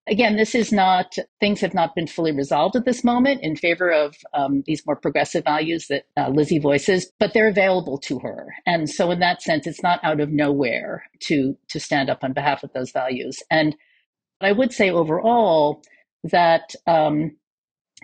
again, 0.09 0.37
this 0.37 0.55
is 0.55 0.72
not, 0.72 1.16
things 1.39 1.61
have 1.61 1.74
not 1.74 1.95
been 1.95 2.07
fully 2.07 2.33
resolved 2.33 2.76
at 2.76 2.85
this 2.85 3.05
moment 3.05 3.43
in 3.43 3.57
favor 3.57 3.91
of 3.91 4.16
um, 4.35 4.62
these 4.66 4.85
more 4.87 4.97
progressive 4.97 5.45
values 5.45 5.87
that 5.89 6.05
uh, 6.16 6.28
Lizzie 6.28 6.59
voices, 6.59 7.12
but 7.18 7.33
they're 7.35 7.49
available 7.49 7.99
to 7.99 8.18
her. 8.20 8.49
And 8.66 8.89
so, 8.89 9.11
in 9.11 9.20
that 9.20 9.43
sense, 9.43 9.66
it's 9.66 9.83
not 9.83 10.01
out 10.03 10.20
of 10.20 10.31
nowhere 10.31 11.05
to, 11.20 11.57
to 11.68 11.81
stand 11.81 12.11
up 12.11 12.24
on 12.24 12.33
behalf 12.33 12.62
of 12.62 12.72
those 12.72 12.91
values. 12.91 13.43
And 13.51 13.76
I 14.41 14.53
would 14.53 14.72
say 14.72 14.91
overall 14.91 15.82
that 16.24 16.74
um, 16.86 17.36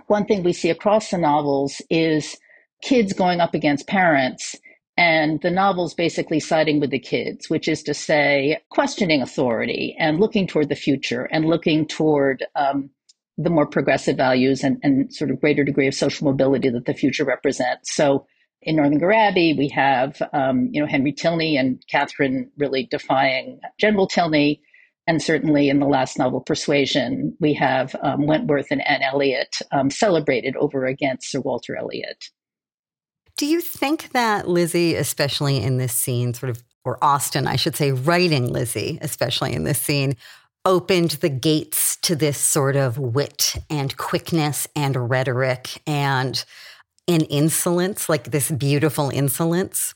one 0.07 0.27
thing 0.27 0.43
we 0.43 0.53
see 0.53 0.71
across 0.71 1.11
the 1.11 1.19
novels 1.19 1.81
is 1.91 2.37
kids 2.83 3.13
going 3.13 3.41
up 3.41 3.55
against 3.55 3.87
parents 3.87 4.57
and 4.97 5.41
the 5.43 5.51
novel's 5.51 5.95
basically 5.95 6.41
siding 6.41 6.81
with 6.81 6.91
the 6.91 6.99
kids, 6.99 7.51
which 7.51 7.69
is 7.69 7.83
to 7.83 7.93
say, 7.93 8.59
questioning 8.71 9.21
authority 9.21 9.95
and 9.99 10.21
looking 10.21 10.47
toward 10.47 10.69
the 10.69 10.75
future 10.75 11.25
and 11.25 11.45
looking 11.45 11.87
toward 11.87 12.45
um, 12.55 12.89
the 13.37 13.51
more 13.51 13.67
progressive 13.67 14.17
values 14.17 14.65
and, 14.65 14.79
and 14.83 15.13
sort 15.13 15.31
of 15.31 15.41
greater 15.41 15.65
degree 15.65 15.87
of 15.87 15.95
social 15.95 16.27
mobility 16.27 16.71
that 16.71 16.87
the 16.87 16.95
future 16.95 17.25
represents. 17.25 17.95
So 17.95 18.27
in 18.63 18.77
Northanger 18.77 19.13
Abbey, 19.13 19.55
we 19.57 19.69
have, 19.69 20.23
um, 20.33 20.71
you 20.73 20.81
know, 20.81 20.87
Henry 20.87 21.13
Tilney 21.13 21.59
and 21.59 21.83
Catherine 21.91 22.51
really 22.57 22.89
defying 22.91 23.61
General 23.79 24.07
Tilney. 24.07 24.63
And 25.07 25.23
certainly 25.23 25.69
in 25.69 25.79
the 25.79 25.87
last 25.87 26.19
novel, 26.19 26.41
Persuasion, 26.41 27.37
we 27.39 27.55
have 27.55 27.95
um, 28.03 28.27
Wentworth 28.27 28.69
and 28.71 28.87
Anne 28.87 29.03
Elliot 29.03 29.59
um, 29.71 29.89
celebrated 29.89 30.57
over 30.57 30.85
against 30.85 31.31
Sir 31.31 31.41
Walter 31.41 31.77
Elliot. 31.77 32.25
Do 33.37 33.47
you 33.47 33.61
think 33.61 34.13
that 34.13 34.49
Lizzie, 34.49 34.95
especially 34.95 35.63
in 35.63 35.77
this 35.77 35.93
scene, 35.93 36.35
sort 36.35 36.51
of, 36.51 36.63
or 36.85 36.99
Austen, 37.05 37.47
I 37.47 37.57
should 37.57 37.77
say, 37.77 37.93
writing 37.93 38.53
Lizzie, 38.53 38.99
especially 39.03 39.53
in 39.53 39.65
this 39.65 39.81
scene, 39.81 40.17
opened 40.65 41.13
the 41.13 41.29
gates 41.29 41.97
to 41.99 42.17
this 42.17 42.39
sort 42.39 42.75
of 42.75 42.99
wit 42.99 43.55
and 43.71 43.97
quickness 43.97 44.67
and 44.75 45.09
rhetoric 45.09 45.81
and 45.87 46.45
an 47.07 47.21
insolence, 47.23 48.09
like 48.09 48.31
this 48.33 48.51
beautiful 48.51 49.11
insolence? 49.11 49.95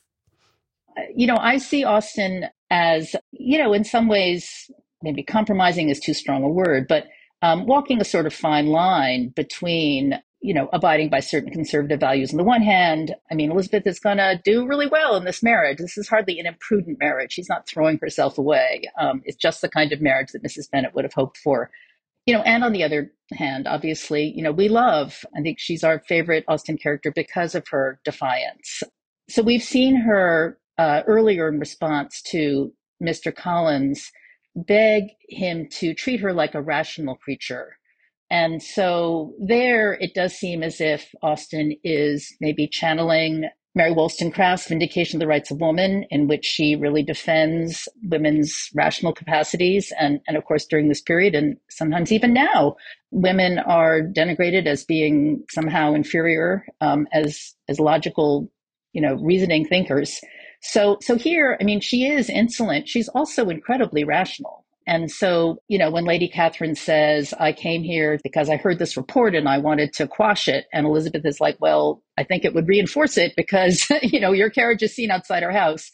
You 1.17 1.27
know, 1.27 1.37
I 1.37 1.59
see 1.59 1.83
Austen 1.83 2.47
as, 2.71 3.17
you 3.33 3.59
know, 3.59 3.73
in 3.73 3.85
some 3.85 4.07
ways, 4.07 4.71
maybe 5.03 5.23
compromising 5.23 5.89
is 5.89 6.01
too 6.01 6.15
strong 6.15 6.43
a 6.43 6.49
word, 6.49 6.87
but 6.89 7.07
um, 7.43 7.67
walking 7.67 8.01
a 8.01 8.05
sort 8.05 8.27
of 8.27 8.35
fine 8.35 8.67
line 8.67 9.33
between 9.35 10.21
you 10.43 10.55
know, 10.55 10.69
abiding 10.73 11.11
by 11.11 11.21
certain 11.21 11.51
conservative 11.51 12.01
values 12.01 12.33
on 12.33 12.39
the 12.39 12.45
one 12.45 12.63
hand. 12.63 13.15
I 13.31 13.35
mean, 13.35 13.51
Elizabeth 13.51 13.87
is 13.87 14.01
going 14.01 14.17
to 14.17 14.41
do 14.43 14.67
really 14.67 14.87
well 14.87 15.17
in 15.17 15.25
this 15.25 15.43
marriage. 15.43 15.79
This 15.79 15.99
is 15.99 16.09
hardly 16.09 16.39
an 16.41 16.47
imprudent 16.47 16.99
marriage. 16.99 17.33
She's 17.33 17.49
not 17.49 17.69
throwing 17.69 17.99
herself 18.01 18.39
away. 18.39 18.91
Um, 18.99 19.21
it's 19.27 19.37
just 19.37 19.61
the 19.61 19.69
kind 19.69 19.93
of 19.93 20.01
marriage 20.01 20.33
that 20.33 20.43
Mrs. 20.43 20.71
Bennet 20.71 20.95
would 20.95 21.05
have 21.05 21.13
hoped 21.13 21.37
for. 21.37 21.71
You 22.25 22.35
know, 22.35 22.43
and 22.43 22.65
on 22.65 22.73
the 22.73 22.85
other 22.85 23.13
hand, 23.33 23.67
obviously, 23.67 24.33
you 24.35 24.43
know, 24.43 24.53
we 24.53 24.69
love, 24.69 25.25
I 25.37 25.43
think 25.43 25.59
she's 25.59 25.85
our 25.85 26.01
favorite 26.01 26.45
Austen 26.49 26.79
character 26.79 27.13
because 27.15 27.55
of 27.55 27.69
her 27.69 28.01
defiance. 28.05 28.83
So 29.29 29.43
we've 29.43 29.63
seen 29.63 29.97
her 29.97 30.59
uh, 30.79 31.03
earlier 31.07 31.49
in 31.49 31.59
response 31.59 32.23
to 32.31 32.73
Mr. 33.03 33.35
Collins 33.35 34.11
beg 34.57 35.05
him 35.29 35.69
to 35.71 35.95
treat 35.95 36.21
her 36.21 36.33
like 36.33 36.55
a 36.55 36.63
rational 36.63 37.17
creature 37.17 37.77
and 38.31 38.63
so 38.63 39.35
there, 39.41 39.95
it 39.95 40.15
does 40.15 40.35
seem 40.35 40.63
as 40.63 40.81
if 40.81 41.13
Austen 41.21 41.75
is 41.83 42.33
maybe 42.41 42.69
channeling 42.69 43.49
Mary 43.75 43.93
Wollstonecraft's 43.93 44.69
Vindication 44.69 45.17
of 45.17 45.21
the 45.21 45.27
Rights 45.27 45.51
of 45.51 45.61
Woman, 45.61 46.05
in 46.11 46.29
which 46.29 46.45
she 46.45 46.77
really 46.77 47.03
defends 47.03 47.89
women's 48.05 48.69
rational 48.75 49.13
capacities. 49.13 49.93
And, 49.99 50.21
and 50.29 50.37
of 50.37 50.45
course, 50.45 50.65
during 50.67 50.89
this 50.89 51.01
period, 51.01 51.35
and 51.35 51.57
sometimes 51.71 52.13
even 52.13 52.33
now, 52.33 52.77
women 53.11 53.59
are 53.59 54.01
denigrated 54.01 54.67
as 54.67 54.85
being 54.85 55.45
somehow 55.51 55.95
inferior 55.95 56.65
um, 56.81 57.07
as, 57.13 57.55
as 57.69 57.81
logical, 57.81 58.51
you 58.93 59.01
know, 59.01 59.15
reasoning 59.15 59.67
thinkers. 59.67 60.21
So, 60.61 60.99
so 61.01 61.17
here, 61.17 61.57
I 61.61 61.65
mean, 61.65 61.81
she 61.81 62.07
is 62.07 62.29
insolent. 62.29 62.89
She's 62.89 63.09
also 63.09 63.49
incredibly 63.49 64.05
rational. 64.05 64.65
And 64.87 65.11
so, 65.11 65.59
you 65.69 65.79
know, 65.79 65.91
when 65.91 66.05
Lady 66.05 66.29
Catherine 66.29 66.75
says, 66.75 67.33
I 67.39 67.53
came 67.53 67.83
here 67.83 68.19
because 68.25 68.49
I 68.51 68.57
heard 68.57 68.79
this 68.79 68.97
report 68.97 69.35
and 69.35 69.49
I 69.49 69.59
wanted 69.59 69.93
to 69.95 70.09
quash 70.09 70.49
it, 70.49 70.67
and 70.73 70.87
Elizabeth 70.87 71.25
is 71.25 71.41
like, 71.41 71.57
well, 71.61 72.03
I 72.19 72.25
think 72.25 72.45
it 72.45 72.55
would 72.55 72.67
reinforce 72.69 73.17
it 73.17 73.35
because, 73.37 73.87
you 74.03 74.21
know, 74.21 74.33
your 74.33 74.51
carriage 74.51 74.83
is 74.83 74.95
seen 74.95 75.11
outside 75.11 75.43
our 75.43 75.53
house. 75.53 75.91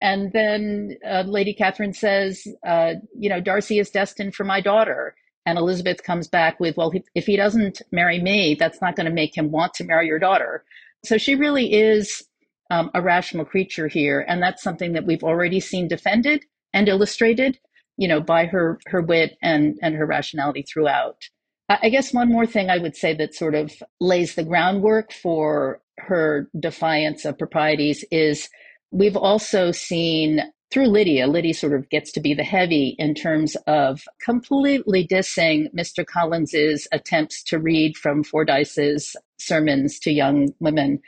And 0.00 0.32
then 0.32 0.96
uh, 1.06 1.24
Lady 1.26 1.52
Catherine 1.52 1.92
says, 1.92 2.42
uh, 2.66 2.94
you 3.16 3.28
know, 3.28 3.40
Darcy 3.40 3.78
is 3.78 3.90
destined 3.90 4.34
for 4.34 4.44
my 4.44 4.60
daughter. 4.60 5.14
And 5.44 5.58
Elizabeth 5.58 6.02
comes 6.02 6.28
back 6.28 6.60
with, 6.60 6.76
well, 6.76 6.92
if 7.14 7.26
he 7.26 7.36
doesn't 7.36 7.82
marry 7.90 8.20
me, 8.20 8.54
that's 8.58 8.80
not 8.80 8.96
going 8.96 9.06
to 9.06 9.12
make 9.12 9.36
him 9.36 9.50
want 9.50 9.74
to 9.74 9.84
marry 9.84 10.06
your 10.06 10.18
daughter. 10.18 10.64
So 11.04 11.18
she 11.18 11.34
really 11.34 11.72
is 11.72 12.22
um, 12.70 12.90
a 12.94 13.02
rational 13.02 13.44
creature 13.44 13.88
here. 13.88 14.24
And 14.28 14.42
that's 14.42 14.62
something 14.62 14.92
that 14.92 15.06
we've 15.06 15.24
already 15.24 15.60
seen 15.60 15.88
defended 15.88 16.44
and 16.72 16.88
illustrated 16.88 17.58
you 17.98 18.08
know, 18.08 18.20
by 18.20 18.46
her 18.46 18.78
her 18.86 19.02
wit 19.02 19.36
and 19.42 19.76
and 19.82 19.94
her 19.96 20.06
rationality 20.06 20.62
throughout. 20.62 21.28
I 21.68 21.90
guess 21.90 22.14
one 22.14 22.30
more 22.30 22.46
thing 22.46 22.70
I 22.70 22.78
would 22.78 22.96
say 22.96 23.12
that 23.14 23.34
sort 23.34 23.54
of 23.54 23.70
lays 24.00 24.36
the 24.36 24.44
groundwork 24.44 25.12
for 25.12 25.82
her 25.98 26.48
defiance 26.58 27.26
of 27.26 27.36
proprieties 27.36 28.06
is 28.10 28.48
we've 28.90 29.16
also 29.16 29.70
seen 29.70 30.40
through 30.70 30.86
Lydia, 30.86 31.26
Lydia 31.26 31.52
sort 31.52 31.74
of 31.74 31.90
gets 31.90 32.10
to 32.12 32.20
be 32.20 32.32
the 32.32 32.44
heavy 32.44 32.94
in 32.98 33.14
terms 33.14 33.54
of 33.66 34.02
completely 34.22 35.06
dissing 35.06 35.66
Mr. 35.74 36.06
Collins's 36.06 36.86
attempts 36.92 37.42
to 37.44 37.58
read 37.58 37.96
from 37.96 38.22
Fordyce's 38.22 39.14
sermons 39.38 39.98
to 40.00 40.10
young 40.10 40.54
women. 40.60 41.00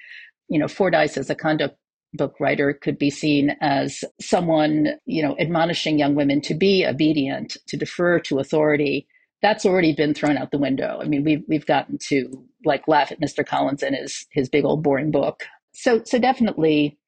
You 0.51 0.59
know, 0.59 0.69
Fordyce 0.69 1.17
as 1.17 1.31
a 1.31 1.35
conduct 1.35 1.77
book 2.13 2.35
writer 2.41 2.73
could 2.73 2.99
be 2.99 3.11
seen 3.11 3.57
as 3.61 4.05
someone, 4.21 4.89
you 5.07 5.23
know, 5.23 5.37
admonishing 5.39 5.99
young 5.99 6.15
women 6.15 6.41
to 6.43 6.55
be 6.55 6.85
obedient, 6.87 7.57
to 7.69 7.77
defer 7.77 8.19
to 8.21 8.39
authority. 8.39 9.07
That's 9.43 9.65
already 9.65 9.95
been 9.95 10.13
thrown 10.13 10.37
out 10.37 10.51
the 10.51 10.59
window. 10.59 10.99
I 11.01 11.07
mean, 11.07 11.25
we've 11.25 11.43
we've 11.49 11.67
gotten 11.67 11.99
to 12.09 12.47
like 12.65 12.87
laugh 12.89 13.11
at 13.11 13.21
Mr. 13.21 13.47
Collins 13.47 13.83
and 13.83 13.97
his 13.97 14.27
his 14.33 14.49
big 14.49 14.65
old 14.65 14.83
boring 14.83 15.11
book. 15.11 15.45
So 15.73 16.03
so 16.05 16.19
definitely 16.19 16.99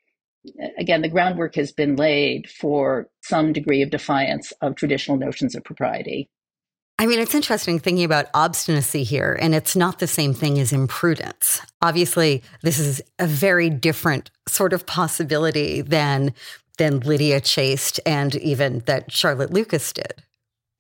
uh, 0.63 0.69
again 0.79 1.03
the 1.03 1.09
groundwork 1.09 1.57
has 1.57 1.73
been 1.73 1.97
laid 1.97 2.49
for 2.49 3.09
some 3.23 3.53
degree 3.53 3.83
of 3.83 3.91
defiance 3.91 4.53
of 4.63 4.77
traditional 4.77 5.19
notions 5.19 5.55
of 5.55 5.65
propriety. 5.65 6.31
I 6.99 7.07
mean, 7.07 7.19
it's 7.19 7.35
interesting 7.35 7.79
thinking 7.79 8.05
about 8.05 8.27
obstinacy 8.35 9.03
here, 9.03 9.37
and 9.41 9.55
it's 9.55 9.75
not 9.75 9.99
the 9.99 10.07
same 10.07 10.35
thing 10.35 10.59
as 10.59 10.73
imprudence. 10.73 11.61
Obviously, 11.81 12.43
this 12.63 12.79
is 12.79 13.03
a 13.19 13.27
very 13.27 13.71
different 13.71 14.31
sort 14.47 14.73
of 14.73 14.87
possibility 14.87 15.81
than 15.81 16.35
than 16.79 17.01
Lydia 17.01 17.41
chased 17.41 18.01
and 18.07 18.35
even 18.37 18.81
that 18.87 19.13
Charlotte 19.13 19.53
Lucas 19.53 19.93
did. 19.93 20.15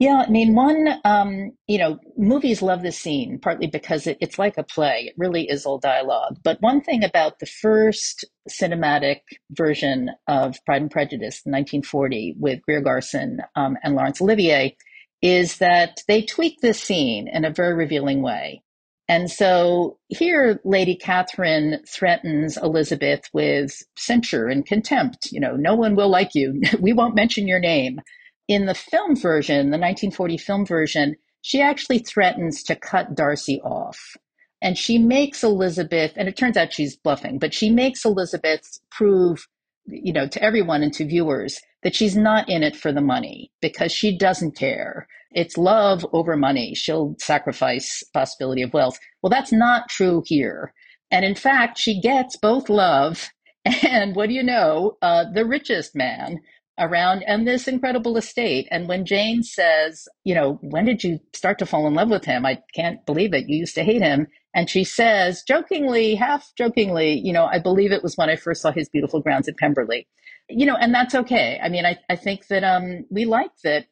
Yeah, 0.02 0.24
I 0.26 0.30
mean, 0.30 0.56
one, 0.56 0.88
um, 1.04 1.52
you 1.68 1.78
know, 1.78 1.96
movies 2.16 2.60
love 2.60 2.82
this 2.82 2.98
scene 2.98 3.38
partly 3.38 3.68
because 3.68 4.08
it, 4.08 4.18
it's 4.20 4.36
like 4.36 4.58
a 4.58 4.64
play. 4.64 5.04
It 5.06 5.14
really 5.16 5.48
is 5.48 5.64
all 5.64 5.78
dialogue. 5.78 6.38
But 6.42 6.60
one 6.60 6.80
thing 6.80 7.04
about 7.04 7.38
the 7.38 7.46
first 7.46 8.24
cinematic 8.50 9.20
version 9.52 10.10
of 10.26 10.56
Pride 10.66 10.82
and 10.82 10.90
Prejudice, 10.90 11.42
1940, 11.44 12.34
with 12.36 12.62
Greer 12.62 12.80
Garson 12.80 13.38
um, 13.54 13.76
and 13.84 13.94
Laurence 13.94 14.20
Olivier, 14.20 14.76
is 15.22 15.58
that 15.58 16.00
they 16.08 16.22
tweak 16.22 16.60
this 16.60 16.82
scene 16.82 17.28
in 17.28 17.44
a 17.44 17.50
very 17.50 17.74
revealing 17.74 18.22
way. 18.22 18.62
And 19.08 19.30
so 19.30 19.98
here, 20.08 20.60
Lady 20.64 20.96
Catherine 20.96 21.80
threatens 21.88 22.56
Elizabeth 22.56 23.22
with 23.32 23.82
censure 23.96 24.48
and 24.48 24.64
contempt. 24.64 25.30
You 25.32 25.40
know, 25.40 25.56
no 25.56 25.74
one 25.74 25.96
will 25.96 26.08
like 26.08 26.30
you. 26.34 26.60
we 26.80 26.92
won't 26.92 27.14
mention 27.14 27.48
your 27.48 27.60
name. 27.60 28.00
In 28.48 28.66
the 28.66 28.74
film 28.74 29.16
version, 29.16 29.70
the 29.70 29.78
1940 29.78 30.38
film 30.38 30.66
version, 30.66 31.16
she 31.42 31.60
actually 31.60 31.98
threatens 31.98 32.62
to 32.64 32.76
cut 32.76 33.14
Darcy 33.14 33.60
off. 33.62 34.16
And 34.62 34.78
she 34.78 34.98
makes 34.98 35.42
Elizabeth, 35.42 36.12
and 36.16 36.28
it 36.28 36.36
turns 36.36 36.56
out 36.56 36.72
she's 36.72 36.96
bluffing, 36.96 37.38
but 37.38 37.52
she 37.52 37.68
makes 37.70 38.04
Elizabeth 38.04 38.78
prove, 38.90 39.46
you 39.86 40.12
know, 40.12 40.26
to 40.28 40.42
everyone 40.42 40.82
and 40.82 40.92
to 40.94 41.04
viewers 41.06 41.60
that 41.82 41.94
she's 41.94 42.16
not 42.16 42.48
in 42.48 42.62
it 42.62 42.76
for 42.76 42.92
the 42.92 43.00
money 43.00 43.50
because 43.60 43.92
she 43.92 44.16
doesn't 44.16 44.56
care. 44.56 45.06
It's 45.32 45.56
love 45.56 46.06
over 46.12 46.36
money. 46.36 46.74
She'll 46.74 47.16
sacrifice 47.18 48.02
possibility 48.14 48.62
of 48.62 48.72
wealth. 48.72 48.98
Well, 49.22 49.30
that's 49.30 49.52
not 49.52 49.88
true 49.88 50.22
here. 50.26 50.72
And 51.10 51.24
in 51.24 51.34
fact, 51.34 51.78
she 51.78 52.00
gets 52.00 52.36
both 52.36 52.68
love 52.68 53.30
and 53.64 54.14
what 54.14 54.28
do 54.28 54.34
you 54.34 54.42
know, 54.42 54.96
uh, 55.02 55.24
the 55.32 55.44
richest 55.44 55.94
man 55.94 56.40
around 56.78 57.22
and 57.24 57.46
this 57.46 57.68
incredible 57.68 58.16
estate. 58.16 58.66
And 58.70 58.88
when 58.88 59.04
Jane 59.04 59.42
says, 59.42 60.08
you 60.24 60.34
know, 60.34 60.58
when 60.62 60.84
did 60.84 61.04
you 61.04 61.18
start 61.34 61.58
to 61.58 61.66
fall 61.66 61.86
in 61.86 61.94
love 61.94 62.08
with 62.10 62.24
him? 62.24 62.46
I 62.46 62.60
can't 62.74 63.04
believe 63.06 63.34
it. 63.34 63.48
You 63.48 63.58
used 63.58 63.74
to 63.74 63.84
hate 63.84 64.02
him. 64.02 64.26
And 64.54 64.68
she 64.68 64.84
says, 64.84 65.42
jokingly, 65.42 66.14
half 66.14 66.52
jokingly, 66.56 67.14
you 67.18 67.32
know, 67.32 67.46
I 67.46 67.58
believe 67.58 67.92
it 67.92 68.02
was 68.02 68.16
when 68.16 68.30
I 68.30 68.36
first 68.36 68.62
saw 68.62 68.70
his 68.72 68.88
beautiful 68.88 69.20
grounds 69.20 69.48
at 69.48 69.56
Pemberley 69.56 70.06
you 70.48 70.66
know, 70.66 70.76
and 70.76 70.94
that's 70.94 71.14
okay. 71.14 71.58
I 71.62 71.68
mean, 71.68 71.86
I, 71.86 71.98
I 72.08 72.16
think 72.16 72.46
that 72.48 72.64
um, 72.64 73.04
we 73.10 73.24
like 73.24 73.50
that 73.64 73.86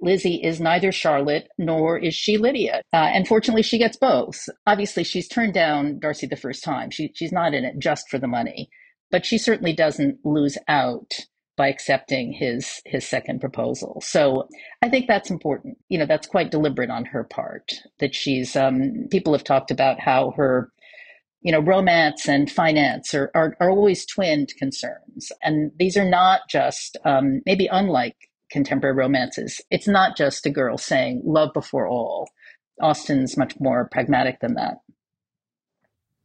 Lizzie 0.00 0.42
is 0.42 0.60
neither 0.60 0.92
Charlotte 0.92 1.48
nor 1.58 1.98
is 1.98 2.14
she 2.14 2.36
Lydia. 2.36 2.82
Uh, 2.92 3.10
and 3.14 3.26
fortunately, 3.26 3.62
she 3.62 3.78
gets 3.78 3.96
both. 3.96 4.48
Obviously, 4.66 5.04
she's 5.04 5.28
turned 5.28 5.54
down 5.54 5.98
Darcy 5.98 6.26
the 6.26 6.36
first 6.36 6.62
time. 6.62 6.90
She, 6.90 7.12
she's 7.14 7.32
not 7.32 7.54
in 7.54 7.64
it 7.64 7.78
just 7.78 8.08
for 8.10 8.18
the 8.18 8.28
money, 8.28 8.68
but 9.10 9.24
she 9.24 9.38
certainly 9.38 9.72
doesn't 9.72 10.18
lose 10.24 10.58
out 10.68 11.12
by 11.56 11.68
accepting 11.68 12.32
his 12.32 12.80
his 12.84 13.06
second 13.06 13.40
proposal. 13.40 14.00
So 14.02 14.48
I 14.82 14.88
think 14.88 15.06
that's 15.06 15.30
important. 15.30 15.78
You 15.88 15.98
know, 15.98 16.06
that's 16.06 16.26
quite 16.26 16.50
deliberate 16.50 16.90
on 16.90 17.04
her 17.06 17.24
part. 17.24 17.72
That 17.98 18.14
she's 18.14 18.56
um, 18.56 19.06
people 19.10 19.32
have 19.32 19.44
talked 19.44 19.70
about 19.70 20.00
how 20.00 20.32
her 20.36 20.70
you 21.46 21.52
know, 21.52 21.60
romance 21.60 22.28
and 22.28 22.50
finance 22.50 23.14
are, 23.14 23.30
are, 23.32 23.56
are 23.60 23.70
always 23.70 24.04
twinned 24.04 24.52
concerns. 24.58 25.30
And 25.44 25.70
these 25.78 25.96
are 25.96 26.08
not 26.08 26.40
just, 26.48 26.96
um, 27.04 27.40
maybe 27.46 27.68
unlike 27.70 28.16
contemporary 28.50 28.96
romances, 28.96 29.60
it's 29.70 29.86
not 29.86 30.16
just 30.16 30.44
a 30.44 30.50
girl 30.50 30.76
saying 30.76 31.22
love 31.24 31.50
before 31.54 31.86
all. 31.86 32.28
Austen's 32.82 33.36
much 33.36 33.54
more 33.60 33.88
pragmatic 33.92 34.40
than 34.40 34.54
that. 34.54 34.78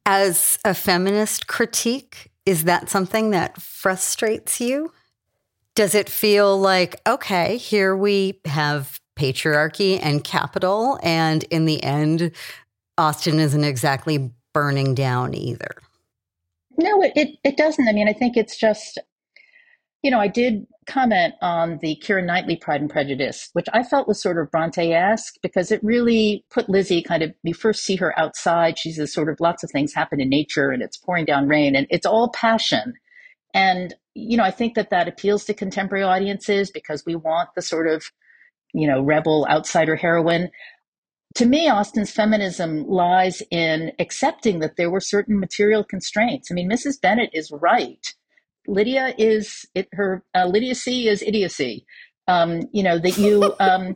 As 0.07 0.57
a 0.65 0.73
feminist 0.73 1.45
critique, 1.45 2.31
is 2.47 2.63
that 2.63 2.89
something 2.89 3.29
that 3.29 3.61
frustrates 3.61 4.59
you? 4.59 4.91
Does 5.75 5.95
it 5.95 6.09
feel 6.09 6.59
like, 6.59 6.99
okay, 7.07 7.57
here 7.57 7.95
we 7.95 8.39
have 8.45 8.99
patriarchy 9.17 9.99
and 10.01 10.23
capital, 10.23 10.99
and 11.01 11.43
in 11.45 11.65
the 11.65 11.81
end, 11.83 12.31
Austen 12.97 13.39
isn't 13.39 13.63
exactly 13.63 14.31
burning 14.53 14.93
down 14.93 15.33
either. 15.33 15.75
No, 16.77 17.01
it, 17.01 17.13
it, 17.15 17.37
it 17.43 17.57
doesn't. 17.57 17.87
I 17.87 17.93
mean, 17.93 18.07
I 18.07 18.13
think 18.13 18.35
it's 18.35 18.57
just, 18.57 18.97
you 20.01 20.11
know, 20.11 20.19
I 20.19 20.27
did 20.27 20.65
comment 20.87 21.35
on 21.41 21.77
the 21.81 22.01
Keira 22.03 22.25
Knightley 22.25 22.55
Pride 22.55 22.81
and 22.81 22.89
Prejudice, 22.89 23.49
which 23.53 23.67
I 23.71 23.83
felt 23.83 24.07
was 24.07 24.21
sort 24.21 24.37
of 24.37 24.49
Bronte 24.51 24.91
esque 24.91 25.35
because 25.41 25.71
it 25.71 25.83
really 25.83 26.43
put 26.49 26.69
Lizzie 26.69 27.03
kind 27.03 27.23
of, 27.23 27.33
you 27.43 27.53
first 27.53 27.83
see 27.83 27.95
her 27.97 28.17
outside. 28.19 28.79
She's 28.79 28.99
a 28.99 29.07
sort 29.07 29.29
of 29.29 29.39
lots 29.39 29.63
of 29.63 29.71
things 29.71 29.93
happen 29.93 30.19
in 30.19 30.29
nature 30.29 30.71
and 30.71 30.81
it's 30.81 30.97
pouring 30.97 31.25
down 31.25 31.47
rain 31.47 31.75
and 31.75 31.87
it's 31.89 32.05
all 32.05 32.29
passion. 32.29 32.93
And, 33.53 33.93
you 34.13 34.37
know, 34.37 34.43
I 34.43 34.51
think 34.51 34.75
that 34.75 34.89
that 34.89 35.07
appeals 35.07 35.45
to 35.45 35.53
contemporary 35.53 36.03
audiences 36.03 36.71
because 36.71 37.03
we 37.05 37.15
want 37.15 37.49
the 37.55 37.61
sort 37.61 37.87
of, 37.87 38.05
you 38.73 38.87
know, 38.87 39.01
rebel 39.01 39.47
outsider 39.49 39.95
heroine 39.95 40.49
to 41.35 41.45
me, 41.45 41.69
Austen's 41.69 42.11
feminism 42.11 42.85
lies 42.87 43.41
in 43.51 43.93
accepting 43.99 44.59
that 44.59 44.75
there 44.75 44.89
were 44.89 44.99
certain 44.99 45.39
material 45.39 45.83
constraints. 45.83 46.51
I 46.51 46.53
mean, 46.53 46.69
Mrs. 46.69 46.99
Bennet 46.99 47.29
is 47.33 47.51
right. 47.51 48.05
Lydia 48.67 49.13
is 49.17 49.65
it, 49.73 49.87
her 49.93 50.23
uh, 50.35 50.51
is 50.53 51.21
idiocy. 51.21 51.85
Um, 52.27 52.63
you 52.71 52.83
know 52.83 52.99
that 52.99 53.17
you 53.17 53.53
um, 53.59 53.95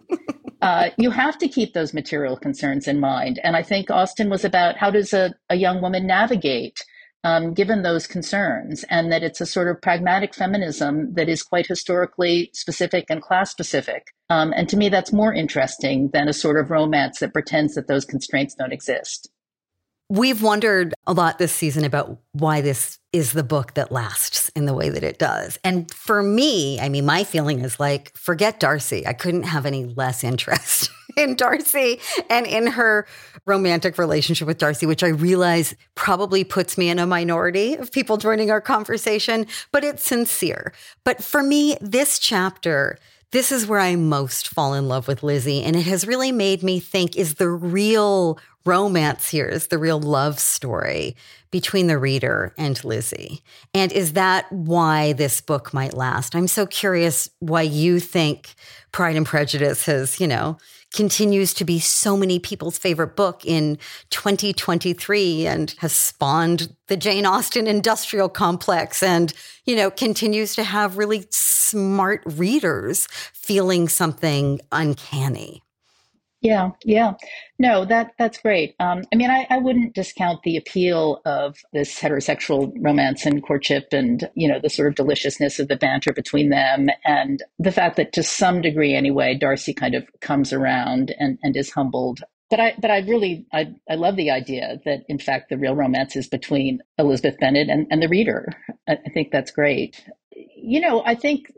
uh, 0.62 0.90
you 0.98 1.12
have 1.12 1.38
to 1.40 1.48
keep 1.48 1.74
those 1.74 1.94
material 1.94 2.38
concerns 2.38 2.88
in 2.88 3.00
mind. 3.00 3.40
And 3.44 3.56
I 3.56 3.64
think 3.64 3.92
Austen 3.92 4.30
was 4.30 4.46
about 4.46 4.78
how 4.78 4.90
does 4.90 5.14
a, 5.14 5.34
a 5.50 5.56
young 5.56 5.82
woman 5.82 6.08
navigate 6.08 6.84
um, 7.26 7.56
given 7.56 7.82
those 7.82 8.06
concerns, 8.06 8.86
and 8.88 9.12
that 9.12 9.24
it's 9.24 9.42
a 9.42 9.48
sort 9.48 9.68
of 9.68 9.82
pragmatic 9.82 10.36
feminism 10.36 11.12
that 11.16 11.28
is 11.28 11.42
quite 11.42 11.66
historically 11.66 12.52
specific 12.54 13.06
and 13.10 13.20
class 13.20 13.50
specific. 13.50 14.14
Um, 14.30 14.54
and 14.56 14.70
to 14.70 14.78
me, 14.78 14.90
that's 14.90 15.12
more 15.12 15.34
interesting 15.34 16.12
than 16.14 16.28
a 16.28 16.34
sort 16.34 16.58
of 16.58 16.70
romance 16.70 17.20
that 17.20 17.34
pretends 17.34 17.74
that 17.74 17.88
those 17.88 18.06
constraints 18.06 18.54
don't 18.54 18.72
exist. 18.72 19.32
We've 20.08 20.44
wondered 20.44 20.94
a 21.08 21.14
lot 21.14 21.40
this 21.40 21.52
season 21.52 21.84
about 21.84 22.20
why 22.34 22.62
this 22.62 23.00
is 23.12 23.34
the 23.34 23.44
book 23.44 23.74
that 23.74 23.92
lasts 23.92 24.50
in 24.50 24.66
the 24.66 24.76
way 24.76 24.90
that 24.90 25.04
it 25.04 25.18
does. 25.18 25.58
And 25.64 25.92
for 25.92 26.22
me, 26.22 26.80
I 26.80 26.90
mean, 26.90 27.08
my 27.08 27.24
feeling 27.24 27.62
is 27.62 27.80
like, 27.80 28.16
forget 28.16 28.60
Darcy. 28.60 29.08
I 29.08 29.14
couldn't 29.14 29.44
have 29.44 29.66
any 29.66 29.86
less 29.86 30.24
interest 30.24 30.92
in 31.18 31.36
Darcy 31.36 32.00
and 32.30 32.46
in 32.46 32.68
her 32.68 33.08
romantic 33.46 33.98
relationship 33.98 34.48
with 34.48 34.58
Darcy, 34.58 34.86
which 34.86 35.04
I 35.04 35.10
realize 35.10 35.76
probably 35.96 36.44
puts 36.44 36.78
me 36.78 36.90
in 36.90 37.00
a 37.00 37.06
minority 37.06 37.76
of 37.76 37.92
people 37.92 38.18
joining 38.18 38.52
our 38.52 38.62
conversation, 38.62 39.46
but 39.72 39.84
it's 39.84 40.04
sincere. 40.04 40.74
But 41.04 41.24
for 41.24 41.44
me, 41.44 41.78
this 41.80 42.20
chapter, 42.20 42.98
this 43.32 43.52
is 43.52 43.68
where 43.68 43.80
I 43.80 43.96
most 43.96 44.48
fall 44.48 44.74
in 44.74 44.88
love 44.88 45.08
with 45.08 45.24
Lizzie. 45.24 45.64
And 45.64 45.76
it 45.76 45.86
has 45.86 46.08
really 46.08 46.32
made 46.32 46.64
me 46.64 46.80
think 46.80 47.16
is 47.16 47.36
the 47.36 47.50
real 47.50 48.40
romance 48.66 49.30
here 49.30 49.46
is 49.46 49.68
the 49.68 49.78
real 49.78 50.00
love 50.00 50.40
story 50.40 51.16
between 51.52 51.88
the 51.88 51.98
reader 51.98 52.54
and 52.58 52.84
Lizzie? 52.84 53.42
And 53.74 53.92
is 53.92 54.14
that 54.14 54.52
why 54.52 55.14
this 55.14 55.40
book 55.40 55.74
might 55.74 55.94
last? 55.94 56.36
I'm 56.36 56.48
so 56.48 56.66
curious 56.66 57.30
why 57.40 57.62
you 57.62 58.00
think 58.00 58.56
Pride 58.92 59.16
and 59.16 59.26
Prejudice 59.26 59.86
has, 59.86 60.20
you 60.20 60.28
know, 60.28 60.58
continues 60.96 61.54
to 61.54 61.66
be 61.66 61.78
so 61.78 62.16
many 62.16 62.40
people's 62.40 62.78
favorite 62.78 63.16
book 63.18 63.46
in 63.46 63.78
2023 64.12 65.46
and 65.46 65.76
has 65.80 65.94
spawned 65.94 66.74
the 66.88 66.96
Jane 66.96 67.26
Austen 67.26 67.68
industrial 67.68 68.30
complex 68.30 69.04
and, 69.04 69.34
you 69.66 69.76
know, 69.76 69.92
continues 69.92 70.56
to 70.56 70.64
have 70.64 70.98
really 70.98 71.28
smart 71.32 72.24
readers 72.26 73.08
feeling 73.34 73.90
something 73.90 74.62
uncanny. 74.72 75.65
Yeah, 76.46 76.72
yeah. 76.86 77.16
No, 77.60 77.86
that 77.86 78.14
that's 78.20 78.40
great. 78.40 78.76
Um, 78.80 79.04
I 79.14 79.18
mean, 79.18 79.32
I, 79.32 79.48
I 79.52 79.60
wouldn't 79.60 79.96
discount 79.96 80.44
the 80.44 80.58
appeal 80.58 81.22
of 81.26 81.58
this 81.74 82.00
heterosexual 82.00 82.74
romance 82.82 83.28
and 83.28 83.44
courtship, 83.44 83.90
and 83.94 84.30
you 84.36 84.48
know, 84.50 84.62
the 84.62 84.72
sort 84.72 84.90
of 84.90 84.96
deliciousness 84.96 85.60
of 85.60 85.70
the 85.70 85.78
banter 85.78 86.14
between 86.14 86.52
them, 86.52 86.90
and 87.06 87.44
the 87.60 87.74
fact 87.74 87.98
that 87.98 88.14
to 88.14 88.24
some 88.24 88.62
degree, 88.62 88.96
anyway, 88.96 89.36
Darcy 89.38 89.76
kind 89.76 89.96
of 89.96 90.08
comes 90.22 90.54
around 90.54 91.16
and 91.20 91.40
and 91.44 91.58
is 91.58 91.72
humbled. 91.72 92.22
But 92.52 92.62
I, 92.62 92.76
but 92.82 92.92
I 92.92 93.00
really, 93.02 93.48
I, 93.54 93.76
I 93.92 93.96
love 93.96 94.18
the 94.18 94.32
idea 94.32 94.82
that 94.86 95.06
in 95.10 95.20
fact 95.20 95.52
the 95.52 95.60
real 95.60 95.76
romance 95.76 96.18
is 96.18 96.28
between 96.30 96.82
Elizabeth 97.00 97.40
Bennet 97.40 97.70
and, 97.70 97.88
and 97.92 98.04
the 98.04 98.10
reader. 98.10 98.50
I, 98.90 98.94
I 99.06 99.12
think 99.14 99.32
that's 99.34 99.52
great. 99.52 100.04
You 100.58 100.82
know, 100.82 101.04
I 101.06 101.16
think 101.16 101.54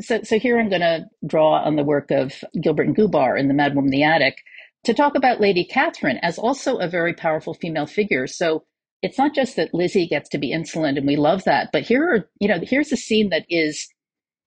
so, 0.00 0.22
so 0.22 0.38
here 0.38 0.58
I'm 0.58 0.68
going 0.68 0.80
to 0.80 1.06
draw 1.26 1.62
on 1.62 1.76
the 1.76 1.84
work 1.84 2.10
of 2.10 2.32
Gilbert 2.60 2.86
and 2.86 2.96
Gubar 2.96 3.38
in 3.38 3.48
The 3.48 3.54
Madwoman 3.54 3.86
in 3.86 3.90
the 3.90 4.02
Attic 4.02 4.38
to 4.84 4.94
talk 4.94 5.14
about 5.14 5.40
Lady 5.40 5.64
Catherine 5.64 6.18
as 6.22 6.38
also 6.38 6.76
a 6.76 6.88
very 6.88 7.12
powerful 7.12 7.54
female 7.54 7.86
figure. 7.86 8.26
So 8.26 8.64
it's 9.02 9.18
not 9.18 9.34
just 9.34 9.56
that 9.56 9.74
Lizzie 9.74 10.06
gets 10.06 10.28
to 10.30 10.38
be 10.38 10.52
insolent 10.52 10.98
and 10.98 11.06
we 11.06 11.16
love 11.16 11.44
that, 11.44 11.70
but 11.72 11.82
here 11.82 12.04
are, 12.04 12.30
you 12.40 12.48
know, 12.48 12.58
here's 12.62 12.92
a 12.92 12.96
scene 12.96 13.30
that 13.30 13.44
is, 13.48 13.88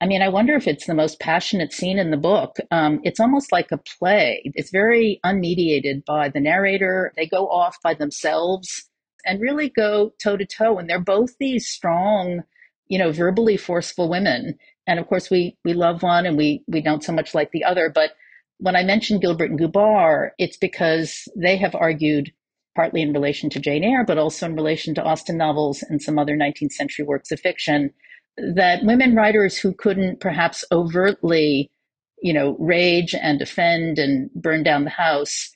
I 0.02 0.06
mean, 0.06 0.22
I 0.22 0.30
wonder 0.30 0.56
if 0.56 0.68
it's 0.68 0.86
the 0.86 0.94
most 0.94 1.20
passionate 1.20 1.74
scene 1.74 2.00
in 2.00 2.10
the 2.10 2.18
book. 2.18 2.56
Um, 2.72 3.00
it's 3.04 3.20
almost 3.20 3.52
like 3.52 3.72
a 3.72 3.78
play. 3.78 4.42
It's 4.46 4.72
very 4.72 5.20
unmediated 5.26 6.06
by 6.06 6.30
the 6.30 6.40
narrator. 6.40 7.14
They 7.16 7.28
go 7.28 7.48
off 7.48 7.78
by 7.84 7.94
themselves 7.94 8.90
and 9.26 9.42
really 9.42 9.70
go 9.70 10.14
toe 10.24 10.38
to 10.38 10.46
toe. 10.46 10.78
And 10.78 10.90
they're 10.90 11.00
both 11.00 11.38
these 11.38 11.68
strong, 11.68 12.44
you 12.88 12.98
know, 12.98 13.12
verbally 13.12 13.58
forceful 13.58 14.10
women 14.10 14.58
and 14.90 15.00
of 15.00 15.08
course 15.08 15.30
we 15.30 15.56
we 15.64 15.74
love 15.74 16.04
one 16.04 16.26
and 16.26 16.38
we 16.38 16.64
we 16.68 16.82
don't 16.82 17.04
so 17.04 17.14
much 17.14 17.34
like 17.34 17.52
the 17.52 17.64
other 17.64 17.90
but 17.94 18.12
when 18.58 18.76
i 18.76 18.84
mentioned 18.84 19.22
gilbert 19.22 19.50
and 19.50 19.60
gubar 19.60 20.32
it's 20.38 20.58
because 20.58 21.24
they 21.38 21.56
have 21.56 21.76
argued 21.76 22.32
partly 22.76 23.02
in 23.02 23.14
relation 23.14 23.50
to 23.50 23.60
jane 23.60 23.84
eyre 23.84 24.04
but 24.06 24.18
also 24.18 24.46
in 24.46 24.56
relation 24.56 24.94
to 24.94 25.04
austen 25.04 25.38
novels 25.38 25.84
and 25.90 26.02
some 26.02 26.18
other 26.18 26.36
19th 26.36 26.72
century 26.72 27.06
works 27.06 27.32
of 27.32 27.40
fiction 27.40 27.92
that 28.56 28.84
women 28.84 29.16
writers 29.16 29.58
who 29.58 29.74
couldn't 29.74 30.20
perhaps 30.20 30.66
overtly 30.72 31.72
you 32.22 32.34
know 32.34 32.58
rage 32.60 33.14
and 33.14 33.40
defend 33.40 34.00
and 34.00 34.30
burn 34.34 34.64
down 34.64 34.84
the 34.84 34.90
house 34.90 35.52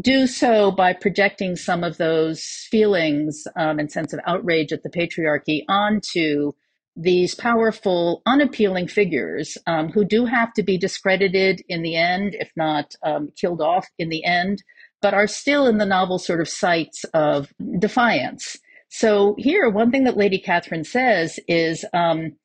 do 0.00 0.26
so 0.26 0.70
by 0.70 0.92
projecting 0.92 1.56
some 1.56 1.82
of 1.82 1.96
those 1.96 2.44
feelings 2.70 3.44
um, 3.56 3.80
and 3.80 3.90
sense 3.90 4.12
of 4.12 4.20
outrage 4.24 4.72
at 4.72 4.84
the 4.84 4.90
patriarchy 4.90 5.64
onto 5.68 6.52
these 6.96 7.34
powerful, 7.34 8.22
unappealing 8.26 8.88
figures 8.88 9.56
um, 9.66 9.90
who 9.90 10.04
do 10.04 10.26
have 10.26 10.52
to 10.54 10.62
be 10.62 10.76
discredited 10.76 11.62
in 11.68 11.82
the 11.82 11.96
end, 11.96 12.34
if 12.38 12.50
not 12.56 12.94
um, 13.02 13.28
killed 13.40 13.60
off 13.60 13.86
in 13.98 14.08
the 14.08 14.24
end, 14.24 14.62
but 15.00 15.14
are 15.14 15.26
still 15.26 15.66
in 15.66 15.78
the 15.78 15.86
novel 15.86 16.18
sort 16.18 16.40
of 16.40 16.48
sites 16.48 17.04
of 17.14 17.52
defiance. 17.78 18.56
So 18.88 19.36
here, 19.38 19.68
one 19.70 19.90
thing 19.90 20.04
that 20.04 20.16
Lady 20.16 20.38
Catherine 20.38 20.84
says 20.84 21.38
is 21.46 21.84
um, 21.94 22.36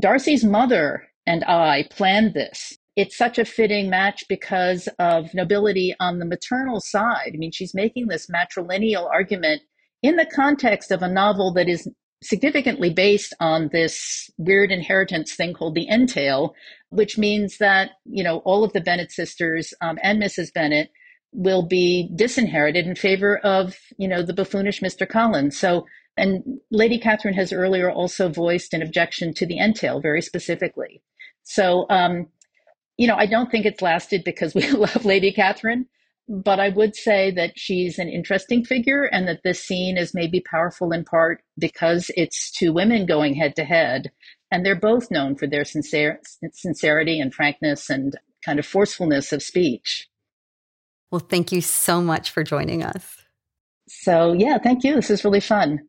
Darcy's 0.00 0.44
mother 0.44 1.06
and 1.26 1.44
I 1.44 1.86
planned 1.90 2.34
this. 2.34 2.76
It's 2.96 3.16
such 3.16 3.38
a 3.38 3.44
fitting 3.44 3.90
match 3.90 4.24
because 4.28 4.88
of 4.98 5.32
nobility 5.34 5.94
on 6.00 6.18
the 6.18 6.24
maternal 6.24 6.80
side. 6.80 7.32
I 7.34 7.36
mean, 7.36 7.52
she's 7.52 7.74
making 7.74 8.08
this 8.08 8.28
matrilineal 8.28 9.08
argument 9.08 9.62
in 10.02 10.16
the 10.16 10.26
context 10.26 10.90
of 10.90 11.02
a 11.02 11.08
novel 11.08 11.52
that 11.54 11.68
is 11.68 11.88
significantly 12.22 12.90
based 12.90 13.34
on 13.40 13.68
this 13.72 14.30
weird 14.38 14.72
inheritance 14.72 15.34
thing 15.34 15.52
called 15.52 15.74
the 15.74 15.88
entail, 15.88 16.54
which 16.90 17.18
means 17.18 17.58
that, 17.58 17.90
you 18.04 18.24
know, 18.24 18.38
all 18.38 18.64
of 18.64 18.72
the 18.72 18.80
Bennet 18.80 19.12
sisters 19.12 19.74
um, 19.80 19.98
and 20.02 20.22
Mrs. 20.22 20.52
Bennet 20.52 20.90
will 21.32 21.62
be 21.62 22.10
disinherited 22.14 22.86
in 22.86 22.94
favor 22.94 23.38
of, 23.38 23.76
you 23.98 24.08
know, 24.08 24.22
the 24.22 24.32
buffoonish 24.32 24.80
Mr. 24.80 25.08
Collins. 25.08 25.58
So, 25.58 25.86
and 26.16 26.42
Lady 26.70 26.98
Catherine 26.98 27.34
has 27.34 27.52
earlier 27.52 27.90
also 27.90 28.30
voiced 28.30 28.72
an 28.72 28.80
objection 28.80 29.34
to 29.34 29.46
the 29.46 29.58
entail 29.58 30.00
very 30.00 30.22
specifically. 30.22 31.02
So, 31.42 31.86
um, 31.90 32.28
you 32.96 33.06
know, 33.06 33.16
I 33.16 33.26
don't 33.26 33.50
think 33.50 33.66
it's 33.66 33.82
lasted 33.82 34.24
because 34.24 34.54
we 34.54 34.70
love 34.70 35.04
Lady 35.04 35.32
Catherine, 35.32 35.86
but 36.28 36.58
I 36.58 36.70
would 36.70 36.96
say 36.96 37.30
that 37.32 37.52
she's 37.56 37.98
an 37.98 38.08
interesting 38.08 38.64
figure 38.64 39.04
and 39.04 39.28
that 39.28 39.42
this 39.44 39.62
scene 39.62 39.96
is 39.96 40.14
maybe 40.14 40.40
powerful 40.40 40.92
in 40.92 41.04
part 41.04 41.42
because 41.58 42.10
it's 42.16 42.50
two 42.50 42.72
women 42.72 43.06
going 43.06 43.34
head 43.34 43.54
to 43.56 43.64
head. 43.64 44.10
And 44.50 44.64
they're 44.64 44.78
both 44.78 45.10
known 45.10 45.36
for 45.36 45.46
their 45.46 45.64
sincere, 45.64 46.20
sincerity 46.52 47.20
and 47.20 47.34
frankness 47.34 47.90
and 47.90 48.16
kind 48.44 48.58
of 48.58 48.66
forcefulness 48.66 49.32
of 49.32 49.42
speech. 49.42 50.08
Well, 51.10 51.20
thank 51.20 51.52
you 51.52 51.60
so 51.60 52.00
much 52.00 52.30
for 52.30 52.42
joining 52.42 52.82
us. 52.82 53.16
So, 53.88 54.32
yeah, 54.32 54.58
thank 54.58 54.82
you. 54.82 54.96
This 54.96 55.10
is 55.10 55.24
really 55.24 55.40
fun. 55.40 55.80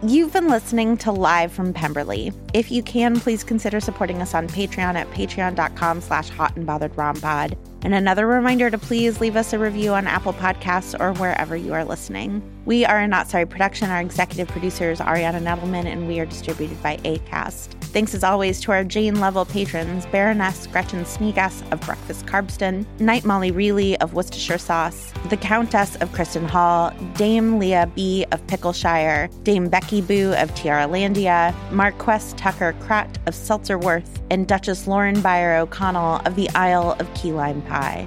You've 0.00 0.32
been 0.32 0.46
listening 0.46 0.96
to 0.98 1.10
Live 1.10 1.50
from 1.50 1.72
Pemberley. 1.72 2.32
If 2.54 2.70
you 2.70 2.84
can, 2.84 3.18
please 3.18 3.42
consider 3.42 3.80
supporting 3.80 4.22
us 4.22 4.32
on 4.32 4.46
Patreon 4.46 4.94
at 4.94 5.10
patreon.com 5.10 6.00
slash 6.02 6.28
hot 6.28 6.54
and 6.54 6.64
bothered 6.64 6.94
rompod. 6.94 7.58
And 7.82 7.92
another 7.92 8.28
reminder 8.28 8.70
to 8.70 8.78
please 8.78 9.20
leave 9.20 9.34
us 9.34 9.52
a 9.52 9.58
review 9.58 9.94
on 9.94 10.06
Apple 10.06 10.34
Podcasts 10.34 10.98
or 11.00 11.14
wherever 11.14 11.56
you 11.56 11.74
are 11.74 11.84
listening. 11.84 12.40
We 12.64 12.84
are 12.84 13.00
a 13.00 13.08
Not 13.08 13.28
Sorry 13.28 13.44
production. 13.44 13.90
Our 13.90 14.00
executive 14.00 14.46
producer 14.46 14.88
is 14.88 15.00
Ariana 15.00 15.42
Nettleman 15.42 15.86
and 15.86 16.06
we 16.06 16.20
are 16.20 16.26
distributed 16.26 16.80
by 16.80 16.98
ACAST. 16.98 17.77
Thanks 17.90 18.14
as 18.14 18.22
always 18.22 18.60
to 18.60 18.72
our 18.72 18.84
Jane 18.84 19.18
level 19.18 19.46
patrons 19.46 20.04
Baroness 20.06 20.66
Gretchen 20.66 21.04
Sneegas 21.04 21.72
of 21.72 21.80
Breakfast 21.80 22.26
Carbston, 22.26 22.84
Knight 23.00 23.24
Molly 23.24 23.50
Reilly 23.50 23.98
of 24.00 24.12
Worcestershire 24.12 24.58
Sauce, 24.58 25.10
the 25.30 25.38
Countess 25.38 25.96
of 25.96 26.12
Kristen 26.12 26.44
Hall, 26.44 26.92
Dame 27.14 27.58
Leah 27.58 27.90
B. 27.94 28.26
of 28.30 28.46
Pickleshire, 28.46 29.30
Dame 29.42 29.70
Becky 29.70 30.02
Boo 30.02 30.34
of 30.36 30.54
Tiara 30.54 30.86
Landia, 30.86 31.54
Marquess 31.72 32.34
Tucker 32.36 32.74
Kratt 32.80 33.16
of 33.26 33.34
Seltzerworth, 33.34 34.20
and 34.30 34.46
Duchess 34.46 34.86
Lauren 34.86 35.16
Byer 35.16 35.58
O'Connell 35.58 36.20
of 36.26 36.36
the 36.36 36.50
Isle 36.50 36.94
of 37.00 37.12
Key 37.14 37.32
Lime 37.32 37.62
Pie. 37.62 38.06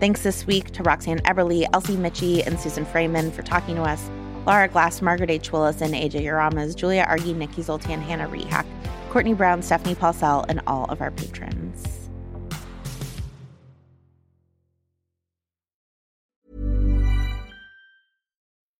Thanks 0.00 0.22
this 0.22 0.46
week 0.46 0.70
to 0.72 0.82
Roxanne 0.82 1.20
Eberly, 1.20 1.66
Elsie 1.72 1.96
Mitchie, 1.96 2.46
and 2.46 2.60
Susan 2.60 2.84
Fraiman 2.84 3.32
for 3.32 3.40
talking 3.40 3.76
to 3.76 3.82
us. 3.82 4.10
Laura 4.46 4.68
Glass, 4.68 5.00
Margaret 5.00 5.30
H. 5.30 5.50
Willis, 5.50 5.80
and 5.80 5.94
AJ 5.94 6.24
Uramas, 6.24 6.76
Julia 6.76 7.06
Argy, 7.08 7.32
Nikki 7.32 7.62
Zoltan, 7.62 8.02
Hannah 8.02 8.28
Rehack, 8.28 8.66
Courtney 9.14 9.32
Brown, 9.32 9.62
Stephanie 9.62 9.94
Paulsell, 9.94 10.44
and 10.48 10.60
all 10.66 10.86
of 10.86 11.00
our 11.00 11.12
patrons. 11.12 11.84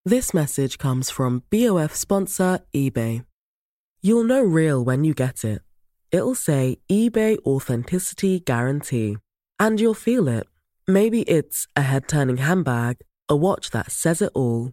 This 0.05 0.35
message 0.35 0.77
comes 0.77 1.09
from 1.09 1.45
BOF 1.51 1.95
sponsor 1.95 2.59
eBay. 2.75 3.25
You'll 4.03 4.25
know 4.25 4.43
real 4.43 4.85
when 4.85 5.05
you 5.05 5.15
get 5.15 5.45
it. 5.45 5.63
It'll 6.11 6.35
say 6.35 6.79
eBay 6.91 7.39
Authenticity 7.47 8.41
Guarantee. 8.41 9.19
And 9.61 9.81
you'll 9.81 9.95
feel 9.95 10.27
it. 10.27 10.49
Maybe 10.89 11.23
it's 11.23 11.69
a 11.77 11.83
head 11.83 12.09
turning 12.09 12.39
handbag, 12.39 12.97
a 13.29 13.37
watch 13.37 13.71
that 13.71 13.93
says 13.93 14.21
it 14.21 14.33
all 14.35 14.73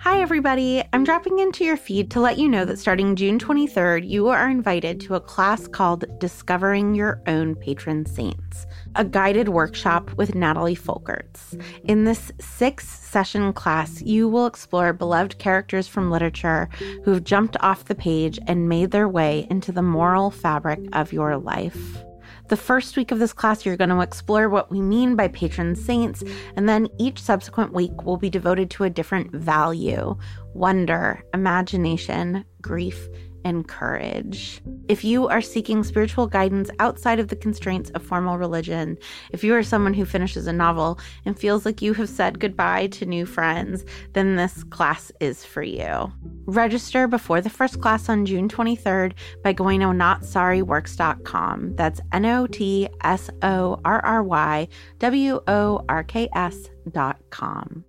Hi, 0.00 0.20
everybody. 0.20 0.84
I'm 0.92 1.04
dropping 1.04 1.38
into 1.38 1.64
your 1.64 1.78
feed 1.78 2.10
to 2.10 2.20
let 2.20 2.38
you 2.38 2.48
know 2.48 2.66
that 2.66 2.78
starting 2.78 3.16
June 3.16 3.38
23rd, 3.38 4.08
you 4.08 4.28
are 4.28 4.48
invited 4.48 5.00
to 5.00 5.14
a 5.14 5.20
class 5.20 5.66
called 5.66 6.04
Discovering 6.20 6.94
Your 6.94 7.22
Own 7.26 7.54
Patron 7.54 8.04
Saints, 8.04 8.66
a 8.94 9.04
guided 9.04 9.48
workshop 9.48 10.12
with 10.12 10.34
Natalie 10.34 10.76
Folkerts. 10.76 11.60
In 11.84 12.04
this 12.04 12.30
six 12.38 12.86
session 12.86 13.54
class, 13.54 14.02
you 14.02 14.28
will 14.28 14.46
explore 14.46 14.92
beloved 14.92 15.38
characters 15.38 15.88
from 15.88 16.10
literature 16.10 16.68
who've 17.04 17.24
jumped 17.24 17.56
off 17.60 17.86
the 17.86 17.94
page 17.94 18.38
and 18.46 18.68
made 18.68 18.90
their 18.90 19.08
way 19.08 19.46
into 19.50 19.72
the 19.72 19.82
moral 19.82 20.30
fabric 20.30 20.80
of 20.92 21.12
your 21.12 21.38
life. 21.38 22.05
The 22.48 22.56
first 22.56 22.96
week 22.96 23.10
of 23.10 23.18
this 23.18 23.32
class, 23.32 23.66
you're 23.66 23.76
going 23.76 23.90
to 23.90 24.00
explore 24.00 24.48
what 24.48 24.70
we 24.70 24.80
mean 24.80 25.16
by 25.16 25.26
patron 25.28 25.74
saints, 25.74 26.22
and 26.54 26.68
then 26.68 26.86
each 26.96 27.20
subsequent 27.20 27.72
week 27.72 28.04
will 28.04 28.16
be 28.16 28.30
devoted 28.30 28.70
to 28.70 28.84
a 28.84 28.90
different 28.90 29.32
value 29.32 30.16
wonder, 30.54 31.22
imagination, 31.34 32.44
grief, 32.62 33.08
and 33.46 33.68
courage. 33.68 34.60
If 34.88 35.04
you 35.04 35.28
are 35.28 35.40
seeking 35.40 35.84
spiritual 35.84 36.26
guidance 36.26 36.68
outside 36.80 37.20
of 37.20 37.28
the 37.28 37.36
constraints 37.36 37.90
of 37.90 38.02
formal 38.02 38.38
religion, 38.38 38.98
if 39.30 39.44
you 39.44 39.54
are 39.54 39.62
someone 39.62 39.94
who 39.94 40.04
finishes 40.04 40.48
a 40.48 40.52
novel 40.52 40.98
and 41.24 41.38
feels 41.38 41.64
like 41.64 41.80
you 41.80 41.94
have 41.94 42.08
said 42.08 42.40
goodbye 42.40 42.88
to 42.88 43.06
new 43.06 43.24
friends, 43.24 43.84
then 44.14 44.34
this 44.34 44.64
class 44.64 45.12
is 45.20 45.44
for 45.44 45.62
you. 45.62 46.12
Register 46.46 47.06
before 47.06 47.40
the 47.40 47.48
first 47.48 47.80
class 47.80 48.08
on 48.08 48.26
June 48.26 48.48
23rd 48.48 49.12
by 49.44 49.52
going 49.52 49.78
to 49.78 49.86
notsorryworks.com. 49.86 51.76
That's 51.76 52.00
N 52.12 52.26
O 52.26 52.48
T 52.48 52.88
S 53.04 53.30
O 53.42 53.80
R 53.84 54.04
R 54.04 54.24
Y 54.24 54.66
W 54.98 55.40
O 55.46 55.84
R 55.88 56.02
K 56.02 56.28
S.com. 56.34 57.84